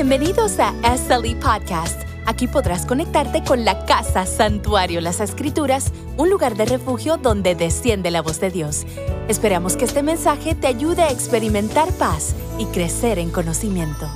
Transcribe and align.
Bienvenidos 0.00 0.58
a 0.58 0.72
SLE 0.96 1.36
Podcast. 1.36 2.04
Aquí 2.24 2.46
podrás 2.48 2.86
conectarte 2.86 3.44
con 3.44 3.66
la 3.66 3.84
casa 3.84 4.24
Santuario 4.24 5.02
Las 5.02 5.20
Escrituras, 5.20 5.92
un 6.16 6.30
lugar 6.30 6.56
de 6.56 6.64
refugio 6.64 7.18
donde 7.18 7.54
desciende 7.54 8.10
la 8.10 8.22
voz 8.22 8.40
de 8.40 8.50
Dios. 8.50 8.86
Esperamos 9.28 9.76
que 9.76 9.84
este 9.84 10.02
mensaje 10.02 10.54
te 10.54 10.68
ayude 10.68 11.02
a 11.02 11.10
experimentar 11.10 11.92
paz 11.98 12.34
y 12.58 12.64
crecer 12.68 13.18
en 13.18 13.30
conocimiento. 13.30 14.08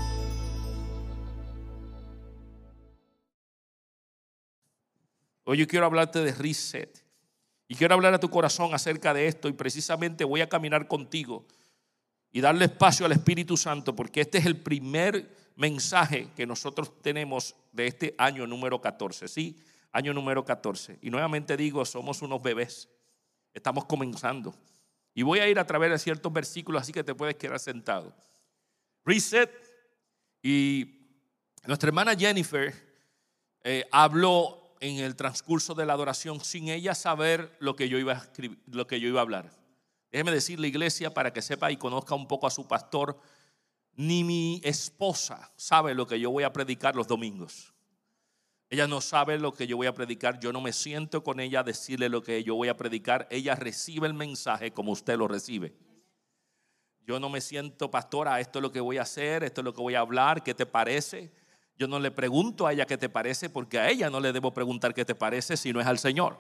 Hoy 5.45 5.59
yo 5.59 5.67
quiero 5.69 5.85
hablarte 5.85 6.21
de 6.21 6.33
reset. 6.33 7.05
Y 7.69 7.75
quiero 7.75 7.95
hablar 7.95 8.15
a 8.15 8.21
tu 8.21 8.31
corazón 8.31 8.73
acerca 8.73 9.13
de 9.13 9.27
esto. 9.27 9.49
Y 9.49 9.53
precisamente 9.53 10.25
voy 10.25 10.41
a 10.41 10.49
caminar 10.49 10.89
contigo 10.89 11.45
y 12.33 12.41
darle 12.41 12.65
espacio 12.65 13.05
al 13.05 13.13
Espíritu 13.13 13.59
Santo, 13.59 13.95
porque 13.95 14.23
este 14.23 14.39
es 14.39 14.47
el 14.47 14.57
primer 14.57 15.44
mensaje 15.57 16.29
que 16.35 16.47
nosotros 16.47 17.01
tenemos 17.03 17.55
de 17.73 17.87
este 17.87 18.15
año 18.19 18.47
número 18.47 18.81
14. 18.81 19.29
Sí, 19.29 19.57
año 19.93 20.13
número 20.13 20.45
14. 20.45 20.99
Y 21.03 21.11
nuevamente 21.11 21.57
digo, 21.57 21.85
somos 21.85 22.23
unos 22.23 22.43
bebés. 22.43 22.89
Estamos 23.53 23.85
comenzando. 23.85 24.55
Y 25.15 25.23
voy 25.23 25.39
a 25.39 25.49
ir 25.49 25.59
a 25.59 25.67
través 25.67 25.91
de 25.91 25.99
ciertos 25.99 26.33
versículos, 26.33 26.83
así 26.83 26.93
que 26.93 27.05
te 27.05 27.15
puedes 27.15 27.37
quedar 27.37 27.61
sentado. 27.61 28.15
Reset. 29.05 29.51
Y 30.43 31.01
nuestra 31.67 31.89
hermana 31.89 32.17
Jennifer 32.17 32.75
eh, 33.63 33.87
habló 33.93 34.75
en 34.81 34.99
el 34.99 35.17
transcurso 35.17 35.75
de 35.75 35.87
la 35.87 35.95
adoración 35.95 36.41
sin 36.41 36.69
ella 36.69 36.95
saber 36.95 37.57
lo 37.61 37.77
que 37.77 37.89
yo 37.89 37.97
iba 37.99 38.13
a 38.13 38.17
escribir, 38.17 38.59
lo 38.67 38.87
que 38.87 39.01
yo 39.01 39.09
iba 39.09 39.21
a 39.21 39.23
hablar. 39.23 39.51
Decirle, 40.11 40.69
iglesia, 40.69 41.13
para 41.13 41.33
que 41.33 41.43
sepa 41.43 41.73
y 41.73 41.77
conozca 41.77 42.15
un 42.15 42.29
poco 42.29 42.47
a 42.47 42.51
su 42.51 42.69
pastor, 42.69 43.19
ni 43.97 44.25
mi 44.25 44.61
esposa 44.65 45.53
sabe 45.57 45.95
lo 45.95 46.07
que 46.07 46.19
yo 46.19 46.31
voy 46.31 46.45
a 46.45 46.53
predicar 46.53 46.97
los 46.97 47.07
domingos. 47.07 47.75
Ella 48.71 48.89
no 48.89 49.01
sabe 49.01 49.39
lo 49.39 49.53
que 49.53 49.67
yo 49.67 49.77
voy 49.77 49.87
a 49.87 49.95
predicar. 49.95 50.41
Yo 50.41 50.53
no 50.53 50.61
me 50.61 50.73
siento 50.73 51.23
con 51.23 51.39
ella 51.39 51.61
a 51.61 51.63
decirle 51.63 52.09
lo 52.09 52.23
que 52.23 52.43
yo 52.43 52.57
voy 52.57 52.69
a 52.69 52.77
predicar. 52.77 53.29
Ella 53.31 53.55
recibe 53.55 54.07
el 54.07 54.15
mensaje 54.15 54.73
como 54.73 54.93
usted 54.93 55.17
lo 55.17 55.29
recibe. 55.29 55.77
Yo 57.07 57.21
no 57.21 57.29
me 57.29 57.41
siento, 57.41 57.91
pastora, 57.91 58.41
esto 58.41 58.59
es 58.59 58.63
lo 58.63 58.73
que 58.73 58.81
voy 58.81 58.97
a 58.97 59.03
hacer, 59.03 59.45
esto 59.45 59.61
es 59.61 59.65
lo 59.65 59.75
que 59.75 59.83
voy 59.83 59.95
a 59.95 60.01
hablar, 60.01 60.43
¿qué 60.43 60.55
te 60.55 60.65
parece? 60.65 61.33
Yo 61.77 61.87
no 61.87 61.99
le 61.99 62.11
pregunto 62.11 62.67
a 62.67 62.73
ella 62.73 62.87
qué 62.87 62.97
te 62.97 63.09
parece 63.09 63.51
porque 63.51 63.79
a 63.79 63.91
ella 63.91 64.09
no 64.09 64.21
le 64.21 64.33
debo 64.33 64.55
preguntar 64.55 64.95
qué 64.95 65.05
te 65.05 65.15
parece 65.15 65.57
si 65.57 65.73
no 65.73 65.81
es 65.81 65.87
al 65.87 65.99
Señor. 65.99 66.39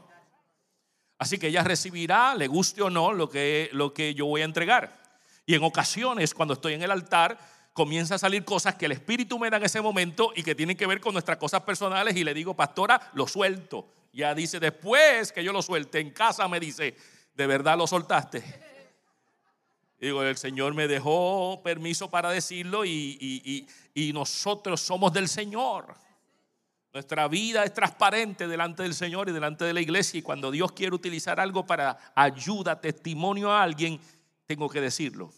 Así 1.18 1.38
que 1.38 1.48
ella 1.48 1.62
recibirá, 1.62 2.34
le 2.34 2.48
guste 2.48 2.82
o 2.82 2.90
no, 2.90 3.12
lo 3.12 3.28
que, 3.28 3.68
lo 3.72 3.92
que 3.92 4.14
yo 4.14 4.26
voy 4.26 4.40
a 4.40 4.44
entregar. 4.44 5.03
Y 5.46 5.54
en 5.54 5.62
ocasiones, 5.62 6.34
cuando 6.34 6.54
estoy 6.54 6.74
en 6.74 6.82
el 6.82 6.90
altar, 6.90 7.38
comienza 7.72 8.14
a 8.14 8.18
salir 8.18 8.44
cosas 8.44 8.76
que 8.76 8.86
el 8.86 8.92
Espíritu 8.92 9.38
me 9.38 9.50
da 9.50 9.58
en 9.58 9.64
ese 9.64 9.80
momento 9.80 10.32
y 10.34 10.42
que 10.42 10.54
tienen 10.54 10.76
que 10.76 10.86
ver 10.86 11.00
con 11.00 11.12
nuestras 11.12 11.36
cosas 11.36 11.62
personales. 11.62 12.16
Y 12.16 12.24
le 12.24 12.32
digo, 12.32 12.54
pastora, 12.54 13.10
lo 13.14 13.26
suelto. 13.26 13.86
Ya 14.12 14.34
dice, 14.34 14.60
después 14.60 15.32
que 15.32 15.42
yo 15.42 15.52
lo 15.52 15.60
suelte 15.60 15.98
en 15.98 16.10
casa, 16.10 16.46
me 16.48 16.60
dice, 16.60 16.96
¿de 17.34 17.46
verdad 17.46 17.76
lo 17.76 17.86
soltaste? 17.86 18.42
Digo, 19.98 20.22
el 20.22 20.36
Señor 20.36 20.74
me 20.74 20.86
dejó 20.86 21.62
permiso 21.64 22.10
para 22.10 22.30
decirlo 22.30 22.84
y, 22.84 23.66
nosotros 24.12 24.80
somos 24.80 25.12
del 25.12 25.28
Señor. 25.28 25.94
Nuestra 26.92 27.26
vida 27.26 27.64
es 27.64 27.72
transparente 27.72 28.46
delante 28.46 28.84
del 28.84 28.94
Señor 28.94 29.28
y 29.28 29.32
delante 29.32 29.64
de 29.64 29.72
la 29.72 29.80
iglesia. 29.80 30.18
Y 30.18 30.22
cuando 30.22 30.50
Dios 30.50 30.72
quiere 30.72 30.94
utilizar 30.94 31.40
algo 31.40 31.66
para 31.66 32.12
ayuda, 32.14 32.80
testimonio 32.80 33.50
a 33.50 33.62
alguien, 33.62 33.98
tengo 34.46 34.68
que 34.68 34.80
decirlo. 34.80 35.32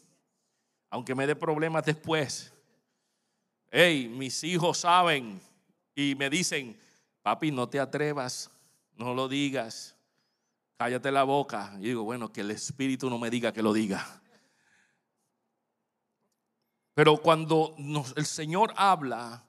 Aunque 0.91 1.15
me 1.15 1.27
dé 1.27 1.37
problemas 1.37 1.85
después. 1.85 2.53
Hey, 3.71 4.09
mis 4.09 4.43
hijos 4.45 4.79
saben 4.79 5.41
y 5.95 6.15
me 6.15 6.31
dicen, 6.31 6.79
papi, 7.23 7.51
no 7.51 7.69
te 7.69 7.81
atrevas, 7.81 8.51
no 8.95 9.15
lo 9.15 9.29
digas, 9.29 9.97
cállate 10.77 11.11
la 11.11 11.25
boca. 11.25 11.73
Y 11.79 11.89
digo, 11.89 12.05
bueno, 12.05 12.33
que 12.33 12.43
el 12.43 12.51
Espíritu 12.51 13.11
no 13.11 13.19
me 13.19 13.31
diga 13.31 13.53
que 13.53 13.63
lo 13.63 13.73
diga. 13.73 14.23
Pero 16.95 17.19
cuando 17.19 17.75
el 18.17 18.25
Señor 18.25 18.73
habla, 18.77 19.45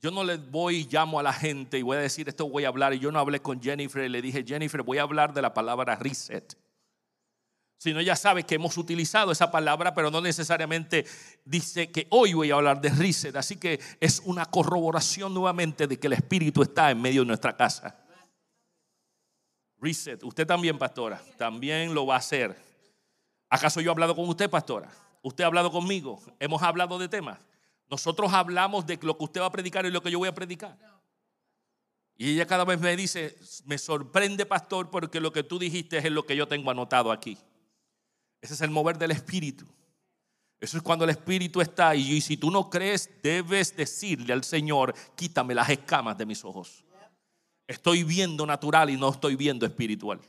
yo 0.00 0.10
no 0.10 0.24
le 0.24 0.36
voy 0.36 0.76
y 0.76 0.88
llamo 0.88 1.18
a 1.18 1.22
la 1.22 1.32
gente 1.32 1.78
y 1.78 1.82
voy 1.82 1.96
a 1.96 2.00
decir 2.00 2.28
esto 2.28 2.48
voy 2.48 2.64
a 2.64 2.68
hablar. 2.68 2.94
Y 2.94 2.98
yo 2.98 3.12
no 3.12 3.18
hablé 3.18 3.40
con 3.40 3.60
Jennifer 3.60 4.04
y 4.04 4.08
le 4.08 4.22
dije, 4.22 4.44
Jennifer, 4.46 4.82
voy 4.82 4.98
a 4.98 5.02
hablar 5.02 5.34
de 5.34 5.42
la 5.42 5.52
palabra 5.52 5.96
reset. 5.96 6.56
Sino 7.78 8.00
ya 8.00 8.16
sabe 8.16 8.44
que 8.44 8.54
hemos 8.54 8.78
utilizado 8.78 9.32
esa 9.32 9.50
palabra, 9.50 9.94
pero 9.94 10.10
no 10.10 10.20
necesariamente 10.20 11.06
dice 11.44 11.90
que 11.90 12.06
hoy 12.10 12.32
voy 12.32 12.50
a 12.50 12.54
hablar 12.54 12.80
de 12.80 12.88
reset. 12.88 13.36
Así 13.36 13.56
que 13.56 13.80
es 14.00 14.22
una 14.24 14.46
corroboración 14.46 15.34
nuevamente 15.34 15.86
de 15.86 15.98
que 15.98 16.06
el 16.06 16.14
Espíritu 16.14 16.62
está 16.62 16.90
en 16.90 17.02
medio 17.02 17.22
de 17.22 17.28
nuestra 17.28 17.56
casa. 17.56 18.02
Reset. 19.78 20.22
Usted 20.24 20.46
también, 20.46 20.78
pastora, 20.78 21.22
también 21.36 21.94
lo 21.94 22.06
va 22.06 22.14
a 22.14 22.18
hacer. 22.18 22.56
¿Acaso 23.50 23.80
yo 23.80 23.90
he 23.90 23.92
hablado 23.92 24.16
con 24.16 24.28
usted, 24.28 24.48
pastora? 24.48 24.90
Usted 25.22 25.44
ha 25.44 25.48
hablado 25.48 25.70
conmigo, 25.70 26.20
hemos 26.40 26.62
hablado 26.62 26.98
de 26.98 27.08
temas. 27.08 27.38
Nosotros 27.88 28.32
hablamos 28.32 28.86
de 28.86 28.98
lo 29.02 29.16
que 29.16 29.24
usted 29.24 29.40
va 29.40 29.46
a 29.46 29.52
predicar 29.52 29.84
y 29.86 29.90
lo 29.90 30.02
que 30.02 30.10
yo 30.10 30.18
voy 30.18 30.28
a 30.28 30.34
predicar. 30.34 30.76
Y 32.16 32.32
ella 32.32 32.46
cada 32.46 32.64
vez 32.64 32.80
me 32.80 32.96
dice, 32.96 33.36
me 33.66 33.76
sorprende, 33.76 34.46
pastor, 34.46 34.90
porque 34.90 35.20
lo 35.20 35.32
que 35.32 35.42
tú 35.42 35.58
dijiste 35.58 35.98
es 35.98 36.10
lo 36.10 36.24
que 36.24 36.34
yo 36.34 36.48
tengo 36.48 36.70
anotado 36.70 37.12
aquí. 37.12 37.36
Ese 38.40 38.54
es 38.54 38.60
el 38.60 38.70
mover 38.70 38.98
del 38.98 39.10
Espíritu. 39.10 39.66
Eso 40.58 40.76
es 40.76 40.82
cuando 40.82 41.04
el 41.04 41.10
Espíritu 41.10 41.60
está 41.60 41.94
y, 41.94 42.12
y 42.12 42.20
si 42.20 42.36
tú 42.36 42.50
no 42.50 42.70
crees, 42.70 43.10
debes 43.22 43.76
decirle 43.76 44.32
al 44.32 44.44
Señor, 44.44 44.94
quítame 45.14 45.54
las 45.54 45.68
escamas 45.68 46.16
de 46.16 46.26
mis 46.26 46.44
ojos. 46.44 46.84
Estoy 47.66 48.04
viendo 48.04 48.46
natural 48.46 48.90
y 48.90 48.96
no 48.96 49.10
estoy 49.10 49.36
viendo 49.36 49.66
espiritual. 49.66 50.20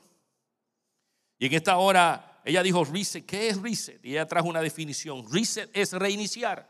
Y 1.40 1.46
en 1.46 1.54
esta 1.54 1.78
hora 1.78 2.42
ella 2.48 2.64
dijo 2.64 2.86
reset. 2.86 3.26
¿Qué 3.26 3.50
es 3.50 3.62
reset? 3.62 4.04
Y 4.06 4.12
ella 4.12 4.26
trajo 4.26 4.48
una 4.48 4.62
definición. 4.62 5.26
Reset 5.32 5.70
es 5.74 5.92
reiniciar. 5.92 6.68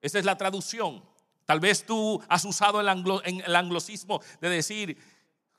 Esa 0.00 0.18
es 0.18 0.24
la 0.24 0.36
traducción. 0.36 1.02
Tal 1.46 1.60
vez 1.60 1.86
tú 1.86 2.20
has 2.28 2.44
usado 2.44 2.80
el, 2.80 2.88
anglosismo 2.88 4.20
de 4.40 4.48
decir, 4.48 4.98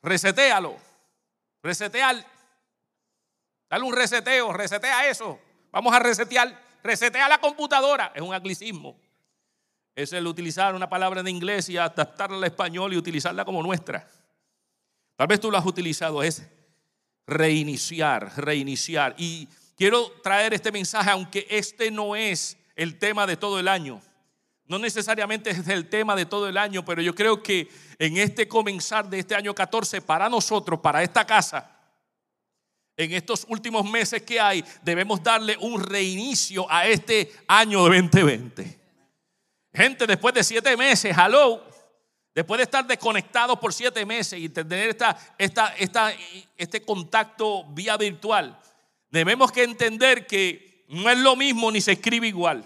resetealo. 0.02 0.76
Resetear. 1.64 2.26
Dale 3.70 3.84
un 3.84 3.96
reseteo, 3.96 4.54
resetea 4.54 5.10
eso. 5.10 5.40
Vamos 5.72 5.94
a 5.94 6.00
resetear. 6.00 6.64
Resetea 6.84 7.28
la 7.28 7.40
computadora. 7.40 8.12
Es 8.16 8.22
un 8.22 8.34
anglicismo. 8.34 8.96
Es 9.96 10.14
el 10.14 10.28
utilizar 10.28 10.76
una 10.76 10.90
palabra 10.90 11.22
en 11.22 11.28
inglés 11.28 11.70
y 11.70 11.78
adaptarla 11.78 12.38
al 12.38 12.44
español 12.44 12.94
y 12.94 12.98
utilizarla 12.98 13.44
como 13.44 13.64
nuestra. 13.64 14.08
Tal 15.16 15.28
vez 15.28 15.40
tú 15.40 15.50
lo 15.50 15.58
has 15.58 15.66
utilizado. 15.66 16.22
Es 16.22 16.48
reiniciar, 17.26 18.32
reiniciar. 18.38 19.16
Y 19.18 19.48
quiero 19.76 20.12
traer 20.22 20.54
este 20.54 20.72
mensaje, 20.72 21.10
aunque 21.10 21.48
este 21.50 21.90
no 21.92 22.16
es 22.16 22.58
el 22.76 23.00
tema 23.00 23.26
de 23.26 23.38
todo 23.38 23.60
el 23.60 23.68
año. 23.68 24.02
No 24.68 24.80
necesariamente 24.80 25.52
es 25.52 25.68
el 25.68 25.90
tema 25.90 26.16
de 26.16 26.26
todo 26.26 26.50
el 26.50 26.58
año, 26.58 26.84
pero 26.84 27.02
yo 27.02 27.14
creo 27.14 27.44
que 27.44 27.70
en 28.00 28.18
este 28.18 28.48
comenzar 28.48 29.10
de 29.10 29.20
este 29.20 29.36
año 29.36 29.54
14, 29.54 30.02
para 30.02 30.28
nosotros, 30.28 30.80
para 30.80 31.04
esta 31.04 31.26
casa, 31.26 31.75
en 32.98 33.14
estos 33.14 33.46
últimos 33.50 33.90
meses 33.90 34.22
que 34.22 34.40
hay, 34.40 34.64
debemos 34.84 35.22
darle 35.22 35.58
un 35.60 35.82
reinicio 35.84 36.66
a 36.70 36.88
este 36.88 37.32
año 37.48 37.82
2020. 37.82 38.80
Gente, 39.74 40.08
después 40.08 40.34
de 40.34 40.44
siete 40.44 40.78
meses, 40.78 41.16
hello, 41.18 41.64
Después 42.36 42.58
de 42.58 42.66
estar 42.66 42.86
desconectados 42.86 43.58
por 43.60 43.74
siete 43.74 44.06
meses 44.06 44.38
y 44.38 44.50
tener 44.50 44.90
esta, 44.90 45.18
esta, 45.38 45.68
esta, 45.78 46.14
este 46.58 46.82
contacto 46.82 47.64
vía 47.70 47.96
virtual, 47.96 48.60
debemos 49.10 49.54
que 49.54 49.64
entender 49.64 50.28
que 50.28 50.84
no 50.90 51.10
es 51.10 51.18
lo 51.18 51.38
mismo 51.38 51.72
ni 51.72 51.80
se 51.80 51.94
escribe 51.94 52.28
igual. 52.28 52.66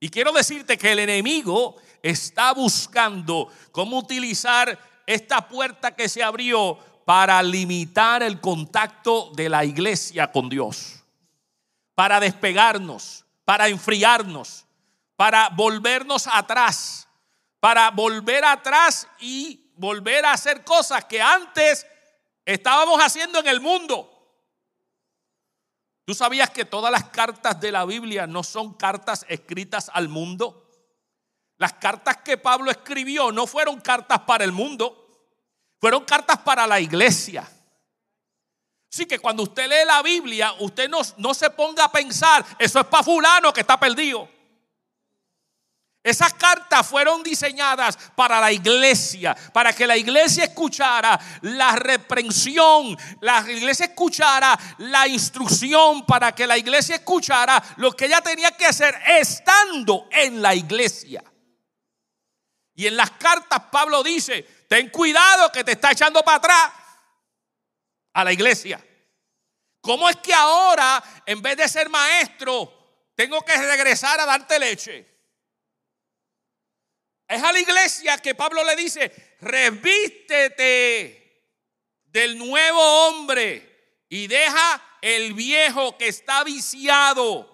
Y 0.00 0.08
quiero 0.08 0.32
decirte 0.32 0.78
que 0.78 0.92
el 0.92 1.00
enemigo 1.00 1.76
está 2.02 2.54
buscando 2.54 3.52
cómo 3.70 3.98
utilizar 3.98 4.78
esta 5.06 5.46
puerta 5.46 5.94
que 5.94 6.08
se 6.08 6.22
abrió 6.22 6.78
para 7.12 7.42
limitar 7.42 8.22
el 8.22 8.40
contacto 8.40 9.30
de 9.34 9.50
la 9.50 9.66
iglesia 9.66 10.32
con 10.32 10.48
Dios, 10.48 11.02
para 11.94 12.18
despegarnos, 12.18 13.26
para 13.44 13.68
enfriarnos, 13.68 14.64
para 15.14 15.50
volvernos 15.50 16.26
atrás 16.26 17.06
para 17.62 17.92
volver 17.92 18.44
atrás 18.44 19.06
y 19.20 19.70
volver 19.76 20.24
a 20.24 20.32
hacer 20.32 20.64
cosas 20.64 21.04
que 21.04 21.22
antes 21.22 21.86
estábamos 22.44 22.98
haciendo 23.00 23.38
en 23.38 23.46
el 23.46 23.60
mundo. 23.60 24.10
¿Tú 26.04 26.12
sabías 26.12 26.50
que 26.50 26.64
todas 26.64 26.90
las 26.90 27.04
cartas 27.04 27.60
de 27.60 27.70
la 27.70 27.84
Biblia 27.84 28.26
no 28.26 28.42
son 28.42 28.74
cartas 28.74 29.24
escritas 29.28 29.92
al 29.94 30.08
mundo? 30.08 30.68
Las 31.56 31.74
cartas 31.74 32.16
que 32.16 32.36
Pablo 32.36 32.68
escribió 32.68 33.30
no 33.30 33.46
fueron 33.46 33.80
cartas 33.80 34.18
para 34.22 34.42
el 34.42 34.50
mundo, 34.50 35.01
fueron 35.82 36.04
cartas 36.04 36.38
para 36.38 36.64
la 36.64 36.78
iglesia. 36.78 37.42
Así 38.88 39.04
que 39.04 39.18
cuando 39.18 39.42
usted 39.42 39.68
lee 39.68 39.84
la 39.84 40.00
Biblia, 40.00 40.54
usted 40.60 40.88
no, 40.88 41.00
no 41.16 41.34
se 41.34 41.50
ponga 41.50 41.86
a 41.86 41.90
pensar, 41.90 42.46
eso 42.56 42.78
es 42.78 42.86
para 42.86 43.02
fulano 43.02 43.52
que 43.52 43.62
está 43.62 43.80
perdido. 43.80 44.28
Esas 46.04 46.34
cartas 46.34 46.86
fueron 46.86 47.24
diseñadas 47.24 47.98
para 48.14 48.40
la 48.40 48.52
iglesia, 48.52 49.36
para 49.52 49.72
que 49.72 49.88
la 49.88 49.96
iglesia 49.96 50.44
escuchara 50.44 51.18
la 51.40 51.72
reprensión, 51.72 52.96
la 53.20 53.40
iglesia 53.50 53.86
escuchara 53.86 54.56
la 54.78 55.08
instrucción, 55.08 56.06
para 56.06 56.32
que 56.32 56.46
la 56.46 56.58
iglesia 56.58 56.94
escuchara 56.94 57.60
lo 57.78 57.90
que 57.90 58.04
ella 58.04 58.20
tenía 58.20 58.52
que 58.52 58.66
hacer 58.66 58.94
estando 59.18 60.06
en 60.12 60.40
la 60.40 60.54
iglesia. 60.54 61.24
Y 62.74 62.86
en 62.86 62.96
las 62.96 63.10
cartas 63.12 63.64
Pablo 63.70 64.02
dice, 64.02 64.42
ten 64.68 64.88
cuidado 64.90 65.52
que 65.52 65.64
te 65.64 65.72
está 65.72 65.92
echando 65.92 66.22
para 66.22 66.38
atrás 66.38 66.72
a 68.14 68.24
la 68.24 68.32
iglesia. 68.32 68.82
¿Cómo 69.80 70.08
es 70.08 70.16
que 70.16 70.32
ahora, 70.32 71.02
en 71.26 71.42
vez 71.42 71.56
de 71.56 71.68
ser 71.68 71.88
maestro, 71.88 73.10
tengo 73.14 73.42
que 73.42 73.56
regresar 73.56 74.20
a 74.20 74.26
darte 74.26 74.58
leche? 74.58 75.08
Es 77.28 77.42
a 77.42 77.52
la 77.52 77.60
iglesia 77.60 78.18
que 78.18 78.34
Pablo 78.34 78.62
le 78.64 78.76
dice, 78.76 79.36
revístete 79.40 81.22
del 82.04 82.38
nuevo 82.38 82.80
hombre 83.06 84.04
y 84.08 84.26
deja 84.26 84.98
el 85.00 85.32
viejo 85.32 85.96
que 85.98 86.08
está 86.08 86.44
viciado 86.44 87.48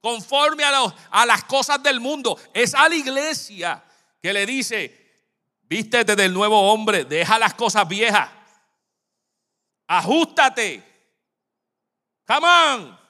conforme 0.00 0.64
a, 0.64 0.72
a 1.10 1.26
las 1.26 1.44
cosas 1.44 1.82
del 1.82 2.00
mundo. 2.00 2.38
Es 2.52 2.74
a 2.74 2.88
la 2.88 2.94
iglesia 2.94 3.84
que 4.20 4.32
le 4.32 4.46
dice, 4.46 5.22
vístete 5.62 6.16
del 6.16 6.32
nuevo 6.32 6.72
hombre, 6.72 7.04
deja 7.04 7.38
las 7.38 7.54
cosas 7.54 7.88
viejas, 7.88 8.30
ajustate. 9.86 10.84
Come 12.26 12.46
on. 12.46 13.00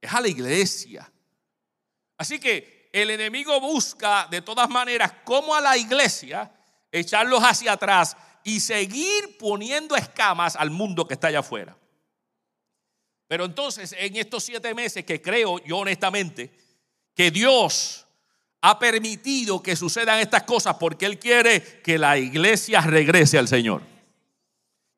Es 0.00 0.12
a 0.12 0.20
la 0.20 0.28
iglesia. 0.28 1.10
Así 2.16 2.38
que 2.38 2.88
el 2.92 3.10
enemigo 3.10 3.60
busca 3.60 4.28
de 4.30 4.40
todas 4.40 4.68
maneras 4.70 5.12
como 5.24 5.54
a 5.54 5.60
la 5.60 5.76
iglesia 5.76 6.52
echarlos 6.92 7.42
hacia 7.42 7.72
atrás 7.72 8.16
y 8.44 8.60
seguir 8.60 9.36
poniendo 9.38 9.96
escamas 9.96 10.54
al 10.56 10.70
mundo 10.70 11.06
que 11.06 11.14
está 11.14 11.28
allá 11.28 11.40
afuera. 11.40 11.76
Pero 13.26 13.46
entonces, 13.46 13.94
en 13.98 14.16
estos 14.16 14.44
siete 14.44 14.74
meses 14.74 15.04
que 15.04 15.20
creo 15.20 15.58
yo 15.64 15.78
honestamente 15.78 16.52
que 17.14 17.30
Dios 17.30 18.03
ha 18.66 18.78
permitido 18.78 19.62
que 19.62 19.76
sucedan 19.76 20.20
estas 20.20 20.44
cosas 20.44 20.76
porque 20.80 21.04
Él 21.04 21.18
quiere 21.18 21.82
que 21.82 21.98
la 21.98 22.16
iglesia 22.16 22.80
regrese 22.80 23.36
al 23.36 23.46
Señor. 23.46 23.82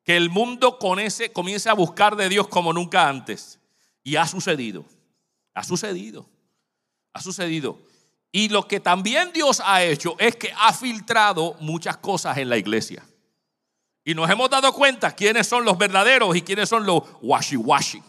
Que 0.05 0.15
el 0.15 0.29
mundo 0.29 0.79
con 0.79 0.99
ese 0.99 1.33
comience 1.33 1.69
a 1.69 1.73
buscar 1.73 2.15
de 2.15 2.29
Dios 2.29 2.47
como 2.47 2.71
nunca 2.71 3.09
antes. 3.09 3.59
Y 4.05 4.15
ha 4.15 4.25
sucedido. 4.25 4.85
Ha 5.53 5.65
sucedido. 5.65 6.29
Ha 7.11 7.21
sucedido. 7.21 7.77
Y 8.31 8.47
lo 8.47 8.65
que 8.69 8.79
también 8.79 9.33
Dios 9.33 9.61
ha 9.61 9.83
hecho 9.83 10.15
es 10.17 10.37
que 10.37 10.53
ha 10.57 10.71
filtrado 10.71 11.57
muchas 11.59 11.97
cosas 11.97 12.37
en 12.37 12.47
la 12.47 12.55
iglesia. 12.55 13.03
Y 14.05 14.15
nos 14.15 14.29
hemos 14.29 14.49
dado 14.49 14.71
cuenta 14.71 15.13
quiénes 15.13 15.45
son 15.45 15.65
los 15.65 15.77
verdaderos 15.77 16.33
y 16.37 16.41
quiénes 16.41 16.69
son 16.69 16.85
los 16.85 17.03
washi-washi. 17.21 18.01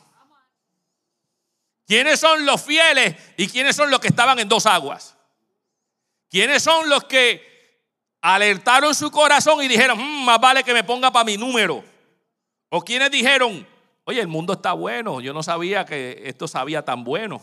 ¿Quiénes 1.84 2.20
son 2.20 2.46
los 2.46 2.62
fieles 2.62 3.16
y 3.37 3.49
quiénes 3.49 3.75
son 3.75 3.90
los 3.90 3.99
que 3.99 4.06
estaban 4.06 4.38
en 4.38 4.49
dos 4.49 4.64
aguas? 4.64 5.18
¿Quiénes 6.29 6.63
son 6.63 6.89
los 6.89 7.05
que 7.05 7.47
alertaron 8.21 8.95
su 8.95 9.11
corazón 9.11 9.63
y 9.63 9.69
dijeron, 9.69 9.99
mm, 9.99 10.25
más 10.25 10.41
vale 10.41 10.63
que 10.63 10.75
me 10.75 10.85
ponga 10.85 11.11
para 11.11 11.25
mi 11.25 11.37
número? 11.37 11.85
¿O 12.69 12.83
quienes 12.83 13.11
dijeron, 13.11 13.67
oye, 14.05 14.21
el 14.21 14.29
mundo 14.29 14.53
está 14.53 14.73
bueno, 14.73 15.21
yo 15.21 15.33
no 15.33 15.43
sabía 15.43 15.85
que 15.85 16.23
esto 16.25 16.47
sabía 16.47 16.85
tan 16.85 17.03
bueno? 17.03 17.41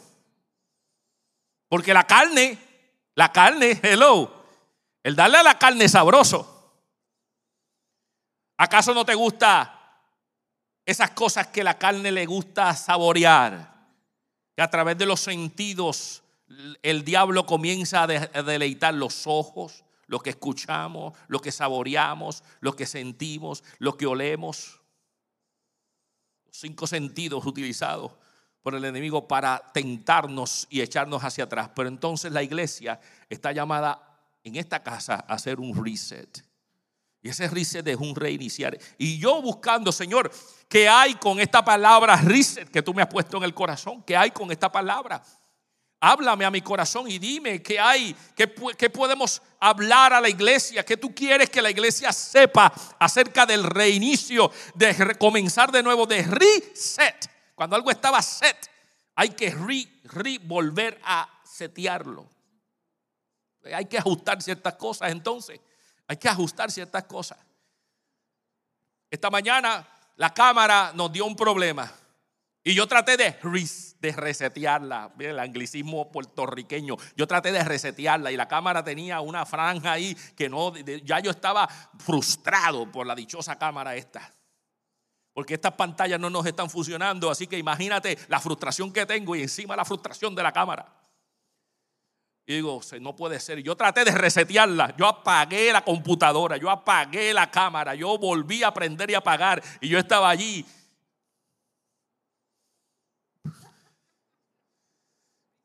Porque 1.68 1.94
la 1.94 2.06
carne, 2.06 2.58
la 3.16 3.32
carne, 3.32 3.80
hello, 3.82 4.32
el 5.04 5.16
darle 5.16 5.38
a 5.40 5.44
la 5.44 5.58
carne 5.58 5.90
sabroso. 5.90 6.52
¿Acaso 8.58 8.94
no 8.94 9.04
te 9.04 9.16
gusta 9.16 9.72
esas 10.86 11.12
cosas 11.12 11.48
que 11.48 11.64
la 11.64 11.78
carne 11.78 12.12
le 12.12 12.26
gusta 12.26 12.74
saborear? 12.76 13.74
Que 14.56 14.62
a 14.62 14.70
través 14.70 14.98
de 14.98 15.06
los 15.06 15.20
sentidos 15.20 16.24
el 16.84 17.04
diablo 17.04 17.46
comienza 17.46 18.04
a 18.04 18.08
deleitar 18.08 18.94
los 18.94 19.26
ojos, 19.26 19.84
lo 20.08 20.20
que 20.20 20.32
escuchamos, 20.32 21.14
lo 21.28 21.40
que 21.40 21.52
saboreamos, 21.52 22.44
lo 22.60 22.76
que 22.76 22.86
sentimos, 22.86 23.64
lo 23.80 23.98
que 23.98 24.06
olemos. 24.06 24.80
Cinco 26.52 26.88
sentidos 26.88 27.46
utilizados 27.46 28.12
por 28.62 28.76
el 28.76 28.86
enemigo 28.86 29.28
para 29.28 29.72
tentarnos 29.74 30.68
y 30.70 30.82
echarnos 30.82 31.24
hacia 31.24 31.44
atrás. 31.44 31.70
Pero 31.76 31.90
entonces 31.90 32.32
la 32.32 32.44
iglesia 32.44 33.00
está 33.30 33.52
llamada 33.52 34.20
en 34.44 34.56
esta 34.56 34.82
casa 34.82 35.26
a 35.28 35.34
hacer 35.34 35.60
un 35.60 35.84
reset. 35.84 36.44
Y 37.22 37.30
ese 37.30 37.48
reset 37.48 37.88
es 37.88 37.98
un 37.98 38.16
reiniciar. 38.16 38.78
Y 39.00 39.18
yo 39.18 39.42
buscando, 39.42 39.92
Señor, 39.92 40.32
¿qué 40.70 40.88
hay 40.88 41.16
con 41.16 41.40
esta 41.40 41.66
palabra 41.66 42.16
reset 42.18 42.70
que 42.70 42.84
tú 42.84 42.94
me 42.94 43.02
has 43.02 43.08
puesto 43.08 43.38
en 43.38 43.44
el 43.44 43.54
corazón? 43.54 44.04
¿Qué 44.04 44.16
hay 44.16 44.30
con 44.30 44.52
esta 44.52 44.72
palabra? 44.72 45.24
Háblame 46.08 46.46
a 46.46 46.52
mi 46.52 46.62
corazón 46.62 47.10
y 47.10 47.18
dime 47.18 47.64
qué 47.64 47.80
hay, 47.80 48.16
qué, 48.36 48.54
qué, 48.78 48.92
podemos 48.92 49.42
hablar 49.60 50.14
a 50.14 50.22
la 50.22 50.30
iglesia, 50.30 50.86
qué 50.86 50.98
tú 50.98 51.16
quieres 51.16 51.50
que 51.50 51.64
la 51.64 51.72
iglesia 51.72 52.14
sepa 52.14 52.72
acerca 53.00 53.44
del 53.44 53.64
reinicio, 53.64 54.52
de 54.76 55.18
comenzar 55.18 55.72
de 55.72 55.82
nuevo, 55.82 56.06
de 56.06 56.22
reset. 56.22 57.28
Cuando 57.56 57.76
algo 57.76 57.90
estaba 57.90 58.22
set, 58.22 58.70
hay 59.16 59.30
que 59.30 59.50
re, 59.50 60.38
volver 60.44 61.02
a 61.04 61.28
setearlo. 61.44 62.30
Hay 63.74 63.86
que 63.86 63.98
ajustar 63.98 64.44
ciertas 64.44 64.76
cosas 64.76 65.12
entonces. 65.12 65.60
Hay 66.08 66.18
que 66.18 66.30
ajustar 66.30 66.70
ciertas 66.70 67.06
cosas. 67.06 67.40
Esta 69.10 69.32
mañana 69.32 69.88
la 70.18 70.32
cámara 70.32 70.92
nos 70.94 71.12
dio 71.12 71.26
un 71.26 71.36
problema. 71.36 71.92
Y 72.66 72.74
yo 72.74 72.88
traté 72.88 73.16
de, 73.16 73.38
de 74.00 74.12
resetearla, 74.12 75.14
el 75.20 75.40
anglicismo 75.40 76.12
puertorriqueño. 76.12 76.98
Yo 77.16 77.28
traté 77.28 77.52
de 77.52 77.64
resetearla 77.64 78.32
y 78.32 78.38
la 78.38 78.48
cámara 78.48 78.84
tenía 78.84 79.22
una 79.22 79.46
franja 79.46 79.94
ahí 79.94 80.18
que 80.36 80.50
no, 80.50 80.76
ya 80.76 81.20
yo 81.20 81.30
estaba 81.32 81.70
frustrado 82.00 82.92
por 82.92 83.06
la 83.06 83.16
dichosa 83.16 83.58
cámara 83.58 83.96
esta 83.96 84.34
porque 85.36 85.56
estas 85.56 85.74
pantallas 85.74 86.18
no 86.18 86.30
nos 86.30 86.46
están 86.46 86.70
funcionando, 86.70 87.30
así 87.30 87.46
que 87.46 87.58
imagínate 87.58 88.18
la 88.30 88.40
frustración 88.40 88.94
que 88.94 89.06
tengo 89.06 89.36
y 89.36 89.42
encima 89.42 89.76
la 89.76 89.84
frustración 89.84 90.34
de 90.34 90.42
la 90.42 90.54
cámara. 90.54 90.86
Y 92.48 92.54
digo, 92.54 92.80
no 93.02 93.18
puede 93.18 93.42
ser. 93.42 93.62
Yo 93.62 93.76
traté 93.76 94.06
de 94.06 94.12
resetearla. 94.12 94.96
Yo 94.98 95.06
apagué 95.06 95.74
la 95.74 95.84
computadora, 95.84 96.56
yo 96.56 96.70
apagué 96.70 97.34
la 97.34 97.52
cámara, 97.52 97.96
yo 97.96 98.18
volví 98.18 98.64
a 98.64 98.74
prender 98.74 99.12
y 99.12 99.16
apagar. 99.16 99.62
Y 99.82 99.90
yo 99.90 100.00
estaba 100.00 100.30
allí. 100.30 100.66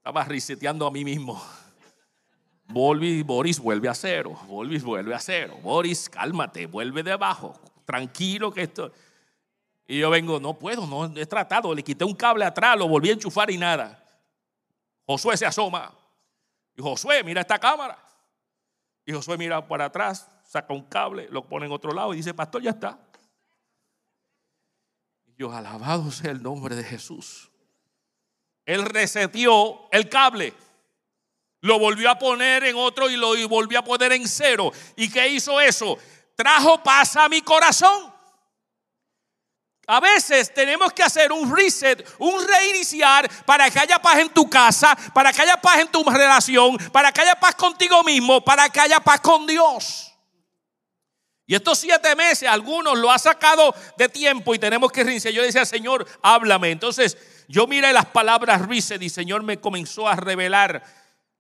Estaba 0.01 0.25
reseteando 0.25 0.87
a 0.87 0.91
mí 0.91 1.05
mismo. 1.05 1.39
Volví, 2.65 3.23
Boris, 3.23 3.59
vuelve 3.59 3.87
a 3.87 3.95
cero. 3.95 4.35
Boris, 4.47 4.83
vuelve 4.83 5.15
a 5.15 5.19
cero. 5.19 5.59
Boris, 5.63 6.09
cálmate, 6.09 6.65
vuelve 6.65 7.03
de 7.03 7.13
abajo. 7.13 7.61
Tranquilo 7.85 8.51
que 8.51 8.63
esto. 8.63 8.91
Y 9.87 9.99
yo 9.99 10.09
vengo, 10.09 10.41
no 10.41 10.59
puedo, 10.59 10.87
no 10.87 11.05
he 11.15 11.27
tratado. 11.27 11.75
Le 11.75 11.83
quité 11.83 12.07
un 12.07 12.15
cable 12.15 12.47
atrás, 12.47 12.79
lo 12.79 12.89
volví 12.89 13.11
a 13.11 13.13
enchufar 13.13 13.51
y 13.51 13.59
nada. 13.59 14.03
Josué 15.05 15.37
se 15.37 15.45
asoma. 15.45 15.93
Y 16.75 16.81
Josué, 16.81 17.23
mira 17.23 17.43
esta 17.43 17.59
cámara. 17.59 17.99
Y 19.05 19.13
Josué 19.13 19.37
mira 19.37 19.69
para 19.69 19.85
atrás, 19.85 20.31
saca 20.47 20.73
un 20.73 20.85
cable, 20.85 21.29
lo 21.29 21.47
pone 21.47 21.67
en 21.67 21.73
otro 21.73 21.93
lado 21.93 22.15
y 22.15 22.19
dice, 22.19 22.33
pastor, 22.33 22.63
ya 22.63 22.71
está. 22.71 22.99
Y 25.27 25.35
yo, 25.35 25.53
alabado 25.53 26.11
sea 26.11 26.31
el 26.31 26.43
nombre 26.43 26.75
de 26.75 26.85
Jesús. 26.85 27.50
Él 28.71 28.85
reseteó 28.85 29.89
el 29.91 30.09
cable. 30.09 30.55
Lo 31.63 31.81
volvió 31.81 32.09
a 32.09 32.17
poner 32.17 32.63
en 32.63 32.77
otro 32.77 33.11
y 33.11 33.17
lo 33.17 33.37
volvió 33.49 33.81
a 33.81 33.85
poner 33.85 34.13
en 34.13 34.29
cero. 34.29 34.71
¿Y 34.95 35.11
qué 35.11 35.27
hizo 35.27 35.61
eso? 35.61 35.99
Trajo 36.37 36.81
paz 36.81 37.17
a 37.17 37.29
mi 37.29 37.43
corazón. 37.43 38.15
A 39.89 39.99
veces 39.99 40.55
tenemos 40.55 40.93
que 40.93 41.03
hacer 41.03 41.33
un 41.33 41.53
reset, 41.53 42.09
un 42.19 42.47
reiniciar 42.47 43.29
para 43.45 43.69
que 43.73 43.81
haya 43.81 44.01
paz 44.01 44.21
en 44.21 44.29
tu 44.29 44.49
casa, 44.49 44.97
para 45.13 45.33
que 45.33 45.43
haya 45.43 45.61
paz 45.61 45.81
en 45.81 45.89
tu 45.89 46.05
relación, 46.05 46.77
para 46.93 47.11
que 47.11 47.23
haya 47.23 47.35
paz 47.35 47.57
contigo 47.57 48.05
mismo, 48.05 48.41
para 48.45 48.69
que 48.69 48.79
haya 48.79 49.01
paz 49.01 49.21
con 49.21 49.49
Dios. 49.49 50.15
Y 51.45 51.57
estos 51.57 51.81
siete 51.81 52.15
meses, 52.15 52.49
algunos 52.49 52.97
lo 52.97 53.11
ha 53.11 53.19
sacado 53.19 53.75
de 53.99 54.09
tiempo 54.09 54.55
y 54.55 54.61
tenemos 54.61 54.93
que 54.93 55.03
reiniciar. 55.03 55.35
Yo 55.35 55.43
decía, 55.43 55.65
Señor, 55.65 56.07
háblame. 56.23 56.71
Entonces 56.71 57.19
yo 57.51 57.67
miré 57.67 57.93
las 57.93 58.07
palabras 58.07 58.67
reset 58.67 59.03
y 59.03 59.09
Señor 59.09 59.43
me 59.43 59.59
comenzó 59.59 60.09
a 60.09 60.17
revelar 60.17 60.83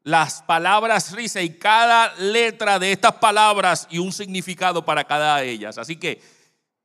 las 0.02 0.42
palabras 0.42 1.12
reset 1.12 1.44
y 1.44 1.58
cada 1.58 2.14
letra 2.16 2.78
de 2.78 2.92
estas 2.92 3.14
palabras 3.14 3.86
y 3.90 3.98
un 3.98 4.12
significado 4.12 4.84
para 4.84 5.04
cada 5.04 5.38
de 5.38 5.50
ellas. 5.50 5.78
Así 5.78 5.96
que 5.96 6.20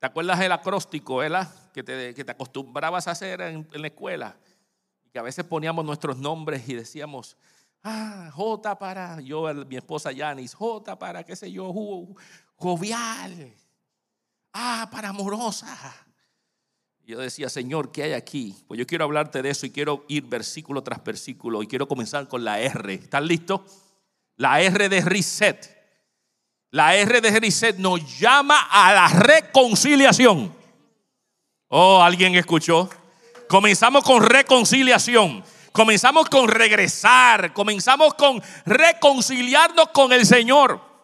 ¿Te 0.05 0.09
acuerdas 0.09 0.37
del 0.37 0.51
acróstico, 0.51 1.15
verdad? 1.15 1.51
Que 1.73 1.81
te, 1.81 2.13
que 2.13 2.23
te 2.23 2.31
acostumbrabas 2.31 3.07
a 3.07 3.11
hacer 3.11 3.41
en, 3.41 3.67
la 3.71 3.87
escuela. 3.87 4.37
Y 5.03 5.09
que 5.09 5.17
a 5.17 5.23
veces 5.23 5.45
poníamos 5.45 5.83
nuestros 5.83 6.17
nombres 6.17 6.69
y 6.69 6.75
decíamos, 6.75 7.35
Ah, 7.81 8.29
J 8.31 8.77
para, 8.77 9.19
yo, 9.21 9.51
mi 9.65 9.77
esposa 9.77 10.11
Yanis, 10.11 10.53
J 10.53 10.99
para, 10.99 11.23
qué 11.23 11.35
sé 11.35 11.51
yo, 11.51 11.73
jovial. 12.55 13.51
Ah, 14.53 14.87
para 14.91 15.09
amorosa. 15.09 15.75
Yo 17.07 17.19
decía, 17.19 17.49
Señor, 17.49 17.91
¿qué 17.91 18.01
hay 18.01 18.13
aquí? 18.13 18.55
Pues 18.67 18.79
yo 18.79 18.87
quiero 18.87 19.03
hablarte 19.03 19.43
de 19.43 19.51
eso 19.51 19.67
y 19.67 19.69
quiero 19.69 20.05
ir 20.07 20.23
versículo 20.23 20.81
tras 20.81 21.03
versículo 21.03 21.61
y 21.61 21.67
quiero 21.67 21.87
comenzar 21.87 22.27
con 22.27 22.43
la 22.43 22.59
R. 22.59 22.95
¿Están 22.95 23.27
listos? 23.27 23.61
La 24.37 24.59
R 24.59 24.89
de 24.89 25.01
reset. 25.01 25.69
La 26.71 26.95
R 26.95 27.21
de 27.21 27.39
reset 27.39 27.77
nos 27.77 28.19
llama 28.19 28.59
a 28.71 28.91
la 28.91 29.07
reconciliación. 29.07 30.51
Oh, 31.67 32.01
¿alguien 32.01 32.33
escuchó? 32.33 32.89
Comenzamos 33.47 34.03
con 34.03 34.23
reconciliación. 34.23 35.43
Comenzamos 35.71 36.27
con 36.27 36.47
regresar. 36.47 37.53
Comenzamos 37.53 38.15
con 38.15 38.41
reconciliarnos 38.65 39.89
con 39.89 40.11
el 40.11 40.25
Señor. 40.25 40.94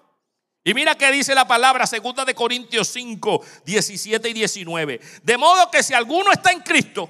Y 0.64 0.74
mira 0.74 0.96
que 0.96 1.12
dice 1.12 1.34
la 1.34 1.48
palabra, 1.48 1.88
segunda 1.88 2.24
de 2.24 2.36
Corintios 2.36 2.88
5, 2.90 3.44
17 3.66 4.30
y 4.30 4.34
19. 4.34 5.02
De 5.24 5.38
modo 5.38 5.72
que 5.72 5.82
si 5.82 5.94
alguno 5.94 6.32
está 6.32 6.52
en 6.52 6.60
Cristo, 6.60 7.10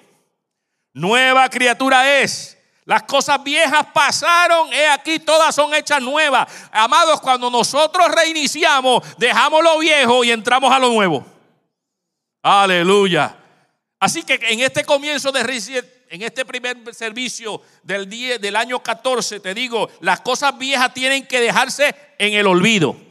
nueva 0.94 1.50
criatura 1.50 2.20
es. 2.22 2.58
Las 2.86 3.04
cosas 3.04 3.44
viejas 3.44 3.86
pasaron, 3.94 4.74
he 4.74 4.88
aquí 4.88 5.20
todas 5.20 5.54
son 5.54 5.74
hechas 5.74 6.02
nuevas. 6.02 6.48
Amados, 6.72 7.22
cuando 7.22 7.50
nosotros 7.50 8.08
reiniciamos, 8.10 9.04
dejamos 9.18 9.64
lo 9.64 9.80
viejo 9.80 10.24
y 10.24 10.32
entramos 10.32 10.72
a 10.74 10.80
lo 10.80 10.90
nuevo. 10.90 11.26
Aleluya. 12.42 13.38
Así 14.00 14.24
que 14.24 14.40
en 14.42 14.62
este 14.62 14.84
comienzo 14.84 15.32
de 15.32 15.92
en 16.10 16.22
este 16.24 16.44
primer 16.44 16.94
servicio 16.94 17.62
del 17.84 18.10
día 18.10 18.38
del 18.40 18.56
año 18.56 18.82
14, 18.82 19.40
te 19.40 19.54
digo, 19.54 19.90
las 20.00 20.22
cosas 20.22 20.58
viejas 20.58 20.94
tienen 20.94 21.28
que 21.28 21.40
dejarse 21.40 21.96
en 22.18 22.34
el 22.34 22.48
olvido. 22.48 23.11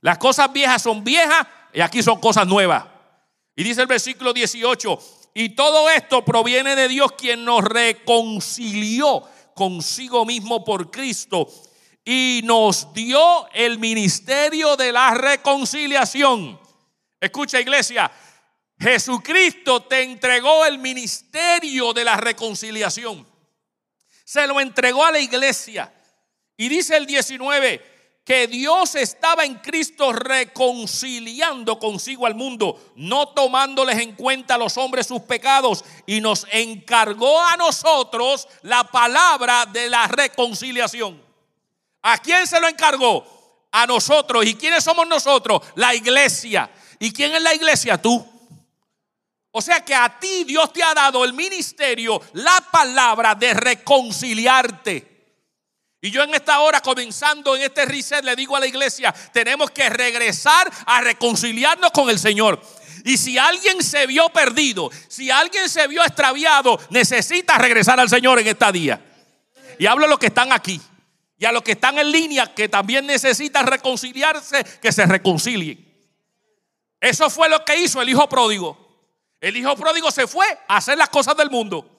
Las 0.00 0.18
cosas 0.18 0.52
viejas 0.52 0.82
son 0.82 1.04
viejas 1.04 1.46
y 1.72 1.80
aquí 1.80 2.02
son 2.02 2.20
cosas 2.20 2.46
nuevas. 2.46 2.84
Y 3.54 3.64
dice 3.64 3.82
el 3.82 3.86
versículo 3.86 4.32
18, 4.32 4.98
y 5.34 5.50
todo 5.50 5.90
esto 5.90 6.24
proviene 6.24 6.74
de 6.74 6.88
Dios 6.88 7.12
quien 7.12 7.44
nos 7.44 7.62
reconcilió 7.64 9.22
consigo 9.54 10.24
mismo 10.24 10.64
por 10.64 10.90
Cristo 10.90 11.48
y 12.04 12.40
nos 12.44 12.92
dio 12.94 13.48
el 13.52 13.78
ministerio 13.78 14.76
de 14.76 14.92
la 14.92 15.12
reconciliación. 15.12 16.58
Escucha 17.20 17.60
iglesia, 17.60 18.10
Jesucristo 18.78 19.82
te 19.82 20.02
entregó 20.02 20.64
el 20.64 20.78
ministerio 20.78 21.92
de 21.92 22.04
la 22.04 22.16
reconciliación. 22.16 23.26
Se 24.24 24.46
lo 24.46 24.60
entregó 24.60 25.04
a 25.04 25.12
la 25.12 25.18
iglesia. 25.18 25.92
Y 26.56 26.68
dice 26.68 26.96
el 26.96 27.06
19, 27.06 27.89
que 28.30 28.46
Dios 28.46 28.94
estaba 28.94 29.44
en 29.44 29.56
Cristo 29.56 30.12
reconciliando 30.12 31.80
consigo 31.80 32.26
al 32.26 32.36
mundo, 32.36 32.92
no 32.94 33.26
tomándoles 33.30 33.98
en 33.98 34.14
cuenta 34.14 34.54
a 34.54 34.58
los 34.58 34.78
hombres 34.78 35.08
sus 35.08 35.22
pecados, 35.22 35.84
y 36.06 36.20
nos 36.20 36.46
encargó 36.52 37.44
a 37.44 37.56
nosotros 37.56 38.46
la 38.62 38.84
palabra 38.84 39.66
de 39.66 39.90
la 39.90 40.06
reconciliación. 40.06 41.20
¿A 42.02 42.18
quién 42.18 42.46
se 42.46 42.60
lo 42.60 42.68
encargó? 42.68 43.26
A 43.72 43.84
nosotros. 43.84 44.46
¿Y 44.46 44.54
quiénes 44.54 44.84
somos 44.84 45.08
nosotros? 45.08 45.62
La 45.74 45.92
iglesia. 45.92 46.70
¿Y 47.00 47.12
quién 47.12 47.34
es 47.34 47.42
la 47.42 47.52
iglesia? 47.52 48.00
Tú. 48.00 48.24
O 49.50 49.60
sea 49.60 49.84
que 49.84 49.92
a 49.96 50.20
ti 50.20 50.44
Dios 50.44 50.72
te 50.72 50.84
ha 50.84 50.94
dado 50.94 51.24
el 51.24 51.32
ministerio, 51.32 52.22
la 52.34 52.64
palabra 52.70 53.34
de 53.34 53.54
reconciliarte. 53.54 55.09
Y 56.02 56.10
yo 56.10 56.22
en 56.22 56.34
esta 56.34 56.60
hora, 56.60 56.80
comenzando 56.80 57.54
en 57.54 57.62
este 57.62 57.84
reset, 57.84 58.24
le 58.24 58.34
digo 58.34 58.56
a 58.56 58.60
la 58.60 58.66
iglesia, 58.66 59.12
tenemos 59.32 59.70
que 59.70 59.88
regresar 59.90 60.70
a 60.86 61.00
reconciliarnos 61.02 61.90
con 61.90 62.08
el 62.08 62.18
Señor. 62.18 62.60
Y 63.04 63.18
si 63.18 63.36
alguien 63.36 63.82
se 63.82 64.06
vio 64.06 64.28
perdido, 64.30 64.90
si 65.08 65.30
alguien 65.30 65.68
se 65.68 65.86
vio 65.88 66.02
extraviado, 66.02 66.78
necesita 66.90 67.58
regresar 67.58 68.00
al 68.00 68.08
Señor 68.08 68.38
en 68.38 68.46
esta 68.46 68.72
día. 68.72 69.00
Y 69.78 69.86
hablo 69.86 70.06
a 70.06 70.08
los 70.08 70.18
que 70.18 70.26
están 70.26 70.52
aquí 70.52 70.80
y 71.38 71.44
a 71.44 71.52
los 71.52 71.62
que 71.62 71.72
están 71.72 71.98
en 71.98 72.10
línea, 72.10 72.54
que 72.54 72.68
también 72.68 73.06
necesitan 73.06 73.66
reconciliarse, 73.66 74.64
que 74.80 74.92
se 74.92 75.06
reconcilien. 75.06 75.86
Eso 77.00 77.30
fue 77.30 77.48
lo 77.48 77.64
que 77.64 77.78
hizo 77.78 78.00
el 78.00 78.08
hijo 78.08 78.28
pródigo. 78.28 78.76
El 79.40 79.56
hijo 79.56 79.74
pródigo 79.76 80.10
se 80.10 80.26
fue 80.26 80.46
a 80.68 80.76
hacer 80.76 80.98
las 80.98 81.08
cosas 81.08 81.36
del 81.36 81.50
mundo. 81.50 81.90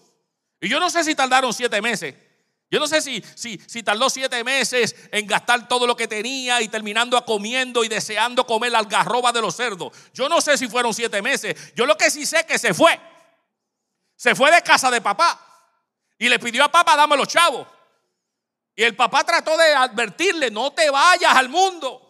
Y 0.60 0.70
yo 0.70 0.79
no 0.79 0.89
sé 0.91 1.03
si 1.03 1.15
tardaron 1.15 1.53
siete 1.53 1.81
meses. 1.81 2.13
Yo 2.72 2.80
no 2.80 2.88
sé 2.88 3.01
si, 3.01 3.22
si, 3.36 3.60
si 3.68 3.84
tardó 3.84 4.10
siete 4.10 4.46
meses 4.46 4.96
en 5.12 5.28
gastar 5.28 5.68
todo 5.68 5.86
lo 5.86 5.98
que 5.98 6.08
tenía 6.08 6.62
y 6.62 6.70
terminando 6.70 7.24
comiendo 7.25 7.84
y 7.84 7.90
deseando 7.90 8.48
comer 8.48 8.72
la 8.72 8.80
algarroba 8.80 9.34
de 9.34 9.42
los 9.42 9.58
cerdos. 9.58 9.92
Yo 10.13 10.30
no 10.30 10.40
sé 10.40 10.58
si 10.58 10.70
fueron 10.70 10.94
siete 10.94 11.22
meses. 11.22 11.74
Yo 11.75 11.86
lo 11.86 11.98
que 11.98 12.10
sí 12.10 12.25
sé 12.25 12.40
es 12.40 12.46
que 12.46 12.58
se 12.58 12.74
fue. 12.74 12.98
Se 14.16 14.36
fue 14.36 14.50
de 14.51 14.62
casa 14.62 14.90
de 14.90 15.01
papá 15.01 15.38
y 16.18 16.30
le 16.30 16.40
pidió 16.40 16.63
a 16.63 16.72
papá, 16.72 16.96
dame 16.96 17.18
los 17.18 17.28
chavos. 17.28 17.68
Y 18.74 18.84
el 18.84 18.96
papá 18.96 19.25
trató 19.25 19.58
de 19.58 19.74
advertirle, 19.74 20.50
no 20.50 20.72
te 20.72 20.90
vayas 20.90 21.36
al 21.36 21.50
mundo. 21.50 22.08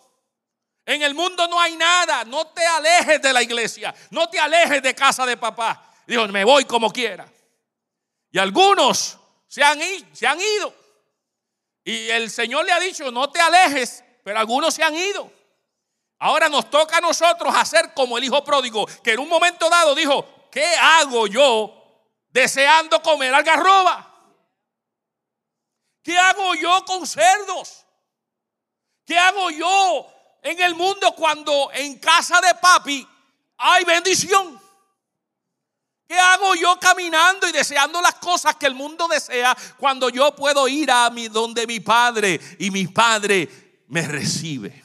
En 0.85 1.01
el 1.01 1.15
mundo 1.15 1.47
no 1.47 1.59
hay 1.59 1.75
nada, 1.75 2.23
no 2.25 2.45
te 2.47 2.63
alejes 2.63 3.19
de 3.19 3.33
la 3.33 3.41
iglesia, 3.41 3.95
no 4.11 4.29
te 4.29 4.39
alejes 4.39 4.83
de 4.83 4.93
casa 4.93 5.25
de 5.25 5.37
papá. 5.37 5.91
Dijo, 6.05 6.27
me 6.27 6.43
voy 6.43 6.65
como 6.65 6.91
quiera. 6.91 7.27
Y 8.31 8.37
algunos 8.37 9.17
se 9.51 9.61
han, 9.63 10.39
ido. 10.39 10.73
Y 11.83 12.09
el 12.09 12.31
Señor 12.31 12.63
le 12.63 12.71
ha 12.71 12.79
dicho, 12.79 13.11
no 13.11 13.29
te 13.29 13.41
alejes, 13.41 14.01
pero 14.23 14.39
algunos 14.39 14.73
se 14.73 14.81
han 14.81 14.95
ido. 14.95 15.29
Ahora 16.19 16.47
nos 16.47 16.69
toca 16.69 16.99
a 16.99 17.01
nosotros 17.01 17.53
hacer 17.53 17.93
como 17.93 18.17
el 18.17 18.23
hijo 18.23 18.41
pródigo, 18.45 18.85
que 19.03 19.11
en 19.11 19.19
un 19.19 19.27
momento 19.27 19.69
dado 19.69 19.93
dijo, 19.93 20.47
¿qué 20.49 20.65
hago 20.77 21.27
yo 21.27 22.07
deseando 22.29 23.01
comer 23.01 23.33
algarroba? 23.33 24.07
¿Qué 26.01 26.17
hago 26.17 26.55
yo 26.55 26.85
con 26.85 27.05
cerdos? 27.05 27.85
¿Qué 29.05 29.19
hago 29.19 29.49
yo 29.49 30.07
en 30.43 30.61
el 30.61 30.75
mundo 30.75 31.13
cuando 31.13 31.71
en 31.73 31.99
casa 31.99 32.39
de 32.39 32.55
papi 32.55 33.05
hay 33.57 33.83
bendición? 33.83 34.61
¿Qué 36.11 36.19
hago 36.19 36.55
yo 36.55 36.77
caminando 36.77 37.47
y 37.47 37.53
deseando 37.53 38.01
las 38.01 38.15
cosas 38.15 38.57
que 38.57 38.65
el 38.65 38.75
mundo 38.75 39.07
desea 39.07 39.55
cuando 39.77 40.09
yo 40.09 40.35
puedo 40.35 40.67
ir 40.67 40.91
a 40.91 41.09
mi, 41.09 41.29
donde 41.29 41.65
mi 41.65 41.79
padre 41.79 42.37
y 42.59 42.69
mi 42.69 42.85
padre 42.87 43.47
me 43.87 44.05
recibe? 44.05 44.83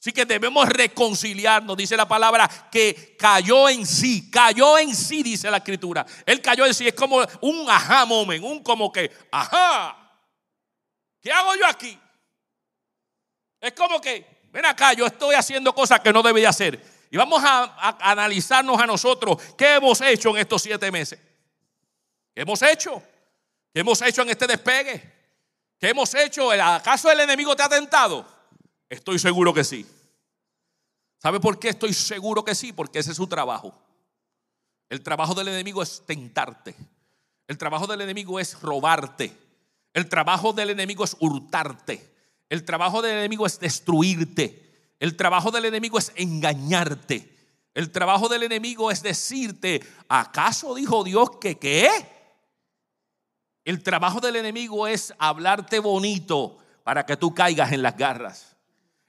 Así 0.00 0.10
que 0.10 0.24
debemos 0.24 0.68
reconciliarnos, 0.68 1.76
dice 1.76 1.96
la 1.96 2.08
palabra, 2.08 2.50
que 2.72 3.14
cayó 3.16 3.68
en 3.68 3.86
sí, 3.86 4.32
cayó 4.32 4.78
en 4.78 4.96
sí, 4.96 5.22
dice 5.22 5.48
la 5.48 5.58
escritura. 5.58 6.04
Él 6.26 6.42
cayó 6.42 6.66
en 6.66 6.74
sí, 6.74 6.88
es 6.88 6.94
como 6.94 7.24
un 7.40 7.70
ajá 7.70 8.04
moment, 8.04 8.42
un 8.42 8.64
como 8.64 8.90
que, 8.90 9.12
ajá, 9.30 9.96
¿qué 11.20 11.30
hago 11.30 11.54
yo 11.54 11.66
aquí? 11.68 11.96
Es 13.60 13.74
como 13.74 14.00
que, 14.00 14.48
ven 14.50 14.66
acá, 14.66 14.92
yo 14.92 15.06
estoy 15.06 15.36
haciendo 15.36 15.72
cosas 15.72 16.00
que 16.00 16.12
no 16.12 16.20
debía 16.20 16.48
hacer. 16.48 16.84
Y 17.12 17.18
vamos 17.18 17.42
a, 17.44 17.98
analizarnos 18.10 18.80
a 18.80 18.86
nosotros 18.86 19.36
qué 19.54 19.74
hemos 19.74 20.00
hecho 20.00 20.30
en 20.30 20.38
estos 20.38 20.62
siete 20.62 20.90
meses. 20.90 21.20
¿Qué 22.34 22.40
hemos 22.40 22.62
hecho? 22.62 23.02
¿Qué 23.70 23.80
hemos 23.80 24.00
hecho 24.00 24.22
en 24.22 24.30
este 24.30 24.46
despegue? 24.46 25.12
¿Qué 25.78 25.90
hemos 25.90 26.14
hecho? 26.14 26.50
¿Acaso 26.50 27.10
el 27.10 27.20
enemigo 27.20 27.54
te 27.54 27.64
ha 27.64 27.68
tentado? 27.68 28.26
Estoy 28.88 29.18
seguro 29.18 29.52
que 29.52 29.62
sí. 29.62 29.86
¿Sabe 31.18 31.38
por 31.38 31.58
qué 31.58 31.68
estoy 31.68 31.92
seguro 31.92 32.46
que 32.46 32.54
sí? 32.54 32.72
Porque 32.72 33.00
ese 33.00 33.10
es 33.10 33.18
su 33.18 33.26
trabajo. 33.26 33.78
El 34.88 35.02
trabajo 35.02 35.34
del 35.34 35.48
enemigo 35.48 35.82
es 35.82 36.02
tentarte. 36.06 36.74
El 37.46 37.58
trabajo 37.58 37.86
del 37.86 38.00
enemigo 38.00 38.40
es 38.40 38.58
robarte. 38.62 39.36
El 39.92 40.08
trabajo 40.08 40.54
del 40.54 40.70
enemigo 40.70 41.04
es 41.04 41.14
hurtarte. 41.20 42.10
El 42.48 42.64
trabajo 42.64 43.02
del 43.02 43.18
enemigo 43.18 43.44
es 43.44 43.60
destruirte. 43.60 44.71
El 45.02 45.16
trabajo 45.16 45.50
del 45.50 45.64
enemigo 45.64 45.98
es 45.98 46.12
engañarte. 46.14 47.28
El 47.74 47.90
trabajo 47.90 48.28
del 48.28 48.44
enemigo 48.44 48.88
es 48.88 49.02
decirte, 49.02 49.82
¿acaso 50.08 50.76
dijo 50.76 51.02
Dios 51.02 51.38
que 51.40 51.58
qué? 51.58 51.88
El 53.64 53.82
trabajo 53.82 54.20
del 54.20 54.36
enemigo 54.36 54.86
es 54.86 55.12
hablarte 55.18 55.80
bonito 55.80 56.56
para 56.84 57.04
que 57.04 57.16
tú 57.16 57.34
caigas 57.34 57.72
en 57.72 57.82
las 57.82 57.96
garras. 57.96 58.56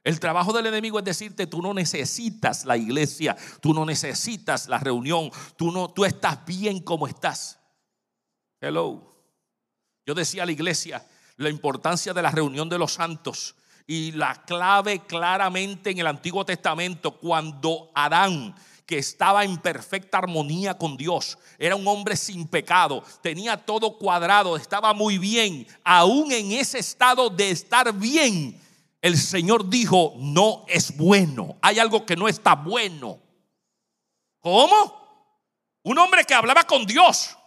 El 0.04 0.20
trabajo 0.20 0.52
del 0.52 0.66
enemigo 0.66 0.98
es 0.98 1.06
decirte, 1.06 1.46
tú 1.46 1.62
no 1.62 1.76
necesitas 1.76 2.66
la 2.66 2.76
iglesia, 2.76 3.38
tú 3.62 3.76
no 3.76 3.86
necesitas 3.86 4.68
la 4.68 4.80
reunión, 4.80 5.30
tú 5.58 5.72
no 5.72 5.92
tú 5.92 6.06
estás 6.06 6.44
bien 6.44 6.80
como 6.80 7.08
estás. 7.08 7.60
Hello. 8.60 9.16
Yo 10.08 10.16
decía 10.16 10.42
a 10.42 10.48
la 10.48 10.54
iglesia 10.54 11.08
la 11.36 11.50
importancia 11.50 12.16
de 12.16 12.24
la 12.24 12.32
reunión 12.32 12.68
de 12.68 12.80
los 12.80 12.94
santos 12.94 13.58
y 13.88 14.12
la 14.14 14.44
clave 14.44 15.00
claramente 15.00 15.92
en 15.92 16.00
el 16.00 16.08
Antiguo 16.08 16.46
Testamento, 16.46 17.12
cuando 17.18 17.92
Adán, 17.94 18.56
que 18.86 18.98
estaba 18.98 19.44
en 19.44 19.58
perfecta 19.58 20.18
armonía 20.18 20.78
con 20.78 20.98
Dios. 20.98 21.38
Era 21.58 21.76
un 21.76 21.88
hombre 21.88 22.16
sin 22.16 22.48
pecado, 22.48 23.04
tenía 23.22 23.58
todo 23.58 23.98
cuadrado, 23.98 24.58
estaba 24.58 24.94
muy 24.94 25.18
bien. 25.18 25.68
Aún 25.84 26.32
en 26.32 26.52
ese 26.52 26.80
estado 26.80 27.30
de 27.30 27.52
estar 27.52 27.94
bien, 27.94 28.60
el 29.02 29.18
Señor 29.18 29.70
dijo, 29.70 30.14
no 30.18 30.66
es 30.68 30.96
bueno. 30.96 31.58
Hay 31.62 31.80
algo 31.80 32.06
que 32.06 32.16
no 32.16 32.28
está 32.28 32.56
bueno. 32.56 33.20
¿Cómo? 34.40 35.04
Un 35.84 35.98
hombre 35.98 36.24
que 36.24 36.34
hablaba 36.34 36.64
con 36.64 36.86
Dios. 36.86 37.38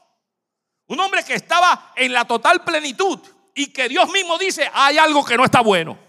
Un 0.87 1.01
hombre 1.01 1.25
que 1.25 1.35
estaba 1.35 1.93
en 1.97 2.13
la 2.13 2.25
total 2.25 2.63
plenitud 2.63 3.19
y 3.55 3.69
que 3.69 3.89
Dios 3.89 4.11
mismo 4.11 4.39
dice, 4.39 4.71
hay 4.73 4.99
algo 4.99 5.25
que 5.25 5.37
no 5.37 5.45
está 5.45 5.61
bueno. 5.61 6.06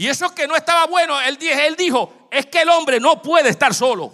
Y 0.00 0.06
eso 0.06 0.32
que 0.32 0.46
no 0.46 0.54
estaba 0.54 0.86
bueno, 0.86 1.20
él, 1.20 1.36
dijo, 1.76 2.28
es 2.30 2.46
que 2.46 2.62
el 2.62 2.68
hombre 2.68 3.00
no 3.00 3.20
puede 3.20 3.48
estar 3.48 3.74
solo. 3.74 4.12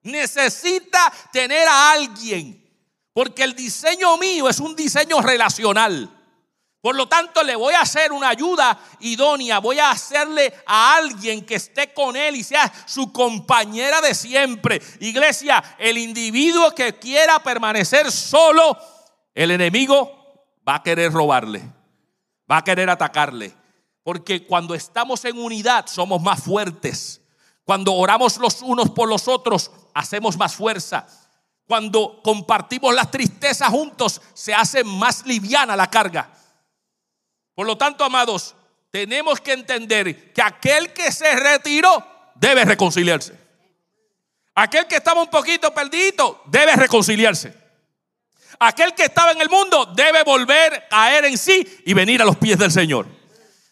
Necesita 0.00 1.12
tener 1.30 1.68
a 1.68 1.92
alguien, 1.92 2.66
porque 3.12 3.44
el 3.44 3.54
diseño 3.54 4.16
mío 4.16 4.48
es 4.48 4.60
un 4.60 4.74
diseño 4.74 5.20
relacional. 5.20 6.10
Por 6.80 6.96
lo 6.96 7.06
tanto, 7.06 7.42
le 7.42 7.54
voy 7.54 7.74
a 7.74 7.82
hacer 7.82 8.10
una 8.10 8.30
ayuda 8.30 8.80
idónea. 9.00 9.58
Voy 9.58 9.78
a 9.78 9.90
hacerle 9.90 10.54
a 10.64 10.96
alguien 10.96 11.44
que 11.44 11.56
esté 11.56 11.92
con 11.92 12.16
él 12.16 12.36
y 12.36 12.44
sea 12.44 12.72
su 12.86 13.12
compañera 13.12 14.00
de 14.00 14.14
siempre. 14.14 14.80
Iglesia, 15.00 15.62
el 15.76 15.98
individuo 15.98 16.74
que 16.74 16.98
quiera 16.98 17.40
permanecer 17.40 18.10
solo, 18.10 18.74
el 19.34 19.50
enemigo 19.50 20.56
va 20.66 20.76
a 20.76 20.82
querer 20.82 21.12
robarle, 21.12 21.62
va 22.50 22.56
a 22.56 22.64
querer 22.64 22.88
atacarle. 22.88 23.57
Porque 24.08 24.46
cuando 24.46 24.74
estamos 24.74 25.22
en 25.26 25.36
unidad 25.38 25.84
somos 25.86 26.22
más 26.22 26.42
fuertes. 26.42 27.20
Cuando 27.62 27.92
oramos 27.92 28.38
los 28.38 28.62
unos 28.62 28.88
por 28.88 29.06
los 29.06 29.28
otros, 29.28 29.70
hacemos 29.92 30.38
más 30.38 30.54
fuerza. 30.54 31.06
Cuando 31.66 32.22
compartimos 32.22 32.94
las 32.94 33.10
tristezas 33.10 33.68
juntos, 33.68 34.22
se 34.32 34.54
hace 34.54 34.82
más 34.82 35.26
liviana 35.26 35.76
la 35.76 35.90
carga. 35.90 36.32
Por 37.54 37.66
lo 37.66 37.76
tanto, 37.76 38.02
amados, 38.02 38.54
tenemos 38.90 39.42
que 39.42 39.52
entender 39.52 40.32
que 40.32 40.40
aquel 40.40 40.90
que 40.94 41.12
se 41.12 41.36
retiró 41.36 42.02
debe 42.34 42.64
reconciliarse. 42.64 43.38
Aquel 44.54 44.86
que 44.86 44.96
estaba 44.96 45.20
un 45.20 45.28
poquito 45.28 45.74
perdido 45.74 46.44
debe 46.46 46.76
reconciliarse. 46.76 47.54
Aquel 48.58 48.94
que 48.94 49.04
estaba 49.04 49.32
en 49.32 49.42
el 49.42 49.50
mundo 49.50 49.84
debe 49.84 50.22
volver 50.22 50.72
a 50.76 50.88
caer 50.88 51.26
en 51.26 51.36
sí 51.36 51.82
y 51.84 51.92
venir 51.92 52.22
a 52.22 52.24
los 52.24 52.38
pies 52.38 52.58
del 52.58 52.72
Señor. 52.72 53.17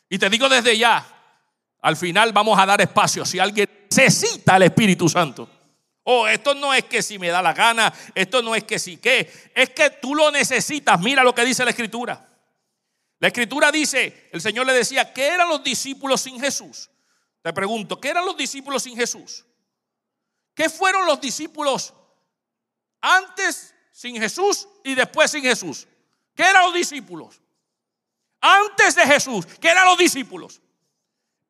Y 0.08 0.18
te 0.18 0.30
digo 0.30 0.48
desde 0.48 0.76
ya, 0.76 1.04
al 1.82 1.96
final 1.96 2.32
vamos 2.32 2.58
a 2.58 2.66
dar 2.66 2.80
espacio 2.80 3.24
si 3.24 3.38
alguien 3.38 3.68
necesita 3.90 4.56
el 4.56 4.62
Espíritu 4.64 5.08
Santo. 5.08 5.48
Oh, 6.04 6.28
esto 6.28 6.54
no 6.54 6.72
es 6.72 6.84
que 6.84 7.02
si 7.02 7.18
me 7.18 7.28
da 7.28 7.42
la 7.42 7.52
gana, 7.52 7.92
esto 8.14 8.40
no 8.40 8.54
es 8.54 8.62
que 8.62 8.78
si 8.78 8.98
qué, 8.98 9.50
es 9.54 9.70
que 9.70 9.90
tú 9.90 10.14
lo 10.14 10.30
necesitas. 10.30 11.00
Mira 11.00 11.24
lo 11.24 11.34
que 11.34 11.44
dice 11.44 11.64
la 11.64 11.70
Escritura. 11.70 12.24
La 13.18 13.28
Escritura 13.28 13.72
dice, 13.72 14.28
el 14.30 14.40
Señor 14.40 14.66
le 14.66 14.72
decía, 14.72 15.12
¿qué 15.12 15.28
eran 15.28 15.48
los 15.48 15.64
discípulos 15.64 16.20
sin 16.20 16.38
Jesús? 16.40 16.90
Te 17.42 17.52
pregunto, 17.52 18.00
¿qué 18.00 18.10
eran 18.10 18.24
los 18.24 18.36
discípulos 18.36 18.84
sin 18.84 18.96
Jesús? 18.96 19.44
¿Qué 20.54 20.68
fueron 20.68 21.06
los 21.06 21.20
discípulos 21.20 21.92
antes 23.00 23.74
sin 23.90 24.20
Jesús 24.20 24.68
y 24.84 24.94
después 24.94 25.30
sin 25.30 25.42
Jesús? 25.42 25.86
¿Qué 26.34 26.42
eran 26.42 26.64
los 26.64 26.74
discípulos? 26.74 27.40
Antes 28.46 28.94
de 28.94 29.04
Jesús, 29.06 29.46
que 29.46 29.68
eran 29.68 29.86
los 29.86 29.98
discípulos. 29.98 30.60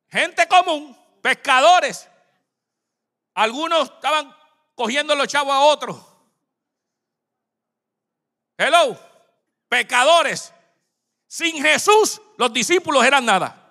Gente 0.09 0.47
común, 0.47 0.97
pescadores. 1.21 2.07
Algunos 3.33 3.91
estaban 3.91 4.35
cogiendo 4.73 5.13
los 5.15 5.27
chavos 5.27 5.53
a 5.53 5.59
otros. 5.59 5.97
Hello, 8.57 8.99
pecadores. 9.69 10.51
Sin 11.27 11.61
Jesús, 11.61 12.21
los 12.37 12.51
discípulos 12.51 13.05
eran 13.05 13.25
nada. 13.25 13.63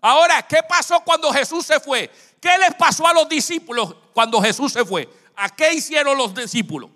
Ahora, 0.00 0.42
¿qué 0.42 0.60
pasó 0.68 1.00
cuando 1.00 1.32
Jesús 1.32 1.66
se 1.66 1.78
fue? 1.78 2.10
¿Qué 2.40 2.56
les 2.58 2.74
pasó 2.74 3.06
a 3.06 3.12
los 3.12 3.28
discípulos 3.28 3.94
cuando 4.12 4.40
Jesús 4.40 4.72
se 4.72 4.84
fue? 4.84 5.08
¿A 5.36 5.54
qué 5.54 5.74
hicieron 5.74 6.16
los 6.16 6.34
discípulos? 6.34 6.90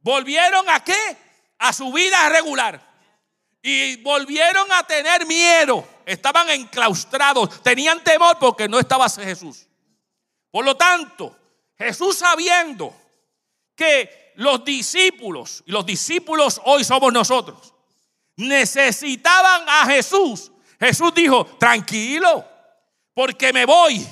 ¿Volvieron 0.00 0.68
a 0.68 0.84
qué? 0.84 1.16
A 1.58 1.72
su 1.72 1.92
vida 1.92 2.28
regular. 2.28 2.87
Y 3.68 3.96
volvieron 3.96 4.72
a 4.72 4.82
tener 4.82 5.26
miedo. 5.26 5.86
Estaban 6.06 6.48
enclaustrados. 6.48 7.62
Tenían 7.62 8.02
temor 8.02 8.38
porque 8.38 8.66
no 8.66 8.78
estaba 8.78 9.10
Jesús. 9.10 9.66
Por 10.50 10.64
lo 10.64 10.74
tanto, 10.74 11.36
Jesús 11.76 12.16
sabiendo 12.16 12.96
que 13.76 14.32
los 14.36 14.64
discípulos, 14.64 15.62
y 15.66 15.72
los 15.72 15.84
discípulos 15.84 16.62
hoy 16.64 16.82
somos 16.82 17.12
nosotros, 17.12 17.74
necesitaban 18.36 19.68
a 19.68 19.84
Jesús. 19.84 20.50
Jesús 20.80 21.12
dijo, 21.12 21.44
tranquilo, 21.58 22.48
porque 23.12 23.52
me 23.52 23.66
voy, 23.66 24.08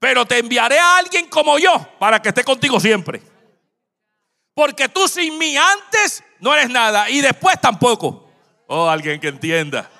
pero 0.00 0.26
te 0.26 0.38
enviaré 0.38 0.80
a 0.80 0.96
alguien 0.96 1.28
como 1.28 1.60
yo 1.60 1.78
para 2.00 2.20
que 2.20 2.30
esté 2.30 2.42
contigo 2.42 2.80
siempre. 2.80 3.22
Porque 4.52 4.88
tú 4.88 5.06
sin 5.06 5.38
mí 5.38 5.56
antes 5.56 6.24
no 6.40 6.52
eres 6.52 6.70
nada 6.70 7.08
y 7.08 7.20
después 7.20 7.60
tampoco. 7.60 8.25
Oh, 8.66 8.88
alguien 8.88 9.20
que 9.20 9.28
entienda. 9.28 9.90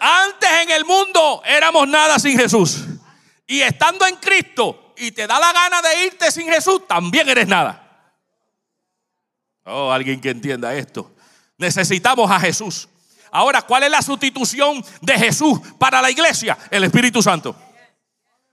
Antes 0.00 0.50
en 0.62 0.70
el 0.70 0.84
mundo 0.84 1.42
éramos 1.44 1.88
nada 1.88 2.18
sin 2.18 2.38
Jesús. 2.38 2.84
Y 3.46 3.60
estando 3.60 4.06
en 4.06 4.16
Cristo 4.16 4.94
y 4.96 5.12
te 5.12 5.26
da 5.26 5.38
la 5.38 5.52
gana 5.52 5.80
de 5.82 6.06
irte 6.06 6.30
sin 6.30 6.48
Jesús, 6.48 6.86
también 6.86 7.28
eres 7.28 7.46
nada. 7.46 7.82
Oh, 9.64 9.90
alguien 9.90 10.20
que 10.20 10.30
entienda 10.30 10.74
esto. 10.74 11.12
Necesitamos 11.58 12.30
a 12.30 12.38
Jesús. 12.40 12.88
Ahora, 13.30 13.62
¿cuál 13.62 13.84
es 13.84 13.90
la 13.90 14.02
sustitución 14.02 14.84
de 15.00 15.18
Jesús 15.18 15.60
para 15.78 16.00
la 16.00 16.10
iglesia? 16.10 16.56
El 16.70 16.84
Espíritu 16.84 17.22
Santo. 17.22 17.54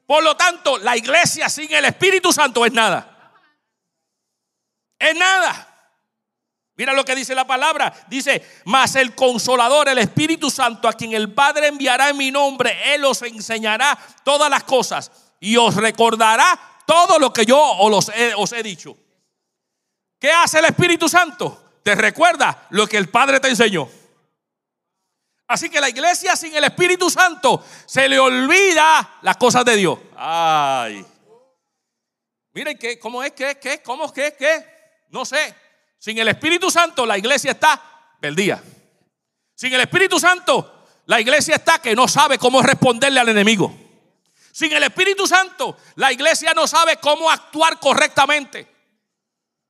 Por 0.06 0.24
lo 0.24 0.36
tanto, 0.36 0.78
la 0.80 0.98
iglesia 0.98 1.50
sin 1.50 1.72
el 1.74 1.86
Espíritu 1.86 2.34
Santo 2.34 2.66
es 2.66 2.74
nada. 2.74 3.34
Es 5.00 5.16
nada. 5.16 5.73
Mira 6.76 6.94
lo 6.94 7.06
que 7.06 7.16
dice 7.16 7.36
la 7.36 7.46
palabra. 7.46 7.94
Dice, 8.08 8.44
mas 8.66 8.96
el 8.96 9.14
consolador, 9.14 9.90
el 9.90 10.00
Espíritu 10.00 10.50
Santo, 10.50 10.88
a 10.88 10.94
quien 10.94 11.14
el 11.14 11.32
Padre 11.32 11.68
enviará 11.68 12.10
en 12.10 12.18
mi 12.18 12.32
nombre, 12.32 12.94
Él 12.94 13.06
os 13.06 13.22
enseñará 13.22 13.98
todas 14.24 14.50
las 14.50 14.64
cosas 14.64 15.12
y 15.40 15.56
os 15.56 15.76
recordará 15.76 16.60
todo 16.86 17.20
lo 17.20 17.32
que 17.32 17.46
yo 17.46 17.60
os, 17.62 18.52
he 18.54 18.64
dicho. 18.64 18.98
¿Qué 20.20 20.32
hace 20.32 20.60
el 20.60 20.66
Espíritu 20.66 21.08
Santo? 21.08 21.80
Te 21.84 21.96
recuerda 21.96 22.68
lo 22.72 22.88
que 22.88 22.98
el 22.98 23.10
Padre 23.10 23.40
te 23.40 23.50
enseñó. 23.50 23.90
Así 25.48 25.70
que 25.70 25.80
la 25.80 25.90
iglesia 25.90 26.36
sin 26.36 26.56
el 26.56 26.64
Espíritu 26.64 27.10
Santo 27.10 27.64
se 27.86 28.08
le 28.08 28.18
olvida 28.18 29.20
las 29.22 29.38
cosas 29.38 29.64
de 29.66 29.76
Dios. 29.76 30.00
Ay. 30.16 31.06
Miren, 32.54 32.78
¿qué? 32.78 32.98
¿cómo 32.98 33.22
es? 33.22 33.34
¿Qué? 33.34 33.60
¿Qué? 33.60 33.82
¿Cómo 33.84 34.06
es? 34.06 34.12
¿Qué? 34.12 34.36
¿Qué? 34.40 34.66
No 35.10 35.26
sé. 35.26 35.54
Sin 36.04 36.18
el 36.18 36.28
Espíritu 36.28 36.70
Santo 36.70 37.06
la 37.06 37.18
iglesia 37.18 37.52
está 37.52 37.82
perdida. 38.20 38.62
Sin 39.56 39.74
el 39.74 39.80
Espíritu 39.80 40.20
Santo 40.20 40.84
la 41.06 41.22
iglesia 41.22 41.56
está 41.56 41.80
que 41.80 41.96
no 41.96 42.10
sabe 42.10 42.38
cómo 42.38 42.62
responderle 42.62 43.22
al 43.22 43.30
enemigo. 43.30 43.74
Sin 44.52 44.74
el 44.74 44.84
Espíritu 44.84 45.26
Santo 45.26 45.78
la 45.96 46.12
iglesia 46.12 46.52
no 46.54 46.68
sabe 46.68 46.98
cómo 46.98 47.32
actuar 47.32 47.80
correctamente. 47.80 48.68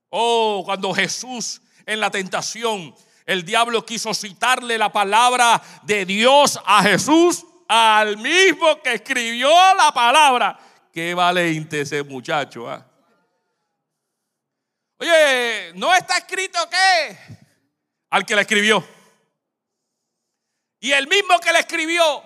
Oh, 0.09 0.63
cuando 0.65 0.91
Jesús 0.91 1.61
en 1.85 1.99
la 1.99 2.09
tentación, 2.09 2.95
el 3.27 3.45
diablo 3.45 3.85
quiso 3.85 4.11
citarle 4.15 4.79
la 4.79 4.91
palabra 4.91 5.61
de 5.83 6.03
Dios 6.03 6.59
a 6.65 6.81
Jesús, 6.81 7.45
al 7.67 8.17
mismo 8.17 8.81
que 8.81 8.95
escribió 8.95 9.51
la 9.75 9.91
palabra. 9.93 10.57
Qué 10.91 11.13
valiente 11.13 11.81
ese 11.81 12.01
muchacho. 12.01 12.67
¿ah? 12.67 12.83
Oye, 14.97 15.73
¿no 15.75 15.93
está 15.93 16.17
escrito 16.17 16.59
qué? 16.69 17.17
Al 18.09 18.25
que 18.25 18.35
le 18.35 18.41
escribió. 18.41 18.85
Y 20.79 20.91
el 20.91 21.07
mismo 21.07 21.39
que 21.39 21.51
le 21.51 21.59
escribió, 21.59 22.23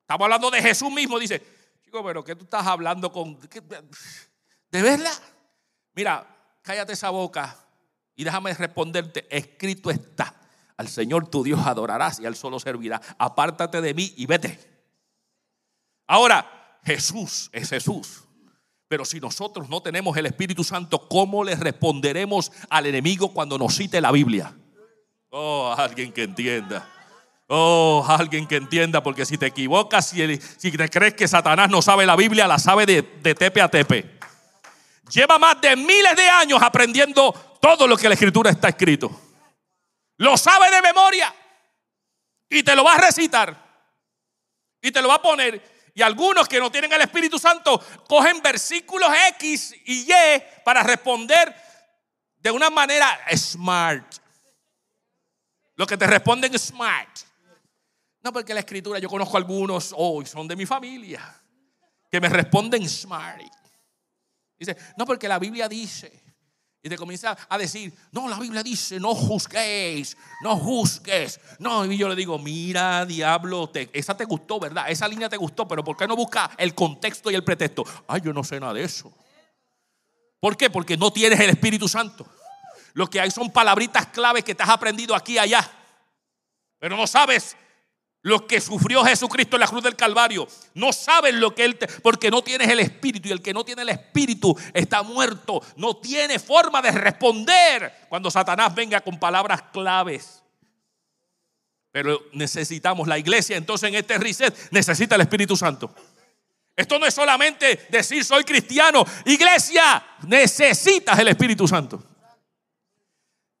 estamos 0.00 0.24
hablando 0.26 0.50
de 0.50 0.60
Jesús 0.60 0.92
mismo, 0.92 1.18
dice, 1.18 1.42
chico, 1.82 2.04
pero 2.04 2.22
¿qué 2.22 2.36
tú 2.36 2.44
estás 2.44 2.66
hablando 2.66 3.10
con... 3.10 3.38
¿De 4.70 4.82
verdad? 4.82 5.22
Mira, 5.94 6.26
cállate 6.62 6.92
esa 6.92 7.10
boca 7.10 7.56
y 8.14 8.24
déjame 8.24 8.52
responderte, 8.54 9.26
escrito 9.30 9.90
está, 9.90 10.34
al 10.76 10.88
Señor 10.88 11.28
tu 11.28 11.42
Dios 11.42 11.60
adorarás 11.66 12.20
y 12.20 12.26
al 12.26 12.36
solo 12.36 12.58
servirás. 12.60 13.00
Apártate 13.18 13.80
de 13.80 13.94
mí 13.94 14.12
y 14.16 14.26
vete. 14.26 14.58
Ahora, 16.06 16.78
Jesús 16.84 17.48
es 17.52 17.70
Jesús. 17.70 18.24
Pero 18.92 19.06
si 19.06 19.20
nosotros 19.20 19.70
no 19.70 19.80
tenemos 19.80 20.14
el 20.18 20.26
Espíritu 20.26 20.62
Santo, 20.62 21.08
¿cómo 21.08 21.44
le 21.44 21.54
responderemos 21.54 22.52
al 22.68 22.84
enemigo 22.84 23.32
cuando 23.32 23.56
nos 23.56 23.74
cite 23.74 24.02
la 24.02 24.12
Biblia? 24.12 24.54
Oh, 25.30 25.74
alguien 25.74 26.12
que 26.12 26.24
entienda. 26.24 26.86
Oh, 27.46 28.04
alguien 28.06 28.46
que 28.46 28.56
entienda, 28.56 29.02
porque 29.02 29.24
si 29.24 29.38
te 29.38 29.46
equivocas, 29.46 30.10
si, 30.10 30.72
te 30.76 30.90
crees 30.90 31.14
que 31.14 31.26
Satanás 31.26 31.70
no 31.70 31.80
sabe 31.80 32.04
la 32.04 32.16
Biblia, 32.16 32.46
la 32.46 32.58
sabe 32.58 32.84
de, 32.84 33.00
de 33.00 33.34
tepe 33.34 33.62
a 33.62 33.70
tepe. 33.70 34.18
Lleva 35.10 35.38
más 35.38 35.58
de 35.62 35.74
miles 35.74 36.14
de 36.14 36.28
años 36.28 36.60
aprendiendo 36.60 37.32
todo 37.62 37.86
lo 37.86 37.96
que 37.96 38.08
la 38.08 38.14
escritura 38.14 38.50
está 38.50 38.68
escrito. 38.68 39.10
Lo 40.18 40.36
sabe 40.36 40.70
de 40.70 40.82
memoria 40.82 41.34
y 42.50 42.62
te 42.62 42.76
lo 42.76 42.84
va 42.84 42.96
a 42.96 42.98
recitar 42.98 43.56
y 44.82 44.92
te 44.92 45.00
lo 45.00 45.08
va 45.08 45.14
a 45.14 45.22
poner. 45.22 45.71
Y 45.94 46.02
algunos 46.02 46.48
que 46.48 46.58
no 46.58 46.70
tienen 46.70 46.92
el 46.92 47.02
Espíritu 47.02 47.38
Santo 47.38 47.78
cogen 48.08 48.40
versículos 48.40 49.10
X 49.30 49.74
y 49.84 50.10
Y 50.10 50.42
para 50.64 50.82
responder 50.82 51.54
de 52.36 52.50
una 52.50 52.70
manera 52.70 53.18
smart. 53.36 54.16
Lo 55.74 55.86
que 55.86 55.96
te 55.96 56.06
responden 56.06 56.54
es 56.54 56.62
smart. 56.62 57.18
No, 58.22 58.32
porque 58.32 58.54
la 58.54 58.60
escritura, 58.60 58.98
yo 58.98 59.08
conozco 59.08 59.36
algunos 59.36 59.92
hoy, 59.96 60.26
son 60.26 60.46
de 60.46 60.54
mi 60.54 60.64
familia, 60.64 61.42
que 62.10 62.20
me 62.20 62.28
responden 62.28 62.88
smart. 62.88 63.42
Dice, 64.58 64.76
no, 64.96 65.04
porque 65.04 65.26
la 65.28 65.38
Biblia 65.38 65.68
dice. 65.68 66.21
Y 66.84 66.88
te 66.88 66.96
comienza 66.96 67.36
a 67.48 67.58
decir, 67.58 67.94
no, 68.10 68.28
la 68.28 68.40
Biblia 68.40 68.60
dice, 68.60 68.98
no 68.98 69.14
juzguéis, 69.14 70.16
no 70.42 70.56
juzgues. 70.56 71.38
No, 71.60 71.84
y 71.84 71.96
yo 71.96 72.08
le 72.08 72.16
digo, 72.16 72.40
mira, 72.40 73.06
diablo, 73.06 73.70
esa 73.92 74.16
te 74.16 74.24
gustó, 74.24 74.58
¿verdad? 74.58 74.86
Esa 74.88 75.06
línea 75.06 75.28
te 75.28 75.36
gustó, 75.36 75.68
pero 75.68 75.84
¿por 75.84 75.96
qué 75.96 76.08
no 76.08 76.16
busca 76.16 76.50
el 76.58 76.74
contexto 76.74 77.30
y 77.30 77.36
el 77.36 77.44
pretexto? 77.44 77.84
Ay, 78.08 78.22
yo 78.24 78.32
no 78.32 78.42
sé 78.42 78.58
nada 78.58 78.74
de 78.74 78.82
eso. 78.82 79.12
¿Por 80.40 80.56
qué? 80.56 80.70
Porque 80.70 80.96
no 80.96 81.12
tienes 81.12 81.38
el 81.38 81.50
Espíritu 81.50 81.86
Santo. 81.86 82.26
Lo 82.94 83.08
que 83.08 83.20
hay 83.20 83.30
son 83.30 83.52
palabritas 83.52 84.08
claves 84.08 84.42
que 84.42 84.56
te 84.56 84.64
has 84.64 84.68
aprendido 84.68 85.14
aquí 85.14 85.34
y 85.34 85.38
allá. 85.38 85.70
Pero 86.80 86.96
no 86.96 87.06
sabes 87.06 87.56
lo 88.22 88.46
que 88.46 88.60
sufrió 88.60 89.04
Jesucristo 89.04 89.56
en 89.56 89.60
la 89.60 89.66
cruz 89.66 89.82
del 89.82 89.96
Calvario. 89.96 90.46
No 90.74 90.92
sabes 90.92 91.34
lo 91.34 91.54
que 91.54 91.64
Él, 91.64 91.76
te, 91.76 91.88
porque 91.88 92.30
no 92.30 92.42
tienes 92.42 92.68
el 92.68 92.78
Espíritu. 92.78 93.28
Y 93.28 93.32
el 93.32 93.42
que 93.42 93.52
no 93.52 93.64
tiene 93.64 93.82
el 93.82 93.88
Espíritu 93.88 94.56
está 94.72 95.02
muerto. 95.02 95.60
No 95.76 95.96
tiene 95.96 96.38
forma 96.38 96.80
de 96.80 96.92
responder 96.92 98.06
cuando 98.08 98.30
Satanás 98.30 98.74
venga 98.74 99.00
con 99.00 99.18
palabras 99.18 99.62
claves. 99.72 100.42
Pero 101.90 102.22
necesitamos 102.32 103.08
la 103.08 103.18
iglesia. 103.18 103.56
Entonces 103.56 103.88
en 103.88 103.96
este 103.96 104.16
reset 104.18 104.56
necesita 104.70 105.16
el 105.16 105.22
Espíritu 105.22 105.56
Santo. 105.56 105.92
Esto 106.76 106.98
no 106.98 107.06
es 107.06 107.12
solamente 107.12 107.86
decir 107.90 108.24
soy 108.24 108.44
cristiano. 108.44 109.04
Iglesia, 109.26 110.02
necesitas 110.28 111.18
el 111.18 111.28
Espíritu 111.28 111.66
Santo. 111.66 112.02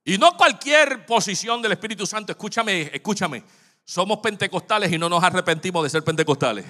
Y 0.04 0.18
no 0.18 0.36
cualquier 0.36 1.04
posición 1.04 1.60
del 1.60 1.72
Espíritu 1.72 2.06
Santo. 2.06 2.30
Escúchame, 2.32 2.90
escúchame. 2.94 3.42
Somos 3.84 4.18
pentecostales 4.18 4.92
y 4.92 4.98
no 4.98 5.08
nos 5.08 5.22
arrepentimos 5.22 5.82
de 5.82 5.90
ser 5.90 6.04
pentecostales. 6.04 6.64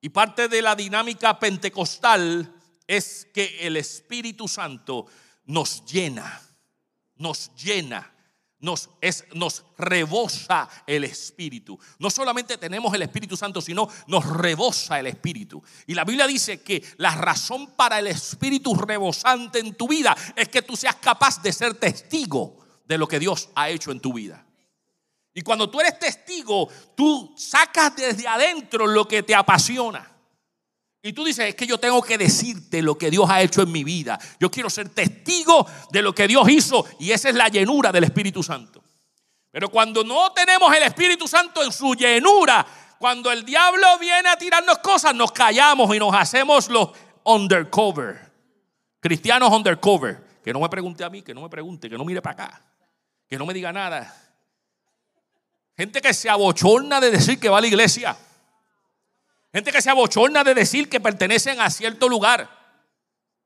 Y 0.00 0.08
parte 0.10 0.48
de 0.48 0.62
la 0.62 0.76
dinámica 0.76 1.38
pentecostal 1.38 2.52
es 2.86 3.28
que 3.34 3.66
el 3.66 3.76
Espíritu 3.76 4.46
Santo 4.46 5.06
nos 5.46 5.84
llena, 5.84 6.40
nos 7.16 7.52
llena, 7.56 8.12
nos, 8.60 8.90
es, 9.00 9.24
nos 9.34 9.64
rebosa 9.76 10.68
el 10.86 11.04
Espíritu. 11.04 11.78
No 11.98 12.10
solamente 12.10 12.56
tenemos 12.58 12.94
el 12.94 13.02
Espíritu 13.02 13.36
Santo, 13.36 13.60
sino 13.60 13.88
nos 14.06 14.24
rebosa 14.26 15.00
el 15.00 15.08
Espíritu. 15.08 15.62
Y 15.86 15.94
la 15.94 16.04
Biblia 16.04 16.26
dice 16.26 16.62
que 16.62 16.84
la 16.98 17.14
razón 17.14 17.74
para 17.74 17.98
el 17.98 18.06
Espíritu 18.06 18.74
rebosante 18.74 19.58
en 19.58 19.74
tu 19.74 19.88
vida 19.88 20.16
es 20.36 20.48
que 20.48 20.62
tú 20.62 20.76
seas 20.76 20.96
capaz 20.96 21.42
de 21.42 21.52
ser 21.52 21.74
testigo 21.74 22.58
de 22.84 22.98
lo 22.98 23.08
que 23.08 23.18
Dios 23.18 23.48
ha 23.54 23.68
hecho 23.68 23.90
en 23.90 24.00
tu 24.00 24.12
vida. 24.12 24.45
Y 25.36 25.42
cuando 25.42 25.68
tú 25.68 25.78
eres 25.80 25.98
testigo, 25.98 26.66
tú 26.94 27.34
sacas 27.36 27.94
desde 27.94 28.26
adentro 28.26 28.86
lo 28.86 29.06
que 29.06 29.22
te 29.22 29.34
apasiona. 29.34 30.10
Y 31.02 31.12
tú 31.12 31.26
dices, 31.26 31.50
es 31.50 31.54
que 31.54 31.66
yo 31.66 31.76
tengo 31.76 32.00
que 32.00 32.16
decirte 32.16 32.80
lo 32.80 32.96
que 32.96 33.10
Dios 33.10 33.28
ha 33.28 33.42
hecho 33.42 33.60
en 33.60 33.70
mi 33.70 33.84
vida. 33.84 34.18
Yo 34.40 34.50
quiero 34.50 34.70
ser 34.70 34.88
testigo 34.88 35.66
de 35.90 36.00
lo 36.00 36.14
que 36.14 36.26
Dios 36.26 36.48
hizo 36.48 36.86
y 36.98 37.10
esa 37.10 37.28
es 37.28 37.34
la 37.34 37.48
llenura 37.48 37.92
del 37.92 38.04
Espíritu 38.04 38.42
Santo. 38.42 38.82
Pero 39.50 39.68
cuando 39.68 40.02
no 40.02 40.32
tenemos 40.32 40.74
el 40.74 40.84
Espíritu 40.84 41.28
Santo 41.28 41.62
en 41.62 41.70
su 41.70 41.92
llenura, 41.94 42.66
cuando 42.98 43.30
el 43.30 43.44
diablo 43.44 43.98
viene 43.98 44.30
a 44.30 44.38
tirarnos 44.38 44.78
cosas, 44.78 45.14
nos 45.14 45.32
callamos 45.32 45.94
y 45.94 45.98
nos 45.98 46.14
hacemos 46.14 46.70
los 46.70 46.92
undercover. 47.24 48.32
Cristianos 49.00 49.52
undercover. 49.52 50.40
Que 50.42 50.54
no 50.54 50.60
me 50.60 50.70
pregunte 50.70 51.04
a 51.04 51.10
mí, 51.10 51.20
que 51.20 51.34
no 51.34 51.42
me 51.42 51.50
pregunte, 51.50 51.90
que 51.90 51.98
no 51.98 52.06
mire 52.06 52.22
para 52.22 52.44
acá, 52.44 52.62
que 53.28 53.36
no 53.36 53.44
me 53.44 53.52
diga 53.52 53.70
nada. 53.70 54.25
Gente 55.76 56.00
que 56.00 56.14
se 56.14 56.30
abochorna 56.30 57.00
de 57.00 57.10
decir 57.10 57.38
que 57.38 57.48
va 57.48 57.58
a 57.58 57.60
la 57.60 57.66
iglesia. 57.66 58.16
Gente 59.52 59.72
que 59.72 59.82
se 59.82 59.90
abochorna 59.90 60.42
de 60.42 60.54
decir 60.54 60.88
que 60.88 61.00
pertenecen 61.00 61.60
a 61.60 61.70
cierto 61.70 62.08
lugar. 62.08 62.48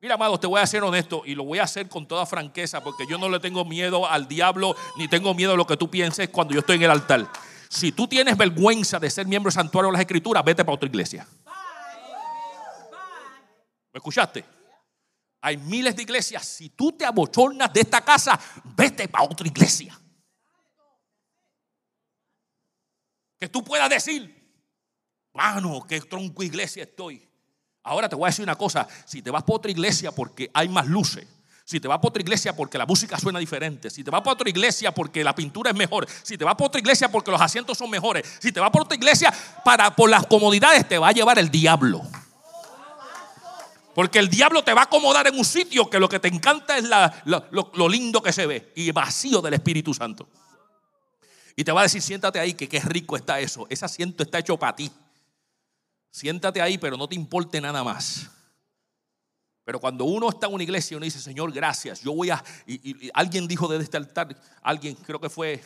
Mira, 0.01 0.15
amados, 0.15 0.41
te 0.41 0.47
voy 0.47 0.61
a 0.61 0.67
ser 0.67 0.83
honesto 0.83 1.23
y 1.27 1.35
lo 1.35 1.45
voy 1.45 1.59
a 1.59 1.65
hacer 1.65 1.89
con 1.89 2.07
toda 2.07 2.25
franqueza 2.25 2.83
porque 2.83 3.05
yo 3.07 3.19
no 3.19 3.29
le 3.29 3.39
tengo 3.39 3.65
miedo 3.65 4.09
al 4.09 4.27
diablo 4.29 4.75
ni 4.97 5.09
tengo 5.09 5.35
miedo 5.35 5.53
a 5.53 5.57
lo 5.57 5.67
que 5.67 5.77
tú 5.77 5.91
pienses 5.91 6.31
cuando 6.31 6.55
yo 6.55 6.61
estoy 6.61 6.77
en 6.77 6.85
el 6.85 6.91
altar. 6.91 7.31
Si 7.69 7.93
tú 7.93 8.09
tienes 8.09 8.37
vergüenza 8.37 8.99
de 8.99 9.11
ser 9.11 9.27
miembro 9.27 9.51
del 9.51 9.55
santuario 9.55 9.89
de 9.89 9.93
las 9.93 10.01
escrituras, 10.01 10.43
vete 10.45 10.65
para 10.65 10.75
otra 10.75 10.89
iglesia. 10.89 11.27
¿Me 13.93 13.99
escuchaste? 13.99 14.45
Hay 15.43 15.57
miles 15.59 15.95
de 15.95 16.03
iglesias. 16.03 16.47
Si 16.47 16.71
tú 16.71 16.93
te 16.93 17.05
abochornas 17.05 17.73
de 17.73 17.81
esta 17.81 18.01
casa, 18.01 18.41
vete 18.65 19.07
para 19.07 19.25
otra 19.25 19.47
iglesia. 19.47 20.00
Que 23.41 23.49
tú 23.49 23.65
puedas 23.65 23.89
decir, 23.89 24.39
mano, 25.33 25.85
qué 25.89 26.01
tronco 26.03 26.43
iglesia 26.43 26.83
estoy. 26.83 27.27
Ahora 27.83 28.07
te 28.09 28.15
voy 28.15 28.27
a 28.27 28.31
decir 28.31 28.43
una 28.43 28.57
cosa, 28.57 28.87
si 29.07 29.23
te 29.23 29.31
vas 29.31 29.43
por 29.43 29.57
otra 29.57 29.71
iglesia 29.71 30.13
porque 30.13 30.51
hay 30.53 30.69
más 30.69 30.87
luces, 30.87 31.27
si 31.65 31.81
te 31.81 31.89
vas 31.89 31.99
por 31.99 32.11
otra 32.11 32.21
iglesia 32.21 32.55
porque 32.55 32.77
la 32.77 32.85
música 32.85 33.19
suena 33.19 33.39
diferente, 33.39 33.89
si 33.89 34.05
te 34.05 34.11
vas 34.11 34.21
por 34.21 34.35
otra 34.35 34.51
iglesia 34.51 34.93
porque 34.93 35.25
la 35.25 35.35
pintura 35.35 35.71
es 35.71 35.77
mejor, 35.77 36.07
si 36.23 36.37
te 36.37 36.45
vas 36.45 36.55
por 36.57 36.67
otra 36.67 36.79
iglesia 36.79 37.11
porque 37.11 37.31
los 37.31 37.41
asientos 37.41 37.79
son 37.79 37.89
mejores, 37.89 38.31
si 38.39 38.53
te 38.53 38.61
vas 38.61 38.71
por 38.71 38.83
otra 38.83 38.97
iglesia 38.97 39.33
para 39.65 39.97
por 39.97 40.11
las 40.11 40.27
comodidades 40.27 40.87
te 40.87 40.99
va 40.99 41.09
a 41.09 41.13
llevar 41.13 41.39
el 41.39 41.51
diablo. 41.51 42.03
Porque 43.95 44.19
el 44.19 44.29
diablo 44.29 44.63
te 44.63 44.75
va 44.75 44.83
a 44.83 44.85
acomodar 44.85 45.27
en 45.27 45.39
un 45.39 45.45
sitio 45.45 45.89
que 45.89 45.99
lo 45.99 46.09
que 46.09 46.21
te 46.21 46.29
encanta 46.29 46.77
es 46.77 46.85
lo 47.25 47.89
lindo 47.89 48.23
que 48.23 48.33
se 48.33 48.47
ve 48.47 48.73
y 48.77 48.91
vacío 48.93 49.41
del 49.41 49.55
Espíritu 49.55 49.95
Santo. 49.95 50.29
Y 51.57 51.65
te 51.65 51.73
va 51.73 51.81
a 51.81 51.83
decir, 51.85 52.03
siéntate 52.03 52.39
ahí, 52.39 52.55
que 52.55 52.69
qué 52.69 52.81
rico 52.81 53.17
está 53.17 53.41
eso. 53.41 53.67
Ese 53.69 53.85
asiento 53.85 54.23
está 54.23 54.39
hecho 54.39 54.57
para 54.57 54.77
ti. 54.77 54.91
Siéntate 56.11 56.61
ahí, 56.61 56.79
pero 56.79 56.97
no 56.97 57.09
te 57.09 57.15
importe 57.15 57.61
nada 57.61 57.85
más. 57.85 58.31
Pero 59.65 59.79
cuando 59.79 60.05
uno 60.05 60.29
está 60.29 60.47
en 60.47 60.55
una 60.55 60.65
iglesia 60.65 60.95
y 60.95 60.97
uno 60.97 61.05
dice, 61.05 61.21
Señor, 61.21 61.53
gracias, 61.53 62.01
yo 62.01 62.13
voy 62.13 62.31
a... 62.31 62.43
Y, 62.67 63.11
alguien 63.15 63.47
dijo 63.47 63.69
desde 63.69 63.85
este 63.85 63.97
altar, 63.97 64.37
alguien, 64.63 64.97
creo 64.97 65.21
que 65.21 65.31
fue 65.31 65.63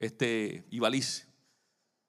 este 0.00 0.64
Ibaliz, 0.70 1.26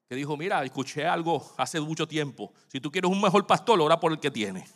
que 0.08 0.16
dijo, 0.16 0.36
mira, 0.36 0.64
escuché 0.64 1.06
algo 1.06 1.54
hace 1.56 1.80
mucho 1.80 2.08
tiempo. 2.08 2.52
Si 2.66 2.80
tú 2.80 2.90
quieres 2.90 3.10
un 3.10 3.20
mejor 3.20 3.46
pastor, 3.46 3.80
ora 3.80 4.00
por 4.00 4.10
el 4.10 4.18
que 4.18 4.30
tiene. 4.30 4.66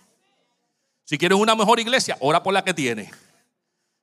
Si 1.04 1.18
quieres 1.18 1.36
una 1.36 1.54
mejor 1.54 1.80
iglesia, 1.80 2.16
ora 2.20 2.42
por 2.42 2.54
la 2.54 2.62
que 2.62 2.72
tiene. 2.72 3.10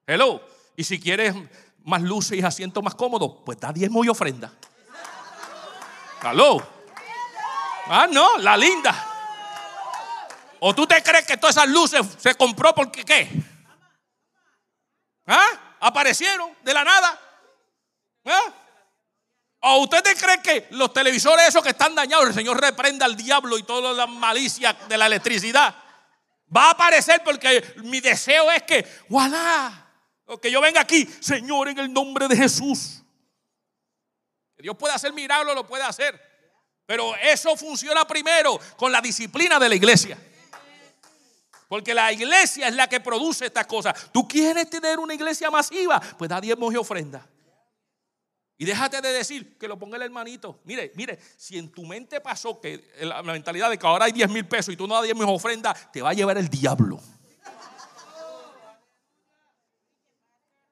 Hello. 0.06 0.42
Y 0.76 0.84
si 0.84 1.00
quieres 1.00 1.34
más 1.84 2.02
luces 2.02 2.38
y 2.38 2.42
asientos 2.42 2.84
más 2.84 2.96
cómodos, 2.96 3.38
pues 3.46 3.60
da 3.60 3.72
diezmo 3.72 4.04
y 4.04 4.10
ofrenda. 4.10 4.52
¿Aló? 6.22 6.66
Ah, 7.88 8.08
no, 8.10 8.38
la 8.38 8.56
linda. 8.56 9.08
¿O 10.60 10.76
tú 10.76 10.86
te 10.86 11.02
crees 11.02 11.26
que 11.26 11.38
todas 11.38 11.58
esas 11.58 11.70
luces 11.70 12.06
se 12.18 12.36
compró 12.36 12.74
porque 12.76 13.04
qué? 13.04 13.30
¿Ah? 15.26 15.48
Aparecieron 15.80 16.52
de 16.62 16.74
la 16.74 16.84
nada. 16.84 17.20
¿Ah? 18.26 18.54
¿O 19.62 19.88
te 19.88 20.16
cree 20.16 20.42
que 20.42 20.68
los 20.72 20.92
televisores 20.92 21.48
esos 21.48 21.64
que 21.64 21.70
están 21.70 21.94
dañados, 21.94 22.28
el 22.28 22.34
Señor 22.34 22.60
reprenda 22.60 23.06
al 23.06 23.16
diablo 23.16 23.58
y 23.58 23.64
toda 23.64 23.94
la 23.94 24.08
malicia 24.08 24.74
de 24.88 24.98
la 24.98 25.06
electricidad? 25.06 25.76
Va 26.56 26.68
a 26.68 26.72
aparecer 26.72 27.22
porque 27.24 27.76
mi 27.84 28.00
deseo 28.00 28.52
es 28.52 28.64
que, 28.64 28.86
voilà, 29.08 29.81
que 30.40 30.52
yo 30.52 30.62
venga 30.62 30.82
aquí, 30.82 31.08
Señor, 31.20 31.70
en 31.70 31.80
el 31.80 31.92
nombre 31.92 32.28
de 32.28 32.36
Jesús. 32.36 33.02
Dios 34.58 34.78
puede 34.78 34.94
hacer 34.94 35.12
milagros, 35.14 35.56
lo 35.56 35.66
puede 35.66 35.84
hacer. 35.84 36.20
Pero 36.86 37.16
eso 37.18 37.56
funciona 37.58 38.06
primero 38.06 38.60
con 38.78 38.92
la 38.92 39.02
disciplina 39.02 39.60
de 39.60 39.70
la 39.70 39.76
iglesia. 39.76 40.18
Porque 41.68 41.94
la 41.94 42.12
iglesia 42.12 42.68
es 42.68 42.76
la 42.76 42.88
que 42.88 43.00
produce 43.00 43.46
estas 43.46 43.66
cosas. 43.66 44.12
Tú 44.12 44.28
quieres 44.28 44.70
tener 44.70 45.00
una 45.00 45.14
iglesia 45.14 45.50
masiva, 45.50 46.02
pues 46.18 46.30
da 46.30 46.42
diezmos 46.42 46.74
y 46.74 46.78
ofrenda. 46.78 47.26
Y 48.58 48.66
déjate 48.66 49.02
de 49.02 49.14
decir 49.14 49.58
que 49.58 49.68
lo 49.68 49.80
ponga 49.80 49.96
el 49.96 50.04
hermanito. 50.04 50.60
Mire, 50.66 50.92
mire, 50.96 51.18
si 51.38 51.58
en 51.58 51.72
tu 51.72 51.86
mente 51.86 52.22
pasó 52.22 52.60
que 52.60 52.94
la 53.00 53.24
mentalidad 53.24 53.70
de 53.70 53.80
que 53.80 53.88
ahora 53.88 54.06
hay 54.06 54.12
10 54.12 54.30
mil 54.30 54.46
pesos 54.46 54.74
y 54.74 54.78
tú 54.78 54.86
no 54.86 54.96
das 54.96 55.06
10 55.06 55.16
mil 55.16 55.26
ofrenda, 55.30 55.74
te 55.74 56.02
va 56.02 56.10
a 56.10 56.14
llevar 56.14 56.38
el 56.38 56.48
diablo. 56.48 57.02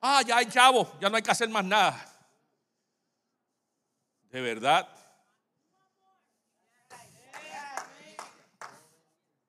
Ah, 0.01 0.21
ya 0.25 0.37
hay 0.37 0.45
chavo, 0.45 0.97
ya 0.99 1.09
no 1.09 1.17
hay 1.17 1.23
que 1.23 1.31
hacer 1.31 1.49
más 1.49 1.65
nada. 1.65 2.05
De 4.31 4.41
verdad. 4.41 4.87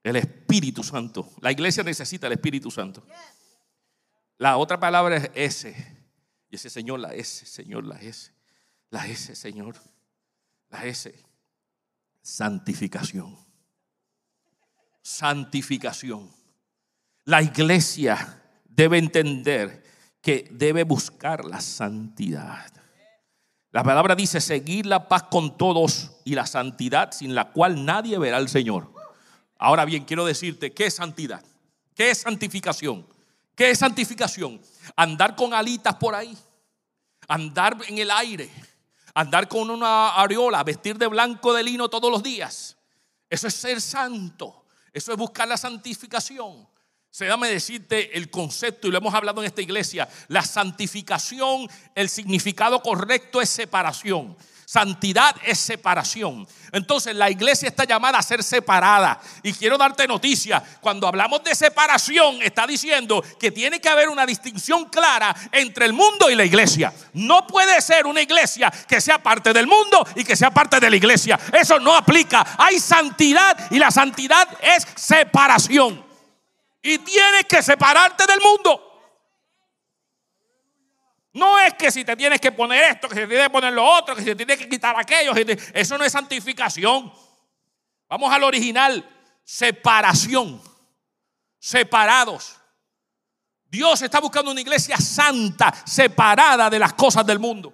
El 0.03 0.17
Espíritu 0.17 0.83
Santo. 0.83 1.31
La 1.41 1.53
iglesia 1.53 1.83
necesita 1.83 2.27
el 2.27 2.33
Espíritu 2.33 2.71
Santo. 2.71 3.05
La 4.39 4.57
otra 4.57 4.81
palabra 4.81 5.17
es 5.17 5.31
ese. 5.35 5.99
Y 6.49 6.57
ese 6.57 6.71
Señor, 6.71 6.99
la 6.99 7.15
S, 7.15 7.47
Señor, 7.47 7.85
la 7.85 8.01
S. 8.01 8.33
La 8.89 9.07
S, 9.07 9.37
Señor. 9.37 9.77
La 10.71 10.85
S. 10.87 11.15
Santificación. 12.23 13.39
Santificación. 15.03 16.31
La 17.25 17.43
iglesia 17.43 18.43
debe 18.65 18.99
entender 18.99 19.85
que 20.21 20.49
debe 20.51 20.85
buscar 20.85 21.45
la 21.45 21.61
santidad. 21.61 22.71
La 23.73 23.85
palabra 23.85 24.15
dice 24.15 24.41
seguir 24.41 24.87
la 24.87 25.09
paz 25.09 25.25
con 25.25 25.57
todos 25.57 26.13
y 26.25 26.35
la 26.35 26.47
santidad 26.47 27.13
sin 27.13 27.35
la 27.35 27.53
cual 27.53 27.85
nadie 27.85 28.19
verá 28.19 28.37
al 28.37 28.49
Señor. 28.49 28.93
Ahora 29.59 29.85
bien, 29.85 30.05
quiero 30.05 30.25
decirte, 30.25 30.73
¿qué 30.73 30.87
es 30.87 30.95
santidad? 30.95 31.45
¿Qué 31.95 32.11
es 32.11 32.19
santificación? 32.19 33.07
¿Qué 33.55 33.71
es 33.71 33.79
santificación? 33.79 34.61
Andar 34.97 35.37
con 35.37 35.55
alitas 35.55 35.95
por 35.97 36.15
ahí, 36.15 36.37
andar 37.29 37.77
en 37.87 37.99
el 37.99 38.11
aire, 38.11 38.51
andar 39.15 39.47
con 39.49 39.71
una 39.71 40.15
areola, 40.15 40.65
vestir 40.65 40.99
de 40.99 41.07
blanco 41.07 41.53
de 41.53 41.63
lino 41.63 41.89
todos 41.89 42.11
los 42.11 42.23
días. 42.23 42.77
Eso 43.29 43.47
es 43.47 43.55
ser 43.55 43.81
santo, 43.81 44.65
eso 44.93 45.13
es 45.13 45.19
buscar 45.19 45.47
la 45.47 45.57
santificación. 45.57 46.67
Se 47.11 47.27
dame 47.27 47.49
decirte 47.49 48.17
el 48.17 48.31
concepto, 48.31 48.87
y 48.87 48.93
lo 48.93 48.99
hemos 48.99 49.15
hablado 49.15 49.41
en 49.41 49.47
esta 49.47 49.63
iglesia, 49.63 50.09
la 50.29 50.43
santificación, 50.43 51.69
el 51.95 52.09
significado 52.09 52.81
correcto 52.83 53.41
es 53.41 53.51
separación. 53.51 54.37
Santidad 54.65 55.35
es 55.45 55.59
separación. 55.59 56.47
Entonces 56.71 57.17
la 57.17 57.29
iglesia 57.29 57.69
está 57.69 57.83
llamada 57.83 58.19
a 58.19 58.23
ser 58.23 58.45
separada. 58.45 59.21
Y 59.43 59.53
quiero 59.53 59.77
darte 59.77 60.07
noticia, 60.07 60.63
cuando 60.81 61.09
hablamos 61.09 61.43
de 61.43 61.57
separación, 61.57 62.41
está 62.41 62.69
diciendo 62.69 63.25
que 63.41 63.51
tiene 63.51 63.81
que 63.81 63.89
haber 63.89 64.09
una 64.09 64.25
distinción 64.25 64.85
clara 64.85 65.35
entre 65.51 65.87
el 65.87 65.93
mundo 65.93 66.31
y 66.31 66.37
la 66.37 66.45
iglesia. 66.45 66.93
No 67.15 67.49
puede 67.49 67.81
ser 67.81 68.07
una 68.07 68.23
iglesia 68.23 68.73
que 68.89 69.01
sea 69.01 69.21
parte 69.21 69.53
del 69.53 69.67
mundo 69.67 70.07
y 70.15 70.23
que 70.23 70.37
sea 70.37 70.53
parte 70.53 70.79
de 70.79 70.89
la 70.89 70.95
iglesia. 70.95 71.41
Eso 71.53 71.81
no 71.81 71.97
aplica. 71.97 72.55
Hay 72.57 72.79
santidad 72.79 73.73
y 73.73 73.81
la 73.81 73.91
santidad 73.91 74.47
es 74.63 74.87
separación. 74.95 76.10
Y 76.83 76.99
tienes 76.99 77.45
que 77.47 77.63
separarte 77.63 78.27
del 78.27 78.41
mundo. 78.41 78.87
No 81.33 81.59
es 81.61 81.75
que 81.75 81.91
si 81.91 82.05
te 82.05 82.17
tienes 82.17 82.41
que 82.41 82.51
poner 82.51 82.93
esto, 82.93 83.09
que 83.09 83.15
si 83.15 83.21
te 83.21 83.27
tienes 83.29 83.47
que 83.47 83.53
poner 83.53 83.73
lo 83.73 83.85
otro, 83.85 84.17
que 84.17 84.23
si 84.23 84.29
te 84.29 84.37
tienes 84.37 84.59
que 84.59 84.69
quitar 84.69 84.99
aquello. 84.99 85.33
Eso 85.73 85.97
no 85.97 86.05
es 86.05 86.13
santificación. 86.13 87.13
Vamos 88.09 88.33
al 88.33 88.43
original. 88.43 89.09
Separación. 89.45 90.61
Separados. 91.59 92.57
Dios 93.67 94.03
está 94.03 94.19
buscando 94.19 94.51
una 94.51 94.61
iglesia 94.61 94.97
santa, 94.97 95.73
separada 95.87 96.69
de 96.69 96.79
las 96.79 96.95
cosas 96.95 97.25
del 97.25 97.39
mundo. 97.39 97.73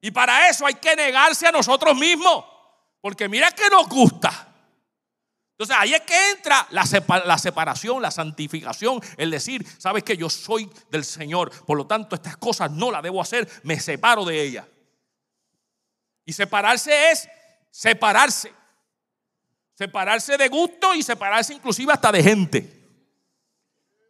Y 0.00 0.10
para 0.10 0.48
eso 0.48 0.66
hay 0.66 0.74
que 0.74 0.96
negarse 0.96 1.46
a 1.46 1.52
nosotros 1.52 1.96
mismos. 1.96 2.44
Porque 3.00 3.28
mira 3.28 3.52
que 3.52 3.70
nos 3.70 3.88
gusta. 3.88 4.53
Entonces 5.54 5.76
ahí 5.78 5.94
es 5.94 6.00
que 6.00 6.30
entra 6.32 6.66
la, 6.70 6.84
separación, 7.38 8.02
la 8.02 8.10
santificación, 8.10 9.00
el 9.16 9.30
decir, 9.30 9.64
sabes 9.78 10.02
que 10.02 10.16
yo 10.16 10.28
soy 10.28 10.68
del 10.90 11.04
Señor, 11.04 11.52
por 11.64 11.78
lo 11.78 11.86
tanto 11.86 12.16
estas 12.16 12.36
cosas 12.36 12.72
no 12.72 12.90
las 12.90 13.04
debo 13.04 13.22
hacer, 13.22 13.48
me 13.62 13.78
separo 13.78 14.24
de 14.24 14.42
ellas. 14.42 14.66
Y 16.24 16.32
separarse 16.32 17.12
es 17.12 17.28
separarse. 17.70 18.52
Separarse 19.74 20.36
de 20.36 20.48
gusto 20.48 20.92
y 20.92 21.04
separarse 21.04 21.54
inclusive 21.54 21.92
hasta 21.92 22.10
de 22.10 22.22
gente. 22.22 22.84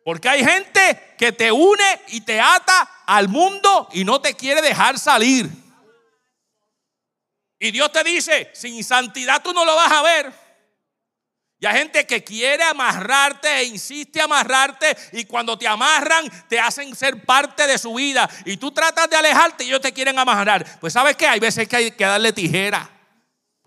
Porque 0.02 0.30
hay 0.30 0.42
gente 0.42 1.14
que 1.18 1.32
te 1.32 1.52
une 1.52 2.00
y 2.08 2.22
te 2.22 2.40
ata 2.40 3.02
al 3.04 3.28
mundo 3.28 3.88
y 3.92 4.04
no 4.04 4.18
te 4.18 4.32
quiere 4.32 4.62
dejar 4.62 4.98
salir. 4.98 5.50
Y 7.58 7.70
Dios 7.70 7.92
te 7.92 8.02
dice, 8.02 8.50
sin 8.54 8.82
santidad 8.82 9.42
tú 9.42 9.52
no 9.52 9.66
lo 9.66 9.76
vas 9.76 9.92
a 9.92 10.02
ver. 10.02 10.43
Y 11.64 11.66
hay 11.66 11.78
gente 11.78 12.06
que 12.06 12.22
quiere 12.22 12.62
amarrarte 12.62 13.48
e 13.48 13.64
insiste 13.64 14.20
amarrarte 14.20 14.94
y 15.12 15.24
cuando 15.24 15.56
te 15.56 15.66
amarran 15.66 16.30
te 16.46 16.60
hacen 16.60 16.94
ser 16.94 17.24
parte 17.24 17.66
de 17.66 17.78
su 17.78 17.94
vida 17.94 18.28
y 18.44 18.58
tú 18.58 18.70
tratas 18.70 19.08
de 19.08 19.16
alejarte 19.16 19.64
y 19.64 19.68
ellos 19.68 19.80
te 19.80 19.90
quieren 19.90 20.18
amarrar. 20.18 20.78
Pues 20.78 20.92
sabes 20.92 21.16
que 21.16 21.26
hay 21.26 21.40
veces 21.40 21.66
que 21.66 21.74
hay 21.74 21.90
que 21.92 22.04
darle 22.04 22.34
tijera. 22.34 22.90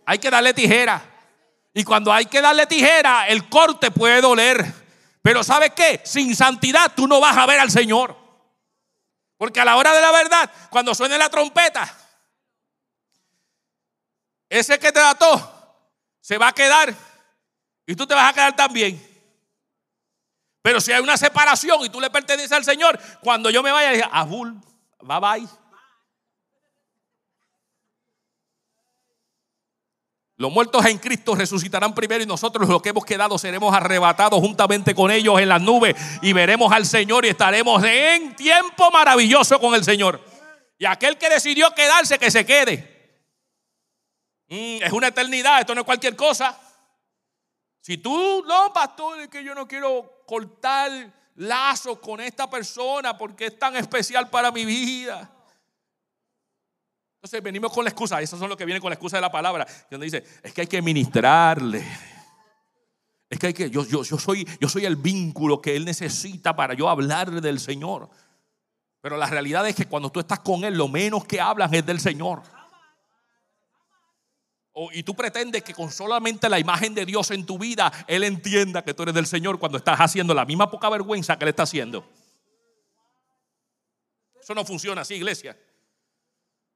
Hay 0.05 0.19
que 0.19 0.29
darle 0.29 0.53
tijera. 0.53 1.03
Y 1.73 1.83
cuando 1.83 2.13
hay 2.13 2.27
que 2.27 2.39
darle 2.39 2.67
tijera, 2.67 3.27
el 3.29 3.49
corte 3.49 3.89
puede 3.89 4.21
doler. 4.21 4.63
Pero 5.23 5.43
¿sabes 5.43 5.71
qué? 5.75 5.99
Sin 6.03 6.36
santidad 6.36 6.91
tú 6.95 7.07
no 7.07 7.19
vas 7.19 7.36
a 7.36 7.47
ver 7.47 7.60
al 7.60 7.71
Señor. 7.71 8.15
Porque 9.38 9.60
a 9.60 9.65
la 9.65 9.75
hora 9.75 9.91
de 9.91 10.01
la 10.01 10.12
verdad, 10.12 10.51
cuando 10.69 10.93
suene 10.93 11.17
la 11.17 11.31
trompeta, 11.31 11.91
ese 14.49 14.77
que 14.77 14.91
te 14.91 14.99
ató 14.99 15.55
se 16.21 16.38
va 16.38 16.49
a 16.49 16.53
quedar 16.53 16.93
y 17.88 17.95
tú 17.95 18.06
te 18.06 18.13
vas 18.13 18.30
a 18.30 18.34
quedar 18.34 18.56
también. 18.56 19.02
Pero 20.62 20.82
si 20.82 20.91
hay 20.91 21.02
una 21.02 21.15
separación 21.15 21.86
y 21.86 21.89
tú 21.89 22.02
le 22.02 22.10
perteneces 22.10 22.52
al 22.52 22.65
Señor, 22.65 23.00
cuando 23.21 23.50
yo 23.50 23.63
me 23.63 23.71
vaya, 23.71 23.91
dije, 23.91 24.06
Abul, 24.12 24.54
bye 25.02 25.19
bye. 25.19 25.47
Los 30.36 30.52
muertos 30.52 30.86
en 30.86 31.00
Cristo 31.00 31.34
resucitarán 31.34 31.95
primero 31.95 32.21
y 32.21 32.28
nosotros 32.28 32.67
los 32.67 32.82
que 32.82 32.89
hemos 32.89 33.06
quedado 33.06 33.39
seremos 33.39 33.73
arrebatados 33.73 34.39
juntamente 34.39 34.93
con 34.93 35.10
ellos 35.10 35.39
en 35.39 35.50
las 35.50 35.62
nubes 35.62 35.95
y 36.21 36.34
veremos 36.34 36.71
al 36.73 36.86
Señor 36.86 37.26
y 37.26 37.30
estaremos 37.30 37.84
en 37.84 38.36
tiempo 38.36 38.91
maravilloso 38.91 39.60
con 39.60 39.73
el 39.73 39.86
Señor. 39.86 40.21
Y 40.78 40.86
aquel 40.86 41.17
que 41.17 41.30
decidió 41.30 41.73
quedarse, 41.73 42.19
que 42.19 42.30
se 42.30 42.45
quede. 42.45 43.23
Mm, 44.50 44.84
es 44.84 44.91
una 44.91 45.08
eternidad, 45.08 45.62
esto 45.62 45.73
no 45.73 45.82
es 45.82 45.86
cualquier 45.86 46.15
cosa. 46.15 46.60
Si 47.88 47.97
tú, 48.00 48.43
no, 48.45 48.73
pastor, 48.73 49.17
es 49.21 49.30
que 49.30 49.41
yo 49.41 49.56
no 49.56 49.65
quiero 49.65 50.23
cortar 50.26 50.91
lazos 51.36 52.00
con 52.00 52.19
esta 52.19 52.50
persona 52.50 53.17
porque 53.17 53.45
es 53.45 53.58
tan 53.58 53.78
especial 53.78 54.30
para 54.30 54.52
mi 54.52 54.65
vida. 54.65 55.32
Entonces 57.15 57.41
venimos 57.41 57.71
con 57.71 57.86
la 57.86 57.89
excusa, 57.89 58.21
eso 58.21 58.38
son 58.38 58.50
lo 58.50 58.58
que 58.58 58.65
viene 58.65 58.82
con 58.82 58.89
la 58.89 58.95
excusa 58.95 59.15
de 59.15 59.21
la 59.21 59.32
palabra, 59.32 59.65
donde 59.89 60.04
dice, 60.04 60.21
es 60.43 60.52
que 60.52 60.60
hay 60.60 60.67
que 60.67 60.82
ministrarle. 60.82 61.82
Es 63.30 63.39
que 63.39 63.47
hay 63.47 63.54
que, 63.54 63.69
yo, 63.69 63.86
yo, 63.86 64.04
yo, 64.04 64.19
soy, 64.19 64.45
yo 64.60 64.67
soy 64.67 64.84
el 64.84 64.97
vínculo 64.97 65.62
que 65.62 65.73
él 65.73 65.86
necesita 65.86 66.58
para 66.58 66.73
yo 66.73 66.89
hablarle 66.89 67.39
del 67.39 67.62
Señor. 67.62 68.10
Pero 69.00 69.15
la 69.15 69.28
realidad 69.28 69.65
es 69.65 69.76
que 69.78 69.86
cuando 69.86 70.10
tú 70.10 70.19
estás 70.19 70.41
con 70.41 70.65
él, 70.65 70.73
lo 70.73 70.89
menos 70.89 71.23
que 71.23 71.39
hablan 71.39 71.73
es 71.73 71.86
del 71.86 72.02
Señor 72.02 72.43
y 74.92 75.04
tú 75.04 75.16
pretendes 75.16 75.63
que 75.63 75.74
con 75.74 75.92
solamente 75.92 76.48
la 76.50 76.60
imagen 76.60 76.94
de 76.94 77.06
Dios 77.06 77.32
en 77.32 77.46
tu 77.46 77.58
vida, 77.58 77.92
Él 78.08 78.24
entienda 78.24 78.84
que 78.84 78.94
tú 78.94 79.04
eres 79.04 79.16
del 79.16 79.26
Señor 79.26 79.58
cuando 79.58 79.78
estás 79.78 80.00
haciendo 80.00 80.34
la 80.34 80.46
misma 80.46 80.70
poca 80.70 80.90
vergüenza 80.90 81.38
que 81.38 81.46
Él 81.46 81.50
está 81.50 81.63
haciendo. 81.63 82.08
Eso 84.40 84.54
no 84.54 84.63
funciona 84.63 85.02
así, 85.02 85.16
iglesia. 85.16 85.58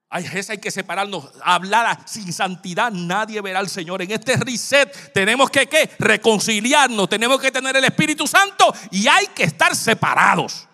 Hay, 0.09 0.25
hay 0.25 0.57
que 0.57 0.71
separarnos. 0.71 1.31
Hablar 1.43 1.99
sin 2.05 2.33
santidad, 2.33 2.91
nadie 2.91 3.39
verá 3.39 3.59
al 3.59 3.69
Señor. 3.69 4.01
En 4.01 4.11
este 4.11 4.35
reset 4.35 5.13
tenemos 5.13 5.49
que 5.49 5.67
¿qué? 5.67 5.89
reconciliarnos, 5.99 7.07
tenemos 7.07 7.39
que 7.39 7.51
tener 7.51 7.75
el 7.75 7.83
Espíritu 7.85 8.25
Santo 8.27 8.73
y 8.89 9.07
hay 9.07 9.27
que 9.27 9.43
estar 9.43 9.75
separados. 9.75 10.67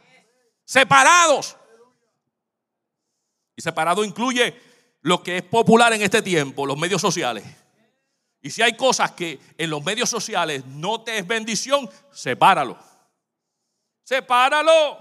Separados. 0.66 1.56
Y 3.56 3.62
separado 3.62 4.04
incluye 4.04 4.67
lo 5.08 5.24
que 5.24 5.38
es 5.38 5.44
popular 5.44 5.94
en 5.94 6.02
este 6.02 6.22
tiempo, 6.22 6.66
los 6.66 6.78
medios 6.78 7.00
sociales. 7.00 7.46
Y 8.42 8.50
si 8.50 8.62
hay 8.62 8.76
cosas 8.76 9.14
que 9.14 9.40
en 9.58 9.70
los 9.70 9.82
medios 9.82 10.10
sociales 10.10 10.66
no 10.66 11.02
te 11.02 11.18
es 11.18 11.26
bendición, 11.26 11.90
sepáralo. 12.12 12.78
Sepáralo. 14.04 15.00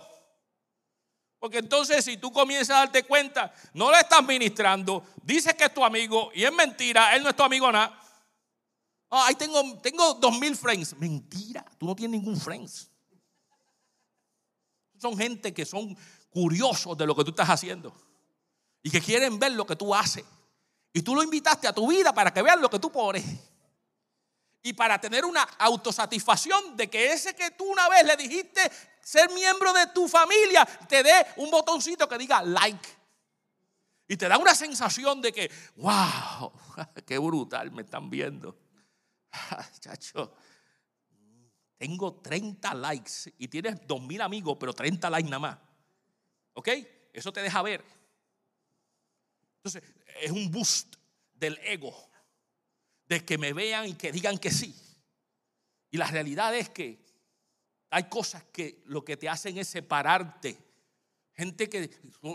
Porque 1.40 1.58
entonces 1.58 2.04
si 2.04 2.18
tú 2.18 2.30
comienzas 2.30 2.76
a 2.76 2.78
darte 2.80 3.02
cuenta, 3.02 3.52
no 3.74 3.90
le 3.90 3.98
estás 3.98 4.24
ministrando, 4.24 5.04
dices 5.24 5.54
que 5.54 5.64
es 5.64 5.74
tu 5.74 5.84
amigo 5.84 6.30
y 6.32 6.44
es 6.44 6.52
mentira, 6.52 7.16
él 7.16 7.24
no 7.24 7.30
es 7.30 7.36
tu 7.36 7.42
amigo 7.42 7.70
nada. 7.72 8.00
Ah, 9.10 9.26
ahí 9.26 9.34
tengo, 9.34 9.60
tengo 9.80 10.14
dos 10.14 10.38
mil 10.38 10.54
friends. 10.54 10.96
Mentira, 10.98 11.64
tú 11.78 11.86
no 11.86 11.96
tienes 11.96 12.20
ningún 12.20 12.40
friends. 12.40 12.88
Son 15.00 15.18
gente 15.18 15.52
que 15.52 15.66
son 15.66 15.98
curiosos 16.30 16.96
de 16.96 17.06
lo 17.06 17.16
que 17.16 17.24
tú 17.24 17.30
estás 17.30 17.50
haciendo 17.50 18.06
y 18.86 18.90
que 18.92 19.00
quieren 19.00 19.36
ver 19.36 19.50
lo 19.50 19.66
que 19.66 19.74
tú 19.74 19.92
haces. 19.92 20.24
Y 20.92 21.02
tú 21.02 21.16
lo 21.16 21.24
invitaste 21.24 21.66
a 21.66 21.72
tu 21.72 21.88
vida 21.88 22.14
para 22.14 22.32
que 22.32 22.40
vean 22.40 22.60
lo 22.60 22.70
que 22.70 22.78
tú 22.78 22.92
pones. 22.92 23.24
Y 24.62 24.74
para 24.74 25.00
tener 25.00 25.24
una 25.24 25.42
autosatisfacción 25.42 26.76
de 26.76 26.88
que 26.88 27.12
ese 27.12 27.34
que 27.34 27.50
tú 27.50 27.64
una 27.64 27.88
vez 27.88 28.04
le 28.06 28.16
dijiste 28.16 28.60
ser 29.02 29.28
miembro 29.32 29.72
de 29.72 29.88
tu 29.88 30.06
familia, 30.06 30.64
te 30.88 31.02
dé 31.02 31.26
un 31.38 31.50
botoncito 31.50 32.08
que 32.08 32.16
diga 32.16 32.42
like. 32.42 32.88
Y 34.06 34.16
te 34.16 34.28
da 34.28 34.38
una 34.38 34.54
sensación 34.54 35.20
de 35.20 35.32
que, 35.32 35.50
wow, 35.78 36.52
qué 37.04 37.18
brutal 37.18 37.72
me 37.72 37.82
están 37.82 38.08
viendo. 38.08 38.56
Chacho, 39.80 40.32
tengo 41.76 42.20
30 42.20 42.72
likes 42.72 43.34
y 43.36 43.48
tienes 43.48 43.80
2.000 43.80 44.22
amigos, 44.22 44.56
pero 44.60 44.72
30 44.72 45.10
likes 45.10 45.28
nada 45.28 45.40
más. 45.40 45.58
¿Ok? 46.52 46.68
Eso 47.12 47.32
te 47.32 47.42
deja 47.42 47.60
ver. 47.62 47.95
Entonces, 49.66 49.82
es 50.22 50.30
un 50.30 50.48
boost 50.48 50.94
del 51.34 51.58
ego, 51.64 51.92
de 53.08 53.24
que 53.24 53.36
me 53.36 53.52
vean 53.52 53.88
y 53.88 53.94
que 53.94 54.12
digan 54.12 54.38
que 54.38 54.52
sí. 54.52 54.72
Y 55.90 55.96
la 55.96 56.06
realidad 56.06 56.54
es 56.54 56.68
que 56.70 57.04
hay 57.90 58.04
cosas 58.04 58.44
que 58.52 58.84
lo 58.86 59.04
que 59.04 59.16
te 59.16 59.28
hacen 59.28 59.58
es 59.58 59.66
separarte. 59.66 60.56
Gente 61.34 61.68
que 61.68 61.90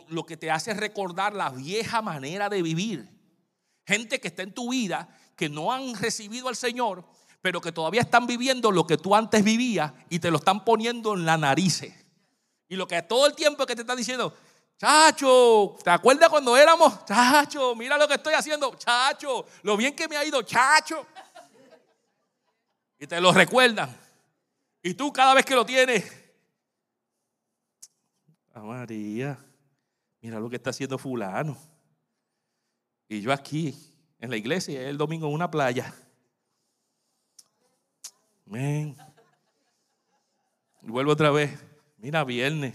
lo 0.09 0.25
que 0.25 0.35
te 0.35 0.51
hace 0.51 0.71
es 0.71 0.77
recordar 0.77 1.33
la 1.33 1.51
vieja 1.51 2.01
manera 2.01 2.49
de 2.49 2.61
vivir. 2.61 3.09
Gente 3.85 4.19
que 4.19 4.27
está 4.27 4.43
en 4.43 4.53
tu 4.53 4.69
vida, 4.69 5.17
que 5.37 5.47
no 5.47 5.71
han 5.71 5.95
recibido 5.95 6.49
al 6.49 6.57
Señor, 6.57 7.05
pero 7.41 7.61
que 7.61 7.71
todavía 7.71 8.01
están 8.01 8.27
viviendo 8.27 8.71
lo 8.71 8.85
que 8.85 8.97
tú 8.97 9.15
antes 9.15 9.41
vivías 9.41 9.93
y 10.09 10.19
te 10.19 10.31
lo 10.31 10.37
están 10.39 10.65
poniendo 10.65 11.13
en 11.13 11.25
la 11.25 11.37
nariz. 11.37 11.83
Y 12.67 12.75
lo 12.75 12.89
que 12.89 13.01
todo 13.03 13.25
el 13.25 13.35
tiempo 13.35 13.65
que 13.65 13.75
te 13.75 13.81
están 13.83 13.97
diciendo, 13.97 14.35
chacho, 14.81 15.77
¿te 15.83 15.91
acuerdas 15.91 16.27
cuando 16.27 16.57
éramos? 16.57 17.05
Chacho, 17.05 17.75
mira 17.75 17.99
lo 17.99 18.07
que 18.07 18.15
estoy 18.15 18.33
haciendo, 18.33 18.73
chacho, 18.73 19.45
lo 19.61 19.77
bien 19.77 19.95
que 19.95 20.07
me 20.07 20.17
ha 20.17 20.25
ido, 20.25 20.41
chacho. 20.41 21.05
Y 22.97 23.05
te 23.05 23.21
lo 23.21 23.31
recuerdan. 23.31 23.95
Y 24.81 24.95
tú 24.95 25.13
cada 25.13 25.35
vez 25.35 25.45
que 25.45 25.53
lo 25.53 25.63
tienes, 25.63 26.11
a 28.55 28.59
ah, 28.59 28.63
María, 28.63 29.37
mira 30.19 30.39
lo 30.39 30.49
que 30.49 30.55
está 30.55 30.71
haciendo 30.71 30.97
fulano. 30.97 31.55
Y 33.07 33.21
yo 33.21 33.31
aquí, 33.31 33.77
en 34.19 34.31
la 34.31 34.37
iglesia, 34.37 34.81
el 34.89 34.97
domingo 34.97 35.27
en 35.27 35.33
una 35.35 35.51
playa. 35.51 35.93
Y 38.47 38.95
vuelvo 40.81 41.11
otra 41.11 41.29
vez. 41.29 41.51
Mira, 41.97 42.23
viernes. 42.23 42.73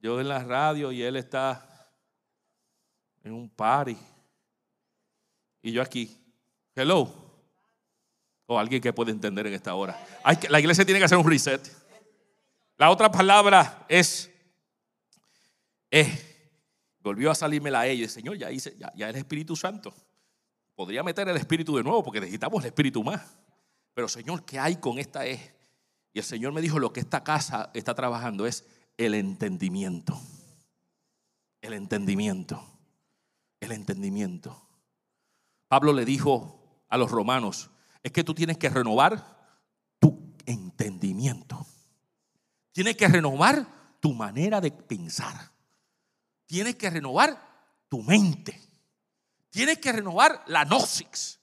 Yo 0.00 0.20
en 0.20 0.28
la 0.28 0.42
radio 0.44 0.92
y 0.92 1.02
él 1.02 1.16
está 1.16 1.90
en 3.22 3.32
un 3.32 3.48
party. 3.48 3.96
Y 5.62 5.72
yo 5.72 5.82
aquí. 5.82 6.16
Hello. 6.74 7.12
O 8.46 8.58
alguien 8.58 8.80
que 8.80 8.92
puede 8.92 9.10
entender 9.10 9.46
en 9.46 9.54
esta 9.54 9.74
hora. 9.74 9.98
La 10.48 10.60
iglesia 10.60 10.84
tiene 10.84 11.00
que 11.00 11.04
hacer 11.04 11.18
un 11.18 11.28
reset. 11.28 11.60
La 12.76 12.90
otra 12.90 13.10
palabra 13.10 13.84
es, 13.88 14.30
volvió 17.00 17.30
a 17.30 17.34
salirme 17.34 17.70
la 17.70 17.86
ella. 17.86 18.08
Señor, 18.08 18.38
ya, 18.38 18.50
hice, 18.52 18.76
ya, 18.78 18.92
ya 18.94 19.10
el 19.10 19.16
Espíritu 19.16 19.56
Santo. 19.56 19.92
Podría 20.76 21.02
meter 21.02 21.28
el 21.28 21.36
Espíritu 21.36 21.76
de 21.76 21.82
nuevo 21.82 22.04
porque 22.04 22.20
necesitamos 22.20 22.62
el 22.62 22.68
Espíritu 22.68 23.02
más. 23.02 23.36
Pero 23.94 24.06
Señor, 24.06 24.44
¿qué 24.44 24.60
hay 24.60 24.76
con 24.76 24.98
esta 25.00 25.26
E? 25.26 25.56
Y 26.12 26.20
el 26.20 26.24
Señor 26.24 26.52
me 26.52 26.60
dijo, 26.60 26.78
lo 26.78 26.92
que 26.92 27.00
esta 27.00 27.24
casa 27.24 27.70
está 27.74 27.94
trabajando 27.94 28.46
es 28.46 28.64
el 28.98 29.14
entendimiento. 29.14 30.20
El 31.62 31.72
entendimiento. 31.72 32.62
El 33.60 33.72
entendimiento. 33.72 34.60
Pablo 35.68 35.92
le 35.92 36.04
dijo 36.04 36.84
a 36.88 36.98
los 36.98 37.10
romanos, 37.10 37.70
es 38.02 38.12
que 38.12 38.24
tú 38.24 38.34
tienes 38.34 38.58
que 38.58 38.68
renovar 38.68 39.38
tu 39.98 40.34
entendimiento. 40.46 41.66
Tienes 42.72 42.96
que 42.96 43.08
renovar 43.08 43.66
tu 44.00 44.12
manera 44.12 44.60
de 44.60 44.70
pensar. 44.70 45.52
Tienes 46.46 46.76
que 46.76 46.90
renovar 46.90 47.38
tu 47.88 48.02
mente. 48.02 48.60
Tienes 49.50 49.78
que 49.78 49.92
renovar 49.92 50.42
la 50.46 50.64
gnosis. 50.64 51.37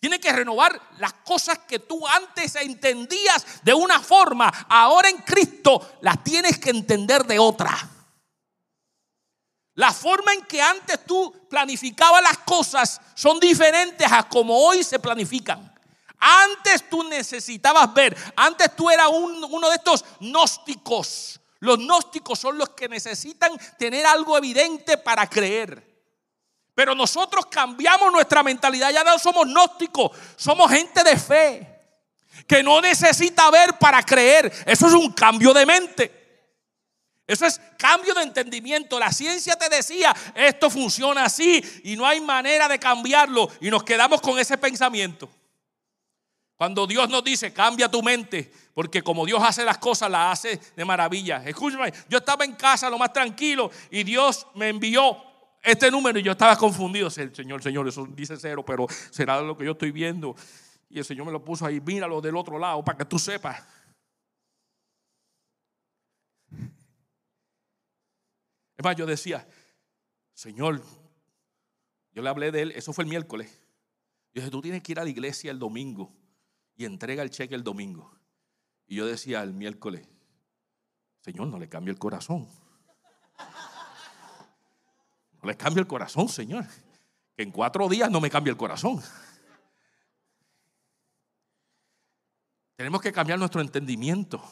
Tiene 0.00 0.20
que 0.20 0.32
renovar 0.32 0.80
las 0.98 1.12
cosas 1.24 1.58
que 1.60 1.80
tú 1.80 2.06
antes 2.06 2.54
entendías 2.56 3.64
de 3.64 3.74
una 3.74 4.00
forma. 4.00 4.46
Ahora 4.68 5.08
en 5.08 5.18
Cristo 5.18 5.98
las 6.02 6.22
tienes 6.22 6.58
que 6.58 6.70
entender 6.70 7.24
de 7.24 7.38
otra. 7.38 7.76
La 9.74 9.92
forma 9.92 10.32
en 10.34 10.42
que 10.42 10.60
antes 10.60 11.04
tú 11.04 11.46
planificabas 11.48 12.22
las 12.22 12.38
cosas 12.38 13.00
son 13.14 13.38
diferentes 13.40 14.10
a 14.10 14.28
como 14.28 14.56
hoy 14.56 14.84
se 14.84 14.98
planifican. 14.98 15.72
Antes 16.18 16.88
tú 16.90 17.04
necesitabas 17.04 17.92
ver, 17.94 18.16
antes 18.34 18.74
tú 18.74 18.90
eras 18.90 19.08
uno 19.08 19.68
de 19.68 19.76
estos 19.76 20.04
gnósticos. 20.20 21.40
Los 21.60 21.78
gnósticos 21.78 22.38
son 22.38 22.58
los 22.58 22.70
que 22.70 22.88
necesitan 22.88 23.52
tener 23.78 24.06
algo 24.06 24.36
evidente 24.36 24.98
para 24.98 25.28
creer. 25.28 25.87
Pero 26.78 26.94
nosotros 26.94 27.46
cambiamos 27.46 28.12
nuestra 28.12 28.44
mentalidad, 28.44 28.92
ya 28.92 29.02
no 29.02 29.18
somos 29.18 29.48
gnósticos, 29.48 30.12
somos 30.36 30.70
gente 30.70 31.02
de 31.02 31.16
fe, 31.16 31.80
que 32.46 32.62
no 32.62 32.80
necesita 32.80 33.50
ver 33.50 33.76
para 33.80 34.00
creer. 34.04 34.52
Eso 34.64 34.86
es 34.86 34.92
un 34.92 35.10
cambio 35.10 35.52
de 35.52 35.66
mente. 35.66 36.52
Eso 37.26 37.46
es 37.46 37.60
cambio 37.76 38.14
de 38.14 38.22
entendimiento. 38.22 38.96
La 38.96 39.10
ciencia 39.10 39.56
te 39.56 39.68
decía, 39.68 40.14
esto 40.36 40.70
funciona 40.70 41.24
así 41.24 41.60
y 41.82 41.96
no 41.96 42.06
hay 42.06 42.20
manera 42.20 42.68
de 42.68 42.78
cambiarlo. 42.78 43.50
Y 43.60 43.70
nos 43.70 43.82
quedamos 43.82 44.20
con 44.20 44.38
ese 44.38 44.56
pensamiento. 44.56 45.28
Cuando 46.54 46.86
Dios 46.86 47.08
nos 47.08 47.24
dice, 47.24 47.52
cambia 47.52 47.90
tu 47.90 48.04
mente, 48.04 48.52
porque 48.72 49.02
como 49.02 49.26
Dios 49.26 49.42
hace 49.42 49.64
las 49.64 49.78
cosas, 49.78 50.08
las 50.12 50.38
hace 50.38 50.60
de 50.76 50.84
maravilla. 50.84 51.42
Escúchame, 51.44 51.92
yo 52.08 52.18
estaba 52.18 52.44
en 52.44 52.54
casa 52.54 52.88
lo 52.88 52.98
más 52.98 53.12
tranquilo 53.12 53.68
y 53.90 54.04
Dios 54.04 54.46
me 54.54 54.68
envió 54.68 55.27
este 55.62 55.90
número 55.90 56.18
y 56.18 56.22
yo 56.22 56.32
estaba 56.32 56.56
confundido. 56.56 57.08
El 57.16 57.34
Señor, 57.34 57.62
Señor, 57.62 57.88
eso 57.88 58.06
dice 58.06 58.36
cero, 58.36 58.64
pero 58.64 58.86
será 59.10 59.40
lo 59.40 59.56
que 59.56 59.64
yo 59.64 59.72
estoy 59.72 59.90
viendo. 59.90 60.34
Y 60.88 60.98
el 60.98 61.04
Señor 61.04 61.26
me 61.26 61.32
lo 61.32 61.44
puso 61.44 61.66
ahí, 61.66 61.80
míralo 61.80 62.20
del 62.20 62.36
otro 62.36 62.58
lado 62.58 62.82
para 62.84 62.98
que 62.98 63.04
tú 63.04 63.18
sepas. 63.18 63.62
Es 68.78 68.84
más, 68.84 68.96
yo 68.96 69.06
decía, 69.06 69.46
Señor, 70.34 70.80
yo 72.12 72.22
le 72.22 72.28
hablé 72.28 72.52
de 72.52 72.62
él, 72.62 72.72
eso 72.76 72.92
fue 72.92 73.04
el 73.04 73.10
miércoles. 73.10 73.60
Yo 74.32 74.40
dije, 74.40 74.50
tú 74.50 74.62
tienes 74.62 74.82
que 74.82 74.92
ir 74.92 75.00
a 75.00 75.04
la 75.04 75.10
iglesia 75.10 75.50
el 75.50 75.58
domingo 75.58 76.14
y 76.76 76.84
entrega 76.84 77.22
el 77.22 77.30
cheque 77.30 77.56
el 77.56 77.64
domingo. 77.64 78.16
Y 78.86 78.94
yo 78.94 79.06
decía 79.06 79.42
el 79.42 79.52
miércoles, 79.52 80.08
Señor, 81.20 81.48
no 81.48 81.58
le 81.58 81.68
cambie 81.68 81.92
el 81.92 81.98
corazón. 81.98 82.48
No 85.42 85.48
les 85.48 85.56
cambia 85.56 85.80
el 85.80 85.86
corazón, 85.86 86.28
Señor. 86.28 86.64
Que 87.36 87.42
en 87.42 87.50
cuatro 87.50 87.88
días 87.88 88.10
no 88.10 88.20
me 88.20 88.30
cambia 88.30 88.50
el 88.50 88.56
corazón. 88.56 89.02
Tenemos 92.76 93.00
que 93.00 93.12
cambiar 93.12 93.38
nuestro 93.38 93.60
entendimiento. 93.60 94.42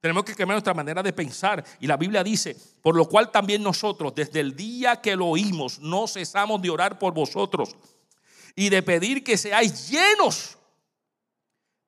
Tenemos 0.00 0.24
que 0.24 0.34
cambiar 0.34 0.56
nuestra 0.56 0.74
manera 0.74 1.02
de 1.02 1.12
pensar. 1.12 1.64
Y 1.80 1.86
la 1.86 1.96
Biblia 1.96 2.22
dice, 2.22 2.56
por 2.82 2.94
lo 2.94 3.08
cual 3.08 3.30
también 3.30 3.62
nosotros, 3.62 4.14
desde 4.14 4.40
el 4.40 4.54
día 4.54 5.00
que 5.00 5.16
lo 5.16 5.26
oímos, 5.26 5.78
no 5.80 6.06
cesamos 6.06 6.60
de 6.62 6.70
orar 6.70 6.98
por 6.98 7.14
vosotros 7.14 7.74
y 8.54 8.68
de 8.68 8.82
pedir 8.82 9.24
que 9.24 9.36
seáis 9.36 9.88
llenos 9.88 10.58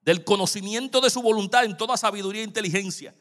del 0.00 0.24
conocimiento 0.24 1.00
de 1.00 1.10
su 1.10 1.20
voluntad 1.20 1.64
en 1.64 1.76
toda 1.76 1.96
sabiduría 1.96 2.42
e 2.42 2.44
inteligencia. 2.44 3.14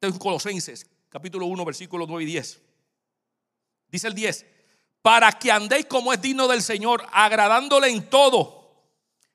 en 0.00 0.18
Colosenses, 0.18 0.86
capítulo 1.08 1.46
1, 1.46 1.64
versículos 1.64 2.08
9 2.08 2.22
y 2.22 2.26
10. 2.26 2.69
Dice 3.90 4.06
el 4.06 4.14
10, 4.14 4.46
para 5.02 5.32
que 5.32 5.50
andéis 5.50 5.86
como 5.86 6.12
es 6.12 6.20
digno 6.20 6.46
del 6.46 6.62
Señor, 6.62 7.06
agradándole 7.12 7.88
en 7.88 8.08
todo, 8.08 8.86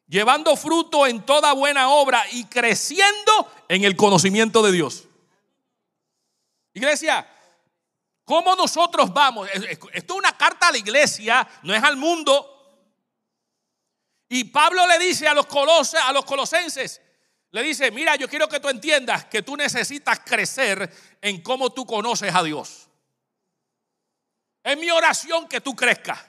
llevando 0.07 0.55
fruto 0.55 1.07
en 1.07 1.25
toda 1.25 1.53
buena 1.53 1.89
obra 1.89 2.23
y 2.31 2.45
creciendo 2.45 3.51
en 3.67 3.83
el 3.83 3.95
conocimiento 3.95 4.61
de 4.61 4.71
Dios. 4.71 5.05
Iglesia, 6.73 7.27
¿cómo 8.23 8.55
nosotros 8.55 9.13
vamos? 9.13 9.49
Esto 9.53 9.89
es 9.91 10.09
una 10.11 10.37
carta 10.37 10.67
a 10.67 10.71
la 10.71 10.77
iglesia, 10.77 11.47
no 11.63 11.73
es 11.73 11.83
al 11.83 11.97
mundo. 11.97 12.51
Y 14.29 14.45
Pablo 14.45 14.85
le 14.87 14.99
dice 14.99 15.27
a 15.27 15.33
los, 15.33 15.45
a 15.95 16.11
los 16.11 16.25
colosenses, 16.25 17.01
le 17.51 17.63
dice, 17.63 17.89
mira, 17.91 18.15
yo 18.17 18.27
quiero 18.27 18.49
que 18.49 18.59
tú 18.59 18.67
entiendas 18.67 19.25
que 19.25 19.41
tú 19.41 19.55
necesitas 19.55 20.19
crecer 20.19 20.91
en 21.21 21.41
cómo 21.41 21.71
tú 21.71 21.85
conoces 21.85 22.33
a 22.35 22.43
Dios. 22.43 22.84
Es 24.65 24.75
mi 24.79 24.89
oración 24.89 25.47
que 25.47 25.61
tú 25.61 25.75
crezcas. 25.75 26.19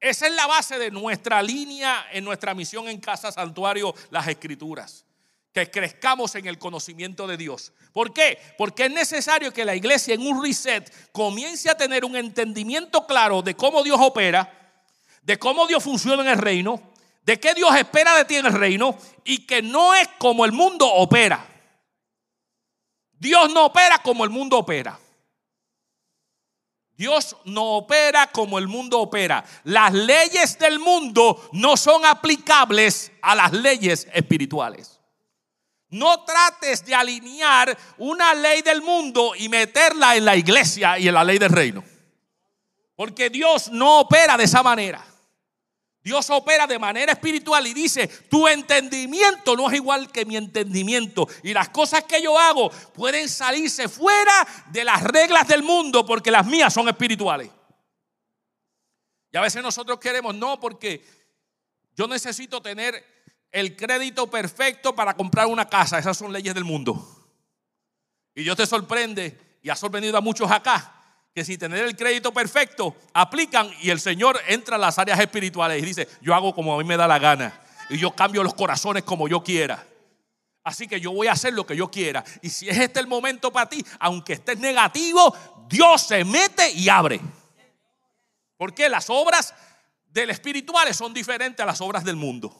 Esa 0.00 0.26
es 0.26 0.32
la 0.32 0.46
base 0.46 0.78
de 0.78 0.90
nuestra 0.90 1.42
línea 1.42 2.06
en 2.10 2.24
nuestra 2.24 2.54
misión 2.54 2.88
en 2.88 2.98
Casa 2.98 3.30
Santuario, 3.30 3.94
las 4.08 4.26
Escrituras. 4.26 5.04
Que 5.52 5.70
crezcamos 5.70 6.34
en 6.36 6.46
el 6.46 6.58
conocimiento 6.58 7.26
de 7.26 7.36
Dios. 7.36 7.74
¿Por 7.92 8.14
qué? 8.14 8.38
Porque 8.56 8.86
es 8.86 8.90
necesario 8.90 9.52
que 9.52 9.66
la 9.66 9.74
iglesia 9.74 10.14
en 10.14 10.26
un 10.26 10.42
reset 10.42 11.12
comience 11.12 11.68
a 11.68 11.76
tener 11.76 12.06
un 12.06 12.16
entendimiento 12.16 13.06
claro 13.06 13.42
de 13.42 13.54
cómo 13.54 13.82
Dios 13.82 13.98
opera, 14.00 14.80
de 15.20 15.38
cómo 15.38 15.66
Dios 15.66 15.84
funciona 15.84 16.22
en 16.22 16.28
el 16.28 16.38
reino, 16.38 16.80
de 17.22 17.38
qué 17.38 17.52
Dios 17.52 17.76
espera 17.76 18.16
de 18.16 18.24
ti 18.24 18.36
en 18.36 18.46
el 18.46 18.54
reino 18.54 18.96
y 19.24 19.44
que 19.44 19.60
no 19.60 19.92
es 19.92 20.08
como 20.16 20.46
el 20.46 20.52
mundo 20.52 20.86
opera. 20.86 21.46
Dios 23.12 23.52
no 23.52 23.66
opera 23.66 23.98
como 23.98 24.24
el 24.24 24.30
mundo 24.30 24.56
opera. 24.56 24.98
Dios 26.98 27.36
no 27.44 27.76
opera 27.76 28.26
como 28.26 28.58
el 28.58 28.66
mundo 28.66 28.98
opera. 28.98 29.44
Las 29.62 29.94
leyes 29.94 30.58
del 30.58 30.80
mundo 30.80 31.48
no 31.52 31.76
son 31.76 32.04
aplicables 32.04 33.12
a 33.22 33.36
las 33.36 33.52
leyes 33.52 34.08
espirituales. 34.12 34.98
No 35.90 36.24
trates 36.24 36.84
de 36.84 36.96
alinear 36.96 37.78
una 37.98 38.34
ley 38.34 38.62
del 38.62 38.82
mundo 38.82 39.32
y 39.36 39.48
meterla 39.48 40.16
en 40.16 40.24
la 40.24 40.34
iglesia 40.34 40.98
y 40.98 41.06
en 41.06 41.14
la 41.14 41.22
ley 41.22 41.38
del 41.38 41.50
reino. 41.50 41.84
Porque 42.96 43.30
Dios 43.30 43.70
no 43.70 44.00
opera 44.00 44.36
de 44.36 44.44
esa 44.44 44.64
manera. 44.64 45.07
Dios 46.08 46.30
opera 46.30 46.66
de 46.66 46.78
manera 46.78 47.12
espiritual 47.12 47.66
y 47.66 47.74
dice, 47.74 48.08
tu 48.08 48.48
entendimiento 48.48 49.54
no 49.54 49.68
es 49.68 49.74
igual 49.74 50.10
que 50.10 50.24
mi 50.24 50.38
entendimiento. 50.38 51.28
Y 51.42 51.52
las 51.52 51.68
cosas 51.68 52.04
que 52.04 52.22
yo 52.22 52.38
hago 52.38 52.70
pueden 52.94 53.28
salirse 53.28 53.90
fuera 53.90 54.48
de 54.70 54.84
las 54.84 55.02
reglas 55.02 55.46
del 55.46 55.62
mundo 55.62 56.06
porque 56.06 56.30
las 56.30 56.46
mías 56.46 56.72
son 56.72 56.88
espirituales. 56.88 57.50
Y 59.30 59.36
a 59.36 59.42
veces 59.42 59.62
nosotros 59.62 59.98
queremos, 59.98 60.34
no, 60.34 60.58
porque 60.58 61.04
yo 61.94 62.08
necesito 62.08 62.62
tener 62.62 63.04
el 63.52 63.76
crédito 63.76 64.30
perfecto 64.30 64.94
para 64.94 65.12
comprar 65.12 65.46
una 65.46 65.68
casa. 65.68 65.98
Esas 65.98 66.16
son 66.16 66.32
leyes 66.32 66.54
del 66.54 66.64
mundo. 66.64 67.06
Y 68.34 68.44
Dios 68.44 68.56
te 68.56 68.64
sorprende 68.64 69.58
y 69.62 69.68
ha 69.68 69.76
sorprendido 69.76 70.16
a 70.16 70.22
muchos 70.22 70.50
acá 70.50 70.97
que 71.34 71.44
sin 71.44 71.58
tener 71.58 71.84
el 71.84 71.96
crédito 71.96 72.32
perfecto, 72.32 72.96
aplican 73.12 73.70
y 73.80 73.90
el 73.90 74.00
Señor 74.00 74.40
entra 74.46 74.76
a 74.76 74.78
las 74.78 74.98
áreas 74.98 75.20
espirituales 75.20 75.82
y 75.82 75.86
dice, 75.86 76.08
yo 76.20 76.34
hago 76.34 76.54
como 76.54 76.74
a 76.74 76.78
mí 76.78 76.84
me 76.84 76.96
da 76.96 77.06
la 77.06 77.18
gana 77.18 77.60
y 77.90 77.98
yo 77.98 78.10
cambio 78.10 78.42
los 78.42 78.54
corazones 78.54 79.04
como 79.04 79.28
yo 79.28 79.42
quiera. 79.42 79.86
Así 80.64 80.86
que 80.86 81.00
yo 81.00 81.12
voy 81.12 81.28
a 81.28 81.32
hacer 81.32 81.54
lo 81.54 81.64
que 81.64 81.76
yo 81.76 81.90
quiera. 81.90 82.22
Y 82.42 82.50
si 82.50 82.68
es 82.68 82.76
este 82.76 83.00
el 83.00 83.06
momento 83.06 83.50
para 83.50 83.68
ti, 83.68 83.84
aunque 84.00 84.34
estés 84.34 84.58
negativo, 84.58 85.34
Dios 85.68 86.02
se 86.02 86.24
mete 86.24 86.70
y 86.72 86.88
abre. 86.88 87.20
Porque 88.56 88.88
las 88.88 89.08
obras 89.08 89.54
del 90.08 90.30
espiritual 90.30 90.92
son 90.94 91.14
diferentes 91.14 91.62
a 91.62 91.66
las 91.66 91.80
obras 91.80 92.04
del 92.04 92.16
mundo. 92.16 92.54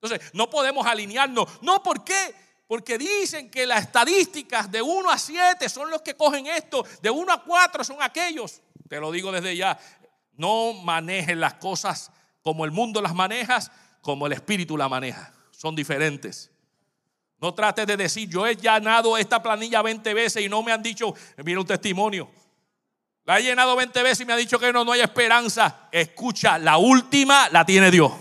Entonces, 0.00 0.30
no 0.34 0.48
podemos 0.48 0.86
alinearnos. 0.86 1.48
No, 1.62 1.82
¿por 1.82 2.04
qué? 2.04 2.34
Porque 2.70 2.98
dicen 2.98 3.50
que 3.50 3.66
las 3.66 3.82
estadísticas 3.82 4.70
de 4.70 4.80
1 4.80 5.10
a 5.10 5.18
7 5.18 5.68
son 5.68 5.90
los 5.90 6.02
que 6.02 6.14
cogen 6.14 6.46
esto, 6.46 6.86
de 7.02 7.10
1 7.10 7.32
a 7.32 7.42
4 7.42 7.82
son 7.82 7.96
aquellos. 8.00 8.62
Te 8.88 9.00
lo 9.00 9.10
digo 9.10 9.32
desde 9.32 9.56
ya, 9.56 9.76
no 10.36 10.74
manejes 10.74 11.36
las 11.36 11.54
cosas 11.54 12.12
como 12.42 12.64
el 12.64 12.70
mundo 12.70 13.02
las 13.02 13.12
manejas, 13.12 13.72
como 14.02 14.28
el 14.28 14.34
espíritu 14.34 14.76
la 14.76 14.88
maneja. 14.88 15.34
Son 15.50 15.74
diferentes. 15.74 16.52
No 17.40 17.52
trates 17.54 17.88
de 17.88 17.96
decir, 17.96 18.28
yo 18.28 18.46
he 18.46 18.54
llenado 18.54 19.18
esta 19.18 19.42
planilla 19.42 19.82
20 19.82 20.14
veces 20.14 20.44
y 20.44 20.48
no 20.48 20.62
me 20.62 20.70
han 20.70 20.80
dicho, 20.80 21.12
mira 21.38 21.58
un 21.58 21.66
testimonio. 21.66 22.30
La 23.24 23.40
he 23.40 23.42
llenado 23.42 23.74
20 23.74 24.00
veces 24.04 24.20
y 24.20 24.26
me 24.26 24.32
ha 24.32 24.36
dicho 24.36 24.60
que 24.60 24.72
no, 24.72 24.84
no 24.84 24.92
hay 24.92 25.00
esperanza. 25.00 25.88
Escucha, 25.90 26.56
la 26.56 26.76
última 26.76 27.48
la 27.48 27.66
tiene 27.66 27.90
Dios. 27.90 28.12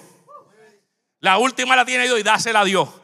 La 1.20 1.38
última 1.38 1.76
la 1.76 1.86
tiene 1.86 2.06
Dios 2.06 2.20
y 2.20 2.24
dásela 2.24 2.62
a 2.62 2.66
Dios. 2.66 2.99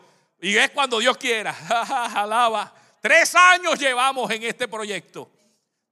Y 0.46 0.56
es 0.58 0.70
cuando 0.70 1.00
Dios 1.00 1.18
quiera. 1.18 1.56
Alaba. 2.14 2.72
Tres 3.02 3.34
años 3.34 3.80
llevamos 3.80 4.30
en 4.30 4.44
este 4.44 4.68
proyecto. 4.68 5.32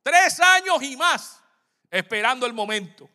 Tres 0.04 0.40
años 0.40 0.84
y 0.84 0.96
más 0.96 1.42
esperando 1.90 2.46
el 2.46 2.54
momento. 2.54 3.10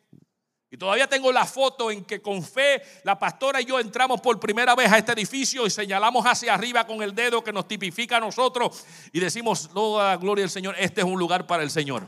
Y 0.69 0.77
todavía 0.77 1.07
tengo 1.07 1.31
la 1.31 1.47
foto 1.47 1.93
en 1.93 2.05
que 2.05 2.21
con 2.21 2.43
fe 2.43 2.83
la 3.05 3.17
pastora 3.17 3.61
y 3.61 3.67
yo 3.67 3.79
entramos 3.79 4.21
por 4.21 4.41
primera 4.41 4.75
vez 4.75 4.91
a 4.91 4.99
este 4.99 5.13
edificio 5.13 5.65
y 5.65 5.71
señalamos 5.71 6.27
hacia 6.27 6.55
arriba 6.55 6.85
con 6.85 7.05
el 7.05 7.15
dedo 7.15 7.45
que 7.45 7.53
nos 7.53 7.69
tipifica 7.69 8.17
a 8.17 8.21
nosotros 8.21 8.85
y 9.13 9.21
decimos, 9.21 9.71
la 9.73 10.17
gloria 10.17 10.45
al 10.45 10.51
Señor, 10.51 10.75
este 10.77 11.03
es 11.03 11.07
un 11.07 11.21
lugar 11.21 11.47
para 11.47 11.63
el 11.63 11.71
Señor. 11.71 12.05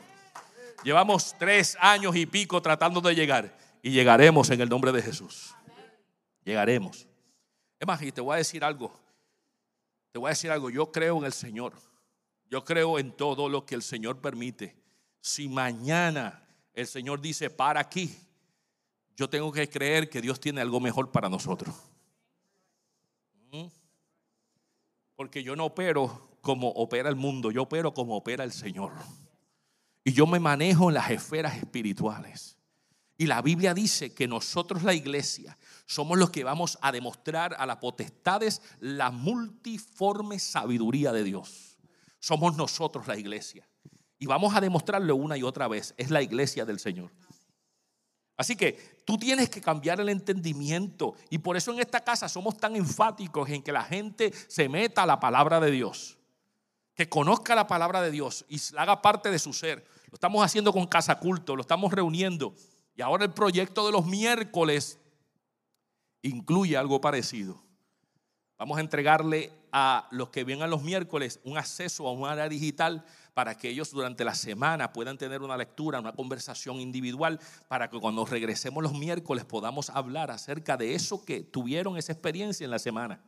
Llevamos 0.83 1.37
tres 1.39 1.79
años 1.81 2.17
y 2.17 2.27
pico 2.27 2.61
tratando 2.61 3.01
de 3.01 3.15
llegar 3.15 3.57
y 3.81 3.93
llegaremos 3.93 4.51
en 4.51 4.61
el 4.61 4.69
nombre 4.69 4.91
de 4.91 5.03
Jesús. 5.03 5.55
Llegaremos. 6.45 7.07
Es 7.79 7.87
más, 7.87 8.03
y 8.03 8.11
te 8.11 8.21
voy 8.21 8.35
a 8.35 8.39
decir 8.39 8.65
algo. 8.65 8.93
Te 10.13 10.19
voy 10.19 10.29
a 10.29 10.31
decir 10.31 10.51
algo, 10.51 10.71
yo 10.71 10.91
creo 10.91 11.19
en 11.19 11.25
el 11.25 11.33
Señor. 11.33 11.75
Yo 12.51 12.65
creo 12.65 12.99
en 12.99 13.13
todo 13.13 13.49
lo 13.49 13.65
que 13.65 13.77
el 13.77 13.83
Señor 13.83 14.21
permite. 14.21 14.77
Si 15.21 15.49
mañana 15.49 16.45
el 16.75 16.87
Señor 16.87 17.21
dice, 17.21 17.49
para 17.49 17.81
aquí, 17.81 18.17
yo 19.17 19.29
tengo 19.29 19.53
que 19.53 19.69
creer 19.69 20.09
que 20.09 20.21
Dios 20.21 20.41
tiene 20.41 20.61
algo 20.61 20.81
mejor 20.81 21.11
para 21.11 21.29
nosotros. 21.29 21.75
¿Mm? 23.53 23.67
Porque 25.15 25.43
yo 25.45 25.55
no 25.55 25.67
opero 25.67 26.29
como 26.41 26.69
opera 26.71 27.09
el 27.09 27.17
mundo, 27.17 27.51
yo 27.51 27.63
opero 27.63 27.93
como 27.95 28.17
opera 28.17 28.43
el 28.43 28.53
Señor. 28.53 28.93
Y 30.03 30.13
yo 30.13 30.27
me 30.27 30.41
manejo 30.41 30.89
en 30.89 30.95
las 30.95 31.11
esferas 31.11 31.57
espirituales. 31.57 32.57
Y 33.21 33.27
la 33.27 33.43
Biblia 33.43 33.75
dice 33.75 34.15
que 34.15 34.27
nosotros, 34.27 34.83
la 34.83 34.95
iglesia, 34.95 35.59
somos 35.85 36.17
los 36.17 36.31
que 36.31 36.43
vamos 36.43 36.79
a 36.81 36.91
demostrar 36.91 37.55
a 37.59 37.67
las 37.67 37.77
potestades 37.77 38.63
la 38.81 39.11
multiforme 39.11 40.39
sabiduría 40.39 41.13
de 41.13 41.23
Dios. 41.23 41.77
Somos 42.19 42.57
nosotros 42.57 43.07
la 43.07 43.19
iglesia. 43.19 43.69
Y 44.19 44.25
vamos 44.25 44.57
a 44.57 44.61
demostrarlo 44.63 45.17
una 45.17 45.37
y 45.37 45.43
otra 45.43 45.69
vez. 45.69 45.93
Es 45.99 46.11
la 46.11 46.23
iglesia 46.23 46.65
del 46.65 46.79
Señor. 46.81 47.13
Así 48.39 48.57
que 48.57 49.03
tú 49.05 49.19
tienes 49.19 49.51
que 49.51 49.61
cambiar 49.61 50.01
el 50.01 50.09
entendimiento. 50.09 51.15
Y 51.29 51.37
por 51.37 51.59
eso 51.59 51.75
en 51.75 51.81
esta 51.81 52.01
casa 52.01 52.27
somos 52.27 52.57
tan 52.57 52.75
enfáticos 52.75 53.51
en 53.51 53.63
que 53.63 53.71
la 53.71 53.85
gente 53.85 54.33
se 54.49 54.67
meta 54.67 55.03
a 55.03 55.07
la 55.07 55.21
palabra 55.21 55.61
de 55.61 55.71
Dios. 55.71 56.17
Que 56.95 57.11
conozca 57.11 57.55
la 57.55 57.67
palabra 57.67 58.01
de 58.01 58.13
Dios 58.13 58.47
y 58.49 58.59
haga 58.79 59.03
parte 59.03 59.31
de 59.31 59.39
su 59.39 59.53
ser. 59.53 59.87
Lo 60.07 60.15
estamos 60.15 60.43
haciendo 60.43 60.73
con 60.73 60.87
casa 60.87 61.19
culto, 61.19 61.55
lo 61.55 61.61
estamos 61.61 61.93
reuniendo. 61.93 62.55
Y 62.95 63.03
ahora 63.03 63.25
el 63.25 63.33
proyecto 63.33 63.87
de 63.87 63.93
los 63.93 64.07
miércoles 64.07 64.99
incluye 66.23 66.77
algo 66.77 67.01
parecido. 67.01 67.63
Vamos 68.59 68.77
a 68.77 68.83
entregarle 68.83 69.51
a 69.73 70.07
los 70.11 70.29
que 70.29 70.45
vengan 70.45 70.69
los 70.69 70.83
miércoles 70.83 71.41
un 71.45 71.57
acceso 71.57 72.07
a 72.07 72.13
un 72.13 72.27
área 72.27 72.49
digital 72.49 73.05
para 73.33 73.57
que 73.57 73.71
ellos 73.71 73.91
durante 73.91 74.25
la 74.25 74.35
semana 74.35 74.93
puedan 74.93 75.17
tener 75.17 75.41
una 75.41 75.57
lectura, 75.57 76.01
una 76.01 76.13
conversación 76.13 76.79
individual, 76.79 77.41
para 77.69 77.89
que 77.89 77.99
cuando 77.99 78.27
regresemos 78.27 78.83
los 78.83 78.93
miércoles 78.93 79.45
podamos 79.45 79.89
hablar 79.89 80.31
acerca 80.31 80.77
de 80.77 80.95
eso 80.95 81.25
que 81.25 81.41
tuvieron 81.41 81.97
esa 81.97 82.13
experiencia 82.13 82.65
en 82.65 82.71
la 82.71 82.79
semana. 82.79 83.25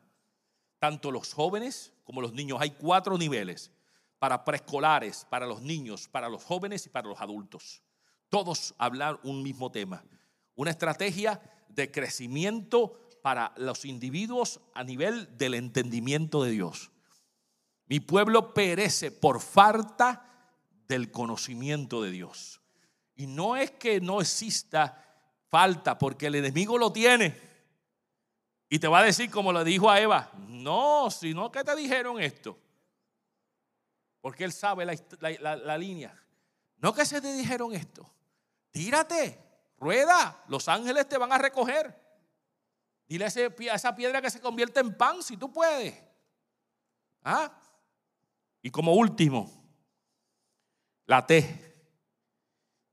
Tanto 0.79 1.11
los 1.11 1.33
jóvenes 1.33 1.95
como 2.05 2.21
los 2.21 2.35
niños. 2.35 2.59
Hay 2.61 2.73
cuatro 2.73 3.17
niveles 3.17 3.71
para 4.19 4.45
preescolares, 4.45 5.27
para 5.31 5.47
los 5.47 5.63
niños, 5.63 6.09
para 6.09 6.29
los 6.29 6.45
jóvenes 6.45 6.85
y 6.85 6.89
para 6.91 7.09
los 7.09 7.21
adultos 7.21 7.83
todos 8.33 8.74
hablar 8.78 9.20
un 9.24 9.43
mismo 9.43 9.70
tema. 9.70 10.03
Una 10.55 10.70
estrategia 10.70 11.39
de 11.68 11.91
crecimiento 11.91 12.99
para 13.20 13.53
los 13.59 13.85
individuos 13.85 14.59
a 14.72 14.83
nivel 14.85 15.37
del 15.37 15.53
entendimiento 15.53 16.43
de 16.43 16.53
Dios. 16.53 16.91
Mi 17.89 18.01
pueblo 18.01 18.55
perece 18.55 19.11
por 19.11 19.43
falta 19.43 20.51
del 20.89 21.11
conocimiento 21.11 22.03
de 22.03 22.11
Dios. 22.11 22.62
Y 23.16 23.26
no 23.26 23.55
es 23.55 23.70
que 23.72 24.01
no 24.01 24.22
exista 24.22 25.05
falta, 25.51 25.99
porque 25.99 26.28
el 26.28 26.37
enemigo 26.37 26.78
lo 26.78 26.91
tiene. 26.91 27.39
Y 28.70 28.78
te 28.78 28.89
va 28.89 29.01
a 29.01 29.05
decir 29.05 29.30
como 29.30 29.53
le 29.53 29.62
dijo 29.62 29.91
a 29.91 30.01
Eva, 30.01 30.33
no, 30.49 31.11
sino 31.11 31.53
que 31.53 31.62
te 31.64 31.76
dijeron 31.76 32.18
esto. 32.18 32.59
Porque 34.22 34.45
él 34.45 34.55
sabe 34.55 34.87
la, 34.87 35.57
la 35.57 35.76
línea. 35.76 36.18
No 36.78 36.95
que 36.95 37.05
se 37.05 37.20
te 37.20 37.35
dijeron 37.35 37.74
esto. 37.74 38.11
Tírate, 38.73 39.39
rueda, 39.77 40.43
los 40.49 40.66
ángeles 40.66 41.07
te 41.09 41.18
van 41.18 41.31
a 41.31 41.39
recoger. 41.39 41.95
Dile 43.07 43.27
a 43.27 43.75
esa 43.75 43.95
piedra 43.95 44.23
que 44.23 44.31
se 44.31 44.41
convierte 44.41 44.81
en 44.81 44.97
pan 44.97 45.23
si 45.23 45.37
tú 45.37 45.53
puedes. 45.53 45.95
¿Ah? 47.23 47.55
Y 48.62 48.70
como 48.70 48.95
último, 48.95 49.53
la 51.05 51.27
T. 51.27 51.77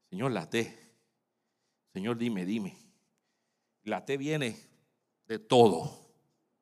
Señor, 0.09 0.31
la 0.31 0.49
T. 0.49 0.77
Señor, 1.93 2.17
dime, 2.17 2.45
dime. 2.45 2.77
La 3.83 4.03
T 4.03 4.17
viene 4.17 4.59
de 5.27 5.39
todo, 5.39 6.11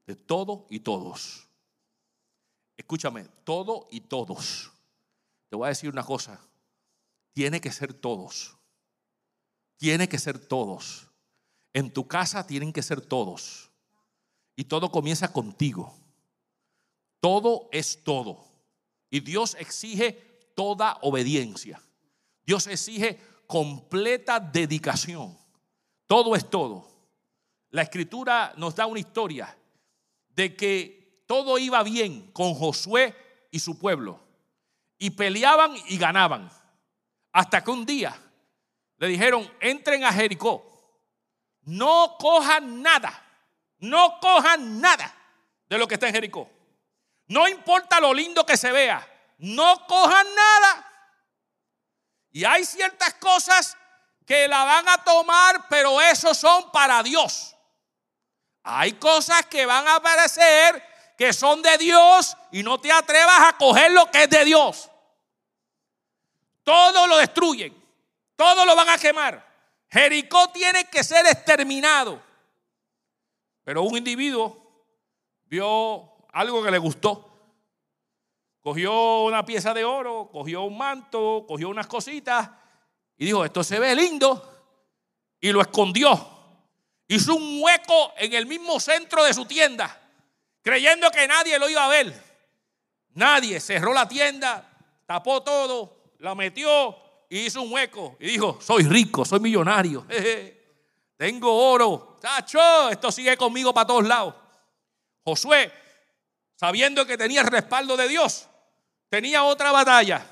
de 0.06 0.16
todo 0.16 0.68
y 0.70 0.82
todos. 0.82 1.50
Escúchame, 2.76 3.24
todo 3.44 3.88
y 3.90 4.02
todos. 4.02 4.72
Te 5.50 5.56
voy 5.56 5.66
a 5.66 5.70
decir 5.70 5.90
una 5.90 6.04
cosa, 6.04 6.40
tiene 7.34 7.60
que 7.60 7.72
ser 7.72 7.96
todos 7.96 8.57
tiene 9.78 10.10
que 10.10 10.20
ser 10.20 10.40
todos. 10.40 11.08
En 11.74 11.92
tu 11.92 12.08
casa 12.08 12.46
tienen 12.46 12.74
que 12.74 12.84
ser 12.84 13.02
todos. 13.02 13.70
Y 14.56 14.66
todo 14.66 14.92
comienza 14.92 15.32
contigo. 15.32 15.96
Todo 17.20 17.70
es 17.72 18.04
todo. 18.04 18.46
Y 19.10 19.20
Dios 19.22 19.56
exige 19.60 20.12
toda 20.56 20.98
obediencia. 21.02 21.82
Dios 22.46 22.68
exige 22.68 23.20
completa 23.46 24.40
dedicación. 24.40 25.38
Todo 26.08 26.36
es 26.36 26.50
todo. 26.50 26.88
La 27.70 27.84
escritura 27.84 28.54
nos 28.58 28.76
da 28.76 28.86
una 28.86 29.00
historia 29.00 29.56
de 30.30 30.56
que 30.56 31.24
todo 31.28 31.58
iba 31.58 31.84
bien 31.84 32.32
con 32.32 32.54
Josué 32.54 33.16
y 33.52 33.60
su 33.60 33.78
pueblo. 33.78 34.20
Y 34.98 35.12
peleaban 35.12 35.76
y 35.88 35.98
ganaban 36.00 36.50
Hasta 37.32 37.64
que 37.64 37.70
un 37.70 37.86
día 37.86 38.20
le 38.98 39.08
dijeron, 39.08 39.52
entren 39.60 40.04
a 40.04 40.12
Jericó. 40.12 40.64
No 41.62 42.16
cojan 42.20 42.82
nada. 42.82 43.24
No 43.80 44.20
cojan 44.20 44.82
nada 44.82 45.14
de 45.68 45.78
lo 45.78 45.88
que 45.88 45.96
está 45.96 46.08
en 46.08 46.16
Jericó. 46.16 46.50
No 47.28 47.48
importa 47.48 48.00
lo 48.00 48.14
lindo 48.14 48.46
que 48.46 48.58
se 48.58 48.72
vea. 48.72 49.06
No 49.38 49.86
cojan 49.86 50.26
nada. 50.36 50.92
Y 52.32 52.44
hay 52.46 52.66
ciertas 52.66 53.14
cosas 53.16 53.78
que 54.26 54.48
la 54.48 54.64
van 54.64 54.88
a 54.90 55.04
tomar, 55.04 55.68
pero 55.70 56.02
esos 56.02 56.38
son 56.38 56.72
para 56.72 57.02
Dios. 57.04 57.56
Hay 58.64 58.94
cosas 58.94 59.46
que 59.46 59.66
van 59.66 59.88
a 59.88 59.96
aparecer 59.96 60.84
que 61.18 61.34
son 61.34 61.62
de 61.62 61.78
Dios 61.78 62.36
y 62.52 62.64
no 62.64 62.80
te 62.80 62.92
atrevas 62.92 63.40
a 63.48 63.58
coger 63.58 63.92
lo 63.92 64.10
que 64.12 64.24
es 64.24 64.30
de 64.30 64.46
Dios. 64.46 64.90
Todo 66.64 67.08
lo 67.08 67.18
destruyen, 67.18 67.74
todo 68.38 68.66
lo 68.66 68.76
van 68.76 68.88
a 68.88 68.98
quemar. 68.98 69.46
Jericó 69.90 70.50
tiene 70.52 70.86
que 70.86 71.04
ser 71.04 71.26
exterminado. 71.26 72.22
Pero 73.66 73.82
un 73.82 73.98
individuo 73.98 74.86
vio 75.46 76.26
algo 76.32 76.64
que 76.64 76.72
le 76.72 76.78
gustó. 76.78 77.26
Cogió 78.62 79.24
una 79.24 79.46
pieza 79.46 79.74
de 79.74 79.84
oro, 79.84 80.30
cogió 80.32 80.62
un 80.64 80.78
manto, 80.78 81.46
cogió 81.48 81.68
unas 81.68 81.88
cositas 81.88 82.50
y 83.18 83.26
dijo, 83.26 83.44
esto 83.44 83.64
se 83.64 83.80
ve 83.80 83.96
lindo. 83.96 84.54
Y 85.40 85.52
lo 85.52 85.62
escondió. 85.62 86.36
Hizo 87.08 87.36
un 87.36 87.62
hueco 87.62 88.14
en 88.18 88.34
el 88.34 88.46
mismo 88.46 88.80
centro 88.80 89.24
de 89.24 89.34
su 89.34 89.46
tienda, 89.46 90.00
creyendo 90.62 91.10
que 91.10 91.28
nadie 91.28 91.58
lo 91.58 91.70
iba 91.70 91.86
a 91.86 91.90
ver. 91.90 92.14
Nadie 93.14 93.60
cerró 93.60 93.94
la 93.94 94.08
tienda, 94.08 94.70
tapó 95.06 95.42
todo, 95.42 96.12
la 96.20 96.36
metió 96.36 97.07
y 97.30 97.40
hizo 97.46 97.62
un 97.62 97.72
hueco. 97.72 98.18
Y 98.20 98.28
dijo, 98.28 98.60
soy 98.62 98.84
rico, 98.84 99.26
soy 99.26 99.40
millonario. 99.40 100.06
tengo 101.18 101.72
oro. 101.72 102.18
Chacho, 102.22 102.90
esto 102.90 103.12
sigue 103.12 103.36
conmigo 103.38 103.74
para 103.74 103.88
todos 103.88 104.08
lados. 104.08 104.36
Josué, 105.24 105.72
sabiendo 106.56 107.06
que 107.06 107.18
tenía 107.18 107.42
el 107.42 107.48
respaldo 107.48 107.98
de 107.98 108.08
Dios, 108.08 108.48
tenía 109.10 109.44
otra 109.44 109.72
batalla. 109.72 110.26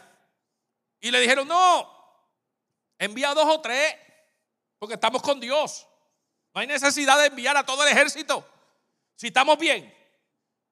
Y 1.02 1.12
le 1.12 1.20
dijeron, 1.20 1.48
no, 1.48 1.91
envía 2.98 3.34
dos 3.34 3.46
o 3.48 3.62
tres, 3.62 3.96
porque 4.80 4.96
estamos 4.96 5.22
con 5.22 5.39
Dios. 5.39 5.86
No 6.54 6.62
hay 6.62 6.68
necesidad 6.68 7.20
de 7.20 7.28
enviar 7.28 7.58
a 7.58 7.66
todo 7.66 7.86
el 7.86 7.91
ejército. 7.91 8.48
Si 9.16 9.28
estamos 9.28 9.58
bien. 9.58 9.93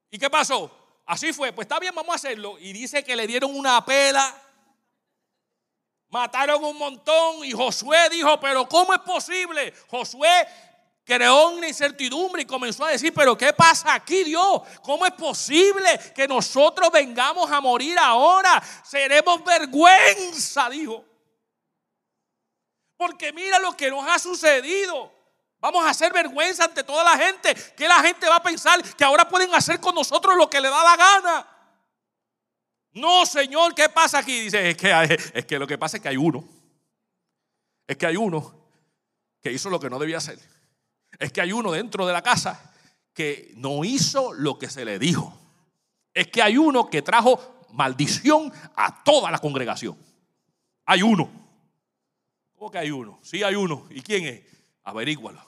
¿Y 0.10 0.18
qué 0.18 0.30
pasó? 0.30 0.72
Así 1.06 1.34
fue. 1.34 1.52
Pues 1.52 1.66
está 1.66 1.80
bien, 1.80 1.94
vamos 1.94 2.14
a 2.14 2.16
hacerlo. 2.16 2.58
Y 2.60 2.72
dice 2.72 3.04
que 3.04 3.16
le 3.16 3.28
dieron 3.28 3.54
una 3.54 3.84
pela. 3.86 4.34
Mataron 6.14 6.64
un 6.64 6.78
montón. 6.78 7.44
Y 7.44 7.54
Josué 7.54 8.08
dijo, 8.12 8.40
pero 8.40 8.70
¿cómo 8.70 8.94
es 8.94 9.00
posible? 9.00 9.74
Josué 9.90 10.48
creó 11.04 11.50
una 11.50 11.68
incertidumbre 11.68 12.44
y 12.44 12.46
comenzó 12.46 12.86
a 12.86 12.92
decir, 12.92 13.12
pero 13.12 13.36
¿qué 13.36 13.52
pasa 13.52 13.96
aquí 13.96 14.24
Dios? 14.24 14.62
¿Cómo 14.84 15.08
es 15.08 15.14
posible 15.14 16.00
que 16.14 16.28
nosotros 16.28 16.92
vengamos 16.92 17.50
a 17.52 17.60
morir 17.60 17.98
ahora? 17.98 18.62
Seremos 18.86 19.44
vergüenza, 19.44 20.70
dijo. 20.70 21.04
Porque 22.96 23.34
mira 23.34 23.58
lo 23.58 23.76
que 23.76 23.90
nos 23.90 24.08
ha 24.08 24.20
sucedido. 24.20 25.12
Vamos 25.60 25.84
a 25.84 25.90
hacer 25.90 26.14
vergüenza 26.14 26.66
ante 26.66 26.84
toda 26.84 27.04
la 27.04 27.18
gente. 27.18 27.56
Que 27.76 27.88
la 27.88 28.02
gente 28.02 28.30
va 28.30 28.36
a 28.36 28.44
pensar 28.44 28.84
que 28.84 29.04
ahora 29.04 29.28
pueden 29.28 29.52
hacer 29.56 29.80
con 29.80 29.96
nosotros 29.96 30.38
lo 30.38 30.48
que 30.48 30.62
le 30.62 30.70
da 30.70 30.84
la 30.84 30.96
gana. 30.96 31.53
No, 32.94 33.26
Señor, 33.26 33.74
¿qué 33.74 33.90
pasa 33.90 34.20
aquí? 34.20 34.42
Dice, 34.42 34.70
es 34.70 34.78
que, 34.78 35.20
es 35.34 35.46
que 35.46 35.60
lo 35.60 35.66
que 35.66 35.78
pasa 35.78 35.98
es 35.98 36.04
que 36.04 36.10
hay 36.10 36.18
uno. 36.18 36.44
Es 37.88 37.98
que 37.98 38.06
hay 38.06 38.16
uno 38.16 38.56
que 39.42 39.52
hizo 39.52 39.70
lo 39.70 39.80
que 39.80 39.90
no 39.90 40.00
debía 40.00 40.18
hacer. 40.18 40.40
Es 41.20 41.32
que 41.32 41.42
hay 41.42 41.52
uno 41.52 41.72
dentro 41.72 42.06
de 42.06 42.14
la 42.14 42.22
casa 42.22 42.74
que 43.14 43.52
no 43.56 43.84
hizo 43.84 44.34
lo 44.34 44.58
que 44.58 44.70
se 44.70 44.86
le 44.86 45.00
dijo. 45.00 45.38
Es 46.14 46.28
que 46.28 46.42
hay 46.42 46.58
uno 46.58 46.90
que 46.90 47.02
trajo 47.02 47.66
maldición 47.72 48.54
a 48.76 49.04
toda 49.04 49.32
la 49.32 49.40
congregación. 49.40 49.98
Hay 50.86 51.02
uno. 51.02 51.30
¿Cómo 52.54 52.72
que 52.72 52.78
hay 52.78 52.92
uno? 52.92 53.20
Sí 53.24 53.44
hay 53.44 53.56
uno. 53.56 53.88
¿Y 53.90 54.02
quién 54.02 54.26
es? 54.26 54.42
Averígualo. 54.84 55.42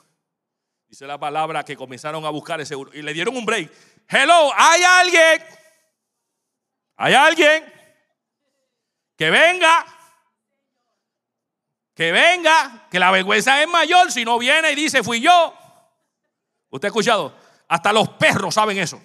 Dice 0.87 1.05
la 1.07 1.19
palabra 1.19 1.63
que 1.63 1.75
comenzaron 1.75 2.25
a 2.25 2.29
buscar 2.29 2.59
ese 2.61 2.75
uno. 2.75 2.91
Y 2.93 3.01
le 3.01 3.13
dieron 3.13 3.35
un 3.35 3.45
break. 3.45 3.71
Hello, 4.07 4.51
¿hay 4.55 4.81
alguien? 4.83 5.64
¿Hay 6.97 7.13
alguien? 7.13 7.65
Que 9.17 9.29
venga. 9.29 9.85
Que 11.93 12.11
venga. 12.11 12.87
Que 12.89 12.99
la 12.99 13.11
vergüenza 13.11 13.61
es 13.61 13.67
mayor 13.67 14.11
si 14.11 14.25
no 14.25 14.37
viene 14.37 14.71
y 14.71 14.75
dice, 14.75 15.03
fui 15.03 15.19
yo. 15.21 15.53
¿Usted 16.69 16.87
ha 16.87 16.89
escuchado? 16.89 17.37
Hasta 17.67 17.93
los 17.93 18.09
perros 18.09 18.53
saben 18.53 18.77
eso. 18.77 19.01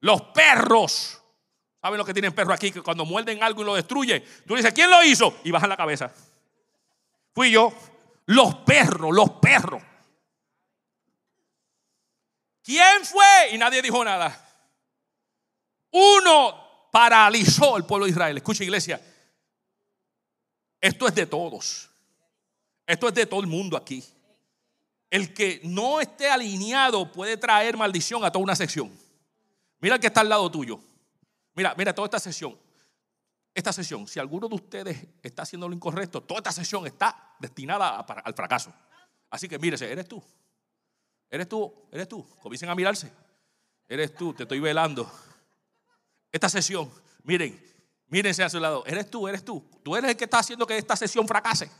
Los 0.00 0.22
perros. 0.22 1.22
¿Saben 1.80 1.98
lo 1.98 2.04
que 2.04 2.12
tienen 2.12 2.32
perros 2.34 2.54
aquí? 2.54 2.72
Que 2.72 2.82
cuando 2.82 3.04
muerden 3.04 3.42
algo 3.42 3.62
y 3.62 3.64
lo 3.64 3.74
destruyen, 3.74 4.24
tú 4.46 4.54
dices, 4.54 4.72
¿quién 4.74 4.90
lo 4.90 5.02
hizo? 5.02 5.40
Y 5.44 5.50
bajan 5.50 5.68
la 5.68 5.76
cabeza. 5.76 6.12
Fui 7.34 7.50
yo. 7.50 7.72
Los 8.26 8.56
perros, 8.56 9.14
los 9.14 9.30
perros. 9.32 9.82
¿Quién 12.62 13.04
fue? 13.04 13.50
Y 13.52 13.58
nadie 13.58 13.82
dijo 13.82 14.04
nada. 14.04 14.49
Uno 15.90 16.88
paralizó 16.92 17.76
el 17.76 17.84
pueblo 17.84 18.06
de 18.06 18.12
Israel. 18.12 18.36
Escucha 18.36 18.64
iglesia. 18.64 19.00
Esto 20.80 21.08
es 21.08 21.14
de 21.14 21.26
todos. 21.26 21.90
Esto 22.86 23.08
es 23.08 23.14
de 23.14 23.26
todo 23.26 23.40
el 23.40 23.46
mundo 23.46 23.76
aquí. 23.76 24.04
El 25.10 25.34
que 25.34 25.60
no 25.64 26.00
esté 26.00 26.30
alineado 26.30 27.10
puede 27.10 27.36
traer 27.36 27.76
maldición 27.76 28.24
a 28.24 28.30
toda 28.30 28.42
una 28.42 28.56
sección. 28.56 28.90
Mira 29.80 29.96
el 29.96 30.00
que 30.00 30.06
está 30.06 30.20
al 30.20 30.28
lado 30.28 30.50
tuyo. 30.50 30.80
Mira, 31.54 31.74
mira 31.76 31.94
toda 31.94 32.06
esta 32.06 32.20
sesión 32.20 32.56
esta 33.54 33.72
sesión, 33.72 34.06
si 34.06 34.20
alguno 34.20 34.48
de 34.48 34.54
ustedes 34.54 35.06
está 35.22 35.42
haciendo 35.42 35.68
lo 35.68 35.74
incorrecto, 35.74 36.22
toda 36.22 36.38
esta 36.38 36.52
sesión 36.52 36.86
está 36.86 37.34
destinada 37.38 37.98
al 37.98 38.34
fracaso. 38.34 38.72
Así 39.28 39.48
que 39.48 39.58
mírese, 39.58 39.90
eres 39.90 40.06
tú. 40.06 40.22
Eres 41.28 41.48
tú, 41.48 41.72
eres 41.90 42.08
tú. 42.08 42.26
Comiencen 42.40 42.68
a 42.68 42.74
mirarse. 42.74 43.12
Eres 43.88 44.14
tú, 44.14 44.32
te 44.34 44.44
estoy 44.44 44.60
velando. 44.60 45.10
Esta 46.32 46.48
sesión, 46.48 46.90
miren, 47.24 47.60
mírense 48.08 48.42
a 48.42 48.50
su 48.50 48.60
lado. 48.60 48.84
Eres 48.86 49.10
tú, 49.10 49.26
eres 49.26 49.44
tú. 49.44 49.64
Tú 49.82 49.96
eres 49.96 50.10
el 50.10 50.16
que 50.16 50.24
está 50.24 50.38
haciendo 50.38 50.66
que 50.66 50.76
esta 50.76 50.96
sesión 50.96 51.26
fracase. 51.26 51.70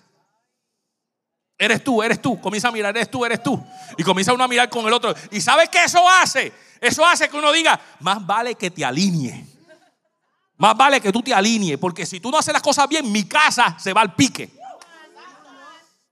Eres 1.59 1.85
tú, 1.85 2.03
eres 2.03 2.23
tú. 2.23 2.41
Comienza 2.41 2.69
a 2.69 2.73
mirar, 2.73 2.97
eres 2.97 3.11
tú, 3.11 3.25
eres 3.25 3.43
tú. 3.43 3.63
Y 3.99 4.03
comienza 4.03 4.33
uno 4.33 4.45
a 4.45 4.49
mirar 4.49 4.71
con 4.71 4.87
el 4.87 4.93
otro. 4.93 5.15
¿Y 5.31 5.41
sabes 5.41 5.69
qué 5.69 5.85
eso 5.85 6.09
hace? 6.09 6.53
Eso 6.81 7.05
hace 7.05 7.29
que 7.29 7.37
uno 7.37 7.53
diga, 7.53 7.79
más 8.01 8.27
vale 8.27 8.55
que 8.55 8.71
te 8.71 8.85
alinee. 8.85 9.47
Más 10.57 10.77
vale 10.77 11.01
que 11.01 11.13
tú 11.13 11.23
te 11.23 11.33
alinees, 11.33 11.79
porque 11.79 12.05
si 12.05 12.21
tú 12.21 12.31
no 12.31 12.39
haces 12.39 12.53
las 12.53 12.63
cosas 12.63 12.89
bien, 12.89 13.11
mi 13.11 13.25
casa 13.25 13.79
se 13.79 13.93
va 13.93 14.03
al 14.03 14.15
pique. 14.15 14.51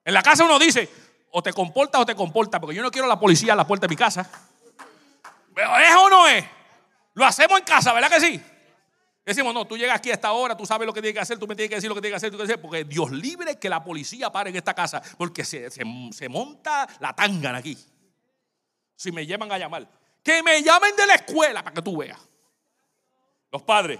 En 0.05 0.15
la 0.15 0.23
casa 0.23 0.45
uno 0.45 0.59
dice, 0.59 0.91
o 1.31 1.43
te 1.43 1.53
comporta 1.53 1.99
o 1.99 2.07
te 2.07 2.15
comporta, 2.15 2.59
porque 2.59 2.75
yo 2.75 2.83
no 2.83 2.91
quiero 2.91 3.07
la 3.07 3.21
policía 3.21 3.53
a 3.53 3.57
la 3.57 3.67
puerta 3.67 3.87
de 3.87 3.91
mi 3.91 3.97
casa. 3.97 4.31
Pero 5.55 5.79
¿es 5.79 5.95
o 5.97 6.09
no 6.09 6.27
es? 6.27 6.45
Lo 7.19 7.25
hacemos 7.25 7.59
en 7.59 7.65
casa, 7.65 7.93
¿verdad 7.93 8.09
que 8.09 8.21
sí? 8.21 8.41
Decimos, 9.27 9.53
no, 9.53 9.67
tú 9.67 9.77
llegas 9.77 9.97
aquí 9.99 10.09
a 10.13 10.15
esta 10.15 10.31
hora, 10.31 10.57
tú 10.57 10.65
sabes 10.65 10.87
lo 10.87 10.95
que 10.95 11.03
tienes 11.03 11.15
que 11.15 11.21
hacer, 11.21 11.37
tú 11.37 11.49
me 11.49 11.57
tienes 11.57 11.69
que 11.69 11.75
decir 11.75 11.89
lo 11.89 11.97
que 11.97 12.01
tienes 12.01 12.13
que 12.13 12.17
hacer, 12.17 12.31
tú 12.31 12.37
que 12.37 12.45
hacer, 12.45 12.61
porque 12.61 12.85
Dios 12.85 13.11
libre 13.11 13.59
que 13.59 13.69
la 13.69 13.83
policía 13.83 14.31
pare 14.31 14.51
en 14.51 14.57
esta 14.57 14.73
casa, 14.73 15.03
porque 15.19 15.45
se, 15.45 15.69
se 15.69 16.29
monta 16.29 16.89
la 17.01 17.13
tangana 17.17 17.59
aquí. 17.59 17.77
Si 18.95 19.11
me 19.11 19.27
llevan 19.27 19.51
a 19.51 19.59
llamar. 19.59 19.91
Que 20.23 20.45
me 20.45 20.63
llamen 20.63 20.95
de 20.95 21.07
la 21.09 21.17
escuela 21.17 21.65
para 21.65 21.75
que 21.75 21.83
tú 21.83 21.97
veas. 21.97 22.21
Los 23.51 23.63
padres, 23.63 23.99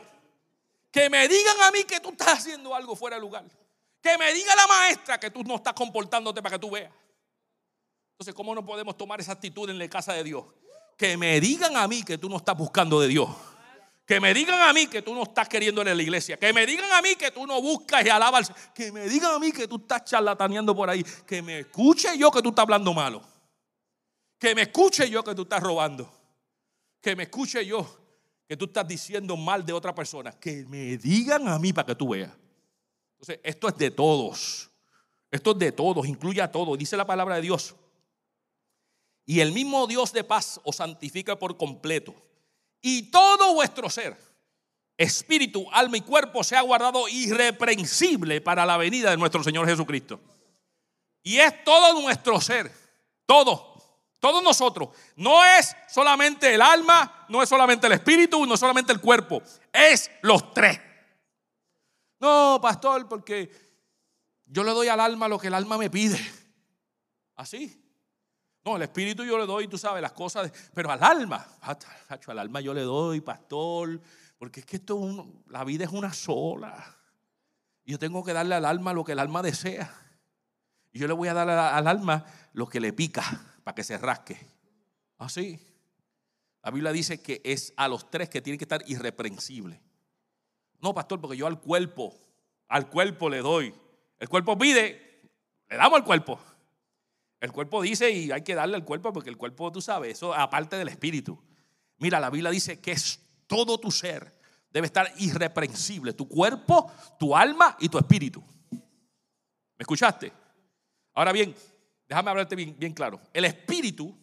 que 0.93 1.11
me 1.11 1.27
digan 1.27 1.61
a 1.63 1.73
mí 1.73 1.83
que 1.83 1.99
tú 1.99 2.11
estás 2.11 2.39
haciendo 2.39 2.73
algo 2.73 2.95
fuera 2.95 3.17
de 3.17 3.21
lugar. 3.21 3.47
Que 4.01 4.17
me 4.17 4.33
diga 4.33 4.55
la 4.55 4.69
maestra 4.69 5.19
que 5.19 5.33
tú 5.33 5.43
no 5.43 5.57
estás 5.57 5.75
comportándote 5.75 6.41
para 6.41 6.55
que 6.55 6.61
tú 6.61 6.71
veas. 6.71 6.93
Entonces, 8.13 8.33
¿cómo 8.33 8.55
no 8.55 8.65
podemos 8.65 8.97
tomar 8.97 9.21
esa 9.21 9.33
actitud 9.33 9.69
en 9.71 9.77
la 9.77 9.89
casa 9.89 10.13
de 10.13 10.23
Dios? 10.23 10.45
Que 10.99 11.17
me 11.17 11.41
digan 11.41 11.75
a 11.77 11.89
mí 11.89 12.03
que 12.03 12.19
tú 12.19 12.29
no 12.29 12.37
estás 12.37 12.59
buscando 12.59 13.01
de 13.01 13.09
Dios. 13.09 13.31
Que 14.05 14.21
me 14.21 14.35
digan 14.35 14.61
a 14.61 14.73
mí 14.73 14.87
que 14.87 15.01
tú 15.01 15.15
no 15.15 15.23
estás 15.23 15.49
queriendo 15.49 15.81
en 15.81 15.97
la 15.97 16.03
iglesia. 16.03 16.37
Que 16.37 16.53
me 16.53 16.67
digan 16.67 16.93
a 16.93 17.01
mí 17.01 17.15
que 17.15 17.31
tú 17.31 17.47
no 17.47 17.63
buscas 17.63 18.05
y 18.05 18.11
alabas. 18.11 18.53
Que 18.75 18.93
me 18.93 19.09
digan 19.09 19.33
a 19.35 19.39
mí 19.39 19.53
que 19.53 19.67
tú 19.67 19.77
estás 19.77 20.05
charlataneando 20.05 20.75
por 20.75 20.91
ahí. 20.91 21.03
Que 21.27 21.41
me 21.41 21.61
escuche 21.61 22.19
yo 22.19 22.31
que 22.31 22.43
tú 22.43 22.51
estás 22.51 22.65
hablando 22.65 22.93
malo. 22.93 23.23
Que 24.39 24.55
me 24.55 24.63
escuche 24.63 25.09
yo 25.09 25.25
que 25.25 25.35
tú 25.35 25.43
estás 25.43 25.63
robando. 25.63 26.13
Que 27.01 27.17
me 27.17 27.23
escuche 27.23 27.65
yo 27.65 27.87
que 28.49 28.57
tú 28.57 28.65
estás 28.65 28.89
diciendo 28.89 29.37
mal 29.37 29.65
de 29.65 29.75
otra 29.75 29.95
persona, 29.95 30.33
que 30.33 30.65
me 30.65 30.97
digan 30.97 31.47
a 31.49 31.59
mí 31.59 31.75
para 31.75 31.87
que 31.87 31.95
tú 31.95 32.09
veas. 32.09 32.33
Entonces, 33.13 33.41
esto 33.45 33.69
es 33.69 33.77
de 33.77 33.91
todos. 33.91 34.71
Esto 35.31 35.51
es 35.53 35.59
de 35.59 35.73
todos, 35.73 36.07
incluye 36.07 36.41
a 36.41 36.51
todos. 36.51 36.79
Dice 36.79 36.97
la 36.97 37.07
palabra 37.07 37.35
de 37.35 37.43
Dios. 37.43 37.77
Y 39.29 39.41
el 39.41 39.53
mismo 39.53 39.87
Dios 39.87 40.15
de 40.15 40.25
paz 40.25 40.59
os 40.65 40.77
santifica 40.77 41.39
por 41.39 41.59
completo. 41.59 42.15
Y 42.81 43.11
todo 43.11 43.53
vuestro 43.53 43.91
ser, 43.91 44.17
espíritu, 44.97 45.67
alma 45.71 45.99
y 45.99 46.01
cuerpo 46.01 46.43
sea 46.43 46.63
guardado 46.63 47.07
irreprensible 47.11 48.41
para 48.41 48.65
la 48.65 48.79
venida 48.79 49.11
de 49.11 49.19
nuestro 49.19 49.45
Señor 49.45 49.69
Jesucristo. 49.69 50.19
Y 51.23 51.41
es 51.41 51.63
todo 51.63 52.01
nuestro 52.01 52.41
ser, 52.41 52.73
todo, 53.27 53.75
todos 54.19 54.43
nosotros. 54.43 54.97
No 55.15 55.45
es 55.45 55.77
solamente 55.91 56.55
el 56.55 56.63
alma, 56.63 57.27
no 57.29 57.43
es 57.43 57.51
solamente 57.51 57.87
el 57.87 57.93
espíritu, 57.93 58.47
no 58.47 58.55
es 58.55 58.61
solamente 58.61 58.95
el 58.95 59.01
cuerpo, 59.03 59.43
es 59.71 60.11
los 60.23 60.55
tres. 60.55 60.81
No, 62.19 62.59
pastor, 62.63 63.07
porque 63.07 63.51
yo 64.47 64.65
le 64.65 64.71
doy 64.71 64.89
al 64.89 65.01
alma 65.01 65.29
lo 65.29 65.39
que 65.39 65.49
el 65.49 65.55
alma 65.55 65.77
me 65.77 65.91
pide. 65.91 66.19
Así. 67.37 67.88
No, 68.69 68.77
el 68.77 68.83
espíritu 68.83 69.25
yo 69.25 69.39
le 69.39 69.47
doy, 69.47 69.67
tú 69.67 69.79
sabes, 69.79 70.03
las 70.03 70.13
cosas, 70.13 70.53
pero 70.75 70.91
al 70.91 71.03
alma, 71.03 71.57
al 71.63 72.39
alma 72.39 72.61
yo 72.61 72.75
le 72.75 72.83
doy, 72.83 73.23
pastor, 73.23 73.99
porque 74.37 74.61
es 74.61 74.67
que 74.67 74.77
esto, 74.77 75.27
la 75.47 75.65
vida 75.65 75.85
es 75.85 75.91
una 75.91 76.13
sola. 76.13 76.99
Yo 77.87 77.99
tengo 77.99 78.23
que 78.23 78.35
darle 78.35 78.57
al 78.57 78.67
alma 78.67 78.93
lo 78.93 79.05
que 79.05 79.13
el 79.13 79.21
alma 79.21 79.41
desea. 79.41 79.91
Y 80.93 80.99
yo 80.99 81.09
le 81.09 81.15
voy 81.15 81.29
a 81.29 81.35
dar 81.35 81.49
al 81.49 81.87
alma 81.87 82.27
lo 82.53 82.69
que 82.69 82.79
le 82.79 82.93
pica 82.93 83.23
para 83.65 83.75
que 83.75 83.85
se 83.85 83.97
rasque. 83.97 84.39
Así. 85.17 85.59
La 86.63 86.71
Biblia 86.71 86.93
dice 86.93 87.23
que 87.23 87.41
es 87.45 87.73
a 87.79 87.89
los 87.89 88.11
tres 88.11 88.29
que 88.29 88.43
tienen 88.43 88.59
que 88.59 88.67
estar 88.67 88.83
irreprensibles. 88.87 89.81
No, 90.83 90.93
pastor, 90.93 91.23
porque 91.23 91.39
yo 91.39 91.47
al 91.47 91.59
cuerpo, 91.59 92.15
al 92.69 92.91
cuerpo 92.91 93.31
le 93.31 93.39
doy. 93.39 93.75
El 94.19 94.29
cuerpo 94.29 94.59
pide, 94.59 95.23
le 95.71 95.77
damos 95.79 96.01
al 96.01 96.05
cuerpo. 96.05 96.39
El 97.41 97.53
cuerpo 97.53 97.83
dice 97.83 98.11
y 98.11 98.33
hay 98.33 98.43
que 98.43 98.55
darle 98.55 98.77
al 98.77 98.85
cuerpo 98.85 99.13
porque 99.13 99.31
el 99.31 99.37
cuerpo, 99.37 99.71
tú 99.71 99.81
sabes, 99.81 100.13
eso 100.13 100.35
aparte 100.35 100.77
del 100.77 100.89
espíritu. 100.89 101.39
Mira, 101.99 102.19
la 102.21 102.31
Biblia 102.31 102.51
dice 102.51 102.81
que 102.81 102.93
es 102.93 103.21
todo 103.47 103.79
tu 103.79 103.91
ser 103.91 104.39
debe 104.71 104.87
estar 104.87 105.13
irreprensible. 105.19 106.13
Tu 106.13 106.29
cuerpo, 106.29 106.93
tu 107.19 107.37
alma 107.37 107.77
y 107.81 107.89
tu 107.89 107.99
espíritu. 107.99 108.43
¿Me 108.71 109.83
escuchaste? 109.83 110.33
Ahora 111.15 111.33
bien, 111.33 111.55
déjame 112.09 112.31
hablarte 112.31 112.57
bien, 112.57 112.77
bien 112.79 112.93
claro. 112.93 113.21
El 113.33 113.45
espíritu 113.45 114.17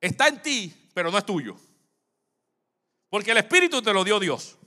está 0.00 0.28
en 0.28 0.42
ti, 0.42 0.90
pero 0.94 1.10
no 1.10 1.18
es 1.18 1.26
tuyo. 1.26 1.56
Porque 3.08 3.30
el 3.30 3.38
espíritu 3.38 3.82
te 3.82 3.92
lo 3.92 4.04
dio 4.04 4.18
Dios. 4.18 4.58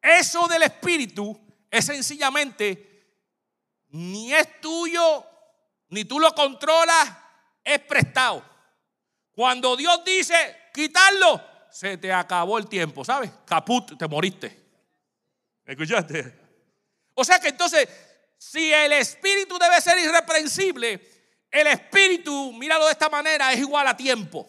Eso 0.00 0.46
del 0.46 0.62
espíritu 0.62 1.38
es 1.70 1.84
sencillamente 1.84 2.84
ni 3.90 4.32
es 4.32 4.60
tuyo, 4.60 5.24
ni 5.90 6.04
tú 6.04 6.20
lo 6.20 6.34
controlas, 6.34 7.10
es 7.64 7.78
prestado. 7.80 8.44
Cuando 9.32 9.76
Dios 9.76 10.04
dice 10.04 10.34
quitarlo, 10.72 11.40
se 11.70 11.96
te 11.96 12.12
acabó 12.12 12.58
el 12.58 12.66
tiempo, 12.66 13.04
¿sabes? 13.04 13.30
Caput, 13.44 13.96
te 13.96 14.08
moriste. 14.08 14.66
¿Me 15.64 15.72
escuchaste? 15.74 16.34
O 17.14 17.24
sea 17.24 17.38
que 17.38 17.48
entonces, 17.48 17.88
si 18.36 18.72
el 18.72 18.92
espíritu 18.92 19.58
debe 19.58 19.80
ser 19.80 19.98
irreprensible, 19.98 21.00
el 21.50 21.66
espíritu, 21.66 22.52
míralo 22.52 22.86
de 22.86 22.92
esta 22.92 23.08
manera, 23.08 23.52
es 23.52 23.60
igual 23.60 23.86
a 23.86 23.96
tiempo. 23.96 24.48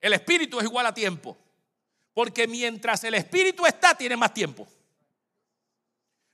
El 0.00 0.12
espíritu 0.12 0.58
es 0.58 0.64
igual 0.64 0.86
a 0.86 0.94
tiempo. 0.94 1.36
Porque 2.14 2.46
mientras 2.46 3.04
el 3.04 3.14
espíritu 3.14 3.66
está, 3.66 3.94
tiene 3.94 4.16
más 4.16 4.32
tiempo. 4.34 4.66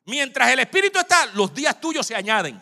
Mientras 0.05 0.51
el 0.51 0.61
espíritu 0.61 0.99
está, 0.99 1.27
los 1.27 1.53
días 1.53 1.81
tuyos 1.81 2.07
se 2.07 2.15
añaden. 2.15 2.61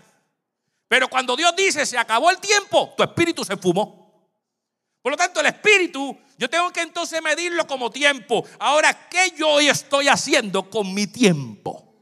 Pero 0.94 1.08
cuando 1.08 1.34
Dios 1.34 1.56
dice 1.56 1.84
se 1.86 1.98
acabó 1.98 2.30
el 2.30 2.38
tiempo, 2.38 2.94
tu 2.96 3.02
espíritu 3.02 3.44
se 3.44 3.56
fumó. 3.56 4.28
Por 5.02 5.10
lo 5.10 5.16
tanto, 5.16 5.40
el 5.40 5.46
espíritu, 5.46 6.16
yo 6.38 6.48
tengo 6.48 6.70
que 6.70 6.82
entonces 6.82 7.20
medirlo 7.20 7.66
como 7.66 7.90
tiempo. 7.90 8.44
Ahora, 8.60 9.08
¿qué 9.08 9.32
yo 9.36 9.48
hoy 9.48 9.66
estoy 9.66 10.06
haciendo 10.06 10.70
con 10.70 10.94
mi 10.94 11.08
tiempo? 11.08 11.92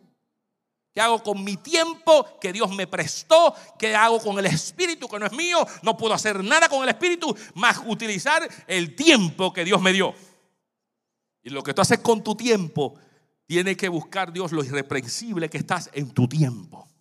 ¿Qué 0.92 1.00
hago 1.00 1.22
con 1.22 1.42
mi 1.42 1.56
tiempo 1.56 2.38
que 2.38 2.52
Dios 2.52 2.70
me 2.74 2.86
prestó? 2.86 3.54
¿Qué 3.78 3.96
hago 3.96 4.20
con 4.20 4.38
el 4.38 4.44
espíritu 4.44 5.08
que 5.08 5.18
no 5.18 5.24
es 5.24 5.32
mío? 5.32 5.66
No 5.80 5.96
puedo 5.96 6.12
hacer 6.12 6.44
nada 6.44 6.68
con 6.68 6.82
el 6.82 6.90
espíritu 6.90 7.34
más 7.54 7.80
utilizar 7.86 8.46
el 8.66 8.94
tiempo 8.94 9.54
que 9.54 9.64
Dios 9.64 9.80
me 9.80 9.94
dio. 9.94 10.14
Y 11.42 11.48
lo 11.48 11.62
que 11.62 11.72
tú 11.72 11.80
haces 11.80 12.00
con 12.00 12.22
tu 12.22 12.34
tiempo, 12.34 12.96
tiene 13.46 13.74
que 13.74 13.88
buscar 13.88 14.34
Dios 14.34 14.52
lo 14.52 14.62
irreprensible 14.62 15.48
que 15.48 15.56
estás 15.56 15.88
en 15.94 16.10
tu 16.10 16.28
tiempo. 16.28 16.91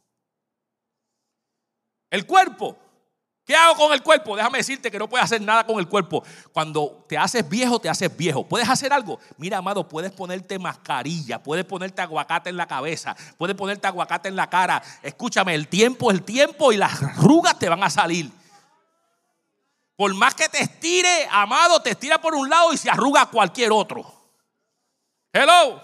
El 2.12 2.28
cuerpo. 2.28 2.78
¿Qué 3.44 3.56
hago 3.56 3.76
con 3.76 3.92
el 3.92 4.04
cuerpo? 4.04 4.36
Déjame 4.36 4.60
decirte 4.60 4.92
que 4.92 5.00
no 5.00 5.10
puedes 5.10 5.26
hacer 5.26 5.42
nada 5.42 5.66
con 5.66 5.80
el 5.80 5.88
cuerpo. 5.88 6.24
Cuando 6.54 7.04
te 7.10 7.18
haces 7.18 7.48
viejo, 7.50 7.80
te 7.80 7.90
haces 7.90 8.16
viejo. 8.16 8.48
¿Puedes 8.48 8.70
hacer 8.70 8.94
algo? 8.94 9.20
Mira, 9.38 9.58
amado, 9.58 9.88
puedes 9.88 10.12
ponerte 10.12 10.60
mascarilla, 10.60 11.42
puedes 11.42 11.66
ponerte 11.66 12.02
aguacate 12.02 12.52
en 12.52 12.58
la 12.58 12.68
cabeza, 12.68 13.16
puedes 13.38 13.56
ponerte 13.56 13.88
aguacate 13.88 14.30
en 14.30 14.36
la 14.36 14.48
cara. 14.48 14.82
Escúchame, 15.02 15.56
el 15.56 15.68
tiempo 15.68 16.12
el 16.12 16.24
tiempo 16.24 16.72
y 16.72 16.78
las 16.78 17.02
arrugas 17.02 17.58
te 17.58 17.68
van 17.68 17.84
a 17.84 17.90
salir. 17.90 18.32
Por 19.96 20.14
más 20.14 20.36
que 20.36 20.48
te 20.48 20.62
estire, 20.62 21.28
amado, 21.32 21.82
te 21.82 21.92
estira 21.92 22.22
por 22.22 22.36
un 22.36 22.50
lado 22.50 22.74
y 22.74 22.78
se 22.78 22.90
arruga 22.90 23.26
cualquier 23.26 23.72
otro. 23.72 24.06
Hello. 25.34 25.82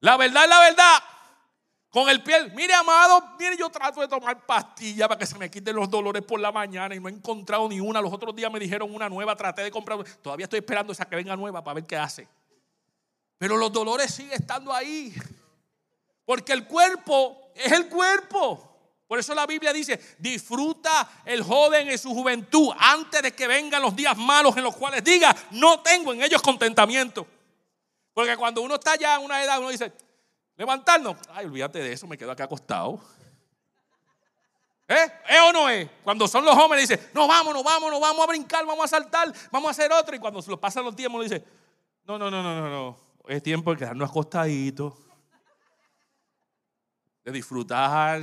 La 0.00 0.16
verdad 0.16 0.44
es 0.44 0.50
la 0.50 0.60
verdad. 0.60 1.02
Con 1.90 2.08
el 2.10 2.22
piel, 2.22 2.52
mire 2.52 2.74
amado, 2.74 3.34
mire 3.38 3.56
yo 3.56 3.70
trato 3.70 4.00
de 4.00 4.08
tomar 4.08 4.44
pastillas 4.44 5.08
para 5.08 5.18
que 5.18 5.24
se 5.24 5.38
me 5.38 5.50
quiten 5.50 5.74
los 5.74 5.88
dolores 5.88 6.22
por 6.22 6.38
la 6.38 6.52
mañana 6.52 6.94
y 6.94 7.00
no 7.00 7.08
he 7.08 7.12
encontrado 7.12 7.66
ni 7.66 7.80
una. 7.80 8.02
Los 8.02 8.12
otros 8.12 8.36
días 8.36 8.52
me 8.52 8.58
dijeron 8.58 8.94
una 8.94 9.08
nueva, 9.08 9.34
traté 9.34 9.62
de 9.62 9.70
comprar. 9.70 10.04
Todavía 10.20 10.44
estoy 10.44 10.58
esperando 10.58 10.92
esa 10.92 11.06
que 11.06 11.16
venga 11.16 11.34
nueva 11.34 11.64
para 11.64 11.76
ver 11.76 11.86
qué 11.86 11.96
hace. 11.96 12.28
Pero 13.38 13.56
los 13.56 13.72
dolores 13.72 14.12
siguen 14.12 14.34
estando 14.34 14.72
ahí. 14.72 15.14
Porque 16.26 16.52
el 16.52 16.66
cuerpo 16.66 17.52
es 17.54 17.72
el 17.72 17.88
cuerpo. 17.88 18.68
Por 19.06 19.18
eso 19.18 19.34
la 19.34 19.46
Biblia 19.46 19.72
dice, 19.72 19.98
disfruta 20.18 21.22
el 21.24 21.42
joven 21.42 21.88
en 21.88 21.96
su 21.96 22.10
juventud 22.10 22.70
antes 22.78 23.22
de 23.22 23.32
que 23.32 23.46
vengan 23.46 23.80
los 23.80 23.96
días 23.96 24.14
malos 24.18 24.54
en 24.58 24.64
los 24.64 24.76
cuales 24.76 25.02
diga, 25.02 25.34
no 25.52 25.80
tengo 25.80 26.12
en 26.12 26.22
ellos 26.22 26.42
contentamiento. 26.42 27.26
Porque 28.12 28.36
cuando 28.36 28.60
uno 28.60 28.74
está 28.74 28.96
ya 28.96 29.16
en 29.16 29.22
una 29.22 29.42
edad, 29.42 29.58
uno 29.58 29.70
dice, 29.70 29.90
levantarnos. 30.58 31.16
Ay, 31.30 31.46
olvídate 31.46 31.78
de 31.78 31.92
eso, 31.92 32.06
me 32.06 32.18
quedo 32.18 32.32
acá 32.32 32.44
acostado. 32.44 33.00
¿Eh? 34.88 35.12
¿Es 35.28 35.40
o 35.40 35.52
no 35.52 35.68
es? 35.68 35.88
Cuando 36.02 36.26
son 36.26 36.44
los 36.44 36.54
jóvenes, 36.54 36.88
dicen, 36.88 37.08
no, 37.14 37.28
vámonos, 37.28 37.62
vámonos, 37.62 38.00
vamos 38.00 38.24
a 38.24 38.26
brincar, 38.26 38.66
vamos 38.66 38.84
a 38.84 38.88
saltar, 38.88 39.32
vamos 39.50 39.68
a 39.68 39.70
hacer 39.70 39.92
otro. 39.92 40.16
Y 40.16 40.18
cuando 40.18 40.42
se 40.42 40.50
lo 40.50 40.58
pasan 40.58 40.84
los 40.84 40.96
tiempos, 40.96 41.22
dice, 41.22 41.44
no, 42.04 42.18
no, 42.18 42.30
no, 42.30 42.42
no, 42.42 42.60
no, 42.60 42.68
no. 42.68 42.98
Es 43.28 43.42
tiempo 43.42 43.70
de 43.70 43.78
quedarnos 43.78 44.10
acostaditos, 44.10 44.94
de 47.22 47.32
disfrutar 47.32 48.22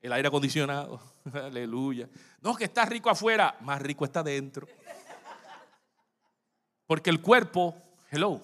el 0.00 0.12
aire 0.12 0.28
acondicionado. 0.28 1.00
Aleluya. 1.32 2.08
No, 2.42 2.54
que 2.54 2.64
está 2.64 2.84
rico 2.84 3.10
afuera, 3.10 3.56
más 3.62 3.80
rico 3.80 4.04
está 4.04 4.22
dentro. 4.22 4.68
Porque 6.86 7.10
el 7.10 7.20
cuerpo, 7.20 7.74
hello, 8.10 8.40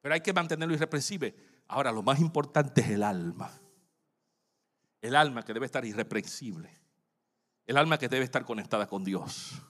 pero 0.00 0.14
hay 0.14 0.20
que 0.20 0.32
mantenerlo 0.32 0.74
irreprensible. 0.74 1.34
Ahora, 1.68 1.92
lo 1.92 2.02
más 2.02 2.20
importante 2.20 2.80
es 2.80 2.90
el 2.90 3.02
alma. 3.02 3.50
El 5.00 5.16
alma 5.16 5.44
que 5.44 5.54
debe 5.54 5.66
estar 5.66 5.84
irreprensible. 5.84 6.78
El 7.66 7.76
alma 7.76 7.98
que 7.98 8.08
debe 8.08 8.24
estar 8.24 8.44
conectada 8.44 8.86
con 8.86 9.04
Dios. 9.04 9.62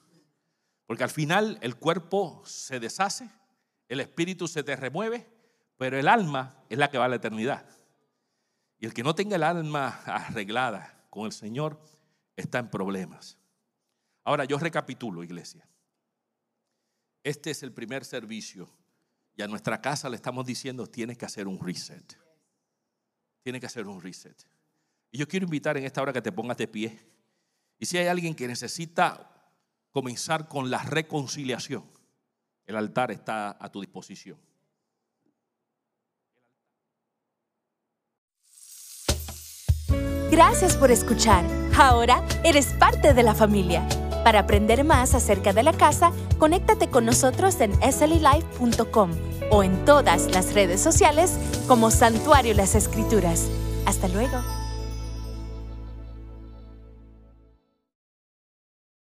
Porque 0.86 1.04
al 1.04 1.10
final 1.10 1.58
el 1.60 1.76
cuerpo 1.76 2.42
se 2.44 2.80
deshace, 2.80 3.30
el 3.88 4.00
espíritu 4.00 4.48
se 4.48 4.62
te 4.62 4.74
remueve, 4.74 5.28
pero 5.76 5.98
el 5.98 6.08
alma 6.08 6.64
es 6.68 6.78
la 6.78 6.90
que 6.90 6.98
va 6.98 7.04
a 7.04 7.08
la 7.08 7.16
eternidad. 7.16 7.64
Y 8.78 8.86
el 8.86 8.94
que 8.94 9.02
no 9.02 9.14
tenga 9.14 9.36
el 9.36 9.42
alma 9.42 10.00
arreglada 10.06 11.06
con 11.10 11.26
el 11.26 11.32
Señor 11.32 11.80
está 12.34 12.58
en 12.58 12.70
problemas. 12.70 13.38
Ahora 14.24 14.44
yo 14.44 14.58
recapitulo, 14.58 15.22
iglesia. 15.22 15.68
Este 17.22 17.50
es 17.50 17.62
el 17.62 17.72
primer 17.72 18.04
servicio 18.04 18.70
y 19.36 19.42
a 19.42 19.48
nuestra 19.48 19.80
casa 19.80 20.08
le 20.08 20.16
estamos 20.16 20.44
diciendo, 20.46 20.86
tienes 20.86 21.16
que 21.16 21.24
hacer 21.24 21.48
un 21.48 21.58
reset. 21.58 22.18
Tienes 23.42 23.60
que 23.60 23.66
hacer 23.66 23.86
un 23.86 24.00
reset. 24.00 24.36
Y 25.10 25.18
yo 25.18 25.26
quiero 25.26 25.44
invitar 25.44 25.76
en 25.76 25.84
esta 25.84 26.02
hora 26.02 26.12
que 26.12 26.22
te 26.22 26.32
pongas 26.32 26.56
de 26.56 26.68
pie. 26.68 26.98
Y 27.78 27.86
si 27.86 27.98
hay 27.98 28.06
alguien 28.06 28.34
que 28.34 28.46
necesita 28.46 29.30
comenzar 29.90 30.46
con 30.46 30.70
la 30.70 30.82
reconciliación, 30.82 31.84
el 32.66 32.76
altar 32.76 33.10
está 33.10 33.56
a 33.58 33.70
tu 33.70 33.80
disposición. 33.80 34.38
Gracias 40.30 40.76
por 40.76 40.92
escuchar. 40.92 41.44
Ahora 41.76 42.24
eres 42.44 42.72
parte 42.74 43.14
de 43.14 43.22
la 43.22 43.34
familia. 43.34 43.86
Para 44.24 44.40
aprender 44.40 44.84
más 44.84 45.14
acerca 45.14 45.52
de 45.52 45.62
la 45.62 45.72
casa, 45.72 46.12
conéctate 46.38 46.88
con 46.88 47.06
nosotros 47.06 47.56
en 47.60 47.72
sllife.com 47.74 49.10
o 49.50 49.62
en 49.62 49.84
todas 49.84 50.30
las 50.30 50.54
redes 50.54 50.80
sociales 50.80 51.32
como 51.66 51.90
Santuario 51.90 52.54
Las 52.54 52.74
Escrituras. 52.74 53.48
Hasta 53.86 54.08
luego. 54.08 54.59